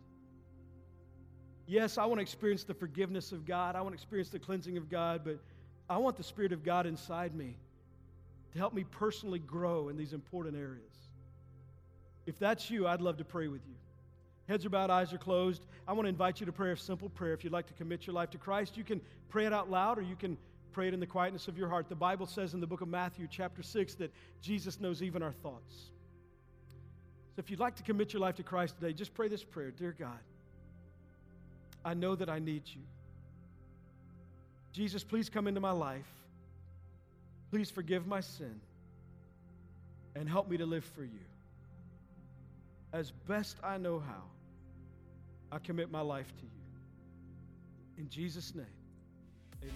Yes, 1.66 1.98
I 1.98 2.06
want 2.06 2.18
to 2.18 2.22
experience 2.22 2.64
the 2.64 2.74
forgiveness 2.74 3.32
of 3.32 3.44
God, 3.44 3.74
I 3.74 3.82
want 3.82 3.92
to 3.92 3.96
experience 3.96 4.30
the 4.30 4.38
cleansing 4.38 4.76
of 4.78 4.88
God, 4.88 5.22
but 5.24 5.40
I 5.90 5.98
want 5.98 6.16
the 6.16 6.22
Spirit 6.22 6.52
of 6.52 6.64
God 6.64 6.86
inside 6.86 7.34
me 7.34 7.56
to 8.56 8.60
help 8.60 8.72
me 8.72 8.84
personally 8.84 9.38
grow 9.38 9.90
in 9.90 9.98
these 9.98 10.14
important 10.14 10.56
areas. 10.56 11.10
If 12.24 12.38
that's 12.38 12.70
you, 12.70 12.86
I'd 12.86 13.02
love 13.02 13.18
to 13.18 13.24
pray 13.24 13.48
with 13.48 13.60
you. 13.68 13.74
Heads 14.48 14.64
are 14.64 14.70
bowed, 14.70 14.88
eyes 14.88 15.12
are 15.12 15.18
closed. 15.18 15.66
I 15.86 15.92
want 15.92 16.06
to 16.06 16.08
invite 16.08 16.40
you 16.40 16.46
to 16.46 16.52
pray 16.52 16.72
a 16.72 16.76
simple 16.76 17.10
prayer. 17.10 17.34
If 17.34 17.44
you'd 17.44 17.52
like 17.52 17.66
to 17.66 17.74
commit 17.74 18.06
your 18.06 18.14
life 18.14 18.30
to 18.30 18.38
Christ, 18.38 18.78
you 18.78 18.82
can 18.82 19.02
pray 19.28 19.44
it 19.44 19.52
out 19.52 19.70
loud 19.70 19.98
or 19.98 20.02
you 20.02 20.16
can 20.16 20.38
pray 20.72 20.88
it 20.88 20.94
in 20.94 21.00
the 21.00 21.06
quietness 21.06 21.48
of 21.48 21.58
your 21.58 21.68
heart. 21.68 21.90
The 21.90 21.94
Bible 21.94 22.26
says 22.26 22.54
in 22.54 22.60
the 22.60 22.66
book 22.66 22.80
of 22.80 22.88
Matthew, 22.88 23.28
chapter 23.30 23.62
6, 23.62 23.94
that 23.96 24.10
Jesus 24.40 24.80
knows 24.80 25.02
even 25.02 25.22
our 25.22 25.32
thoughts. 25.32 25.90
So 27.34 27.40
if 27.40 27.50
you'd 27.50 27.60
like 27.60 27.76
to 27.76 27.82
commit 27.82 28.14
your 28.14 28.20
life 28.20 28.36
to 28.36 28.42
Christ 28.42 28.76
today, 28.80 28.94
just 28.94 29.12
pray 29.12 29.28
this 29.28 29.44
prayer 29.44 29.70
Dear 29.70 29.94
God, 29.98 30.18
I 31.84 31.92
know 31.92 32.14
that 32.14 32.30
I 32.30 32.38
need 32.38 32.62
you. 32.64 32.80
Jesus, 34.72 35.04
please 35.04 35.28
come 35.28 35.46
into 35.46 35.60
my 35.60 35.72
life. 35.72 36.06
Please 37.56 37.70
forgive 37.70 38.06
my 38.06 38.20
sin 38.20 38.60
and 40.14 40.28
help 40.28 40.46
me 40.46 40.58
to 40.58 40.66
live 40.66 40.84
for 40.84 41.02
you. 41.02 41.24
As 42.92 43.12
best 43.26 43.56
I 43.64 43.78
know 43.78 43.98
how, 43.98 44.24
I 45.50 45.58
commit 45.58 45.90
my 45.90 46.02
life 46.02 46.30
to 46.36 46.42
you. 46.42 46.50
In 47.96 48.10
Jesus' 48.10 48.54
name, 48.54 48.66
amen. 49.62 49.72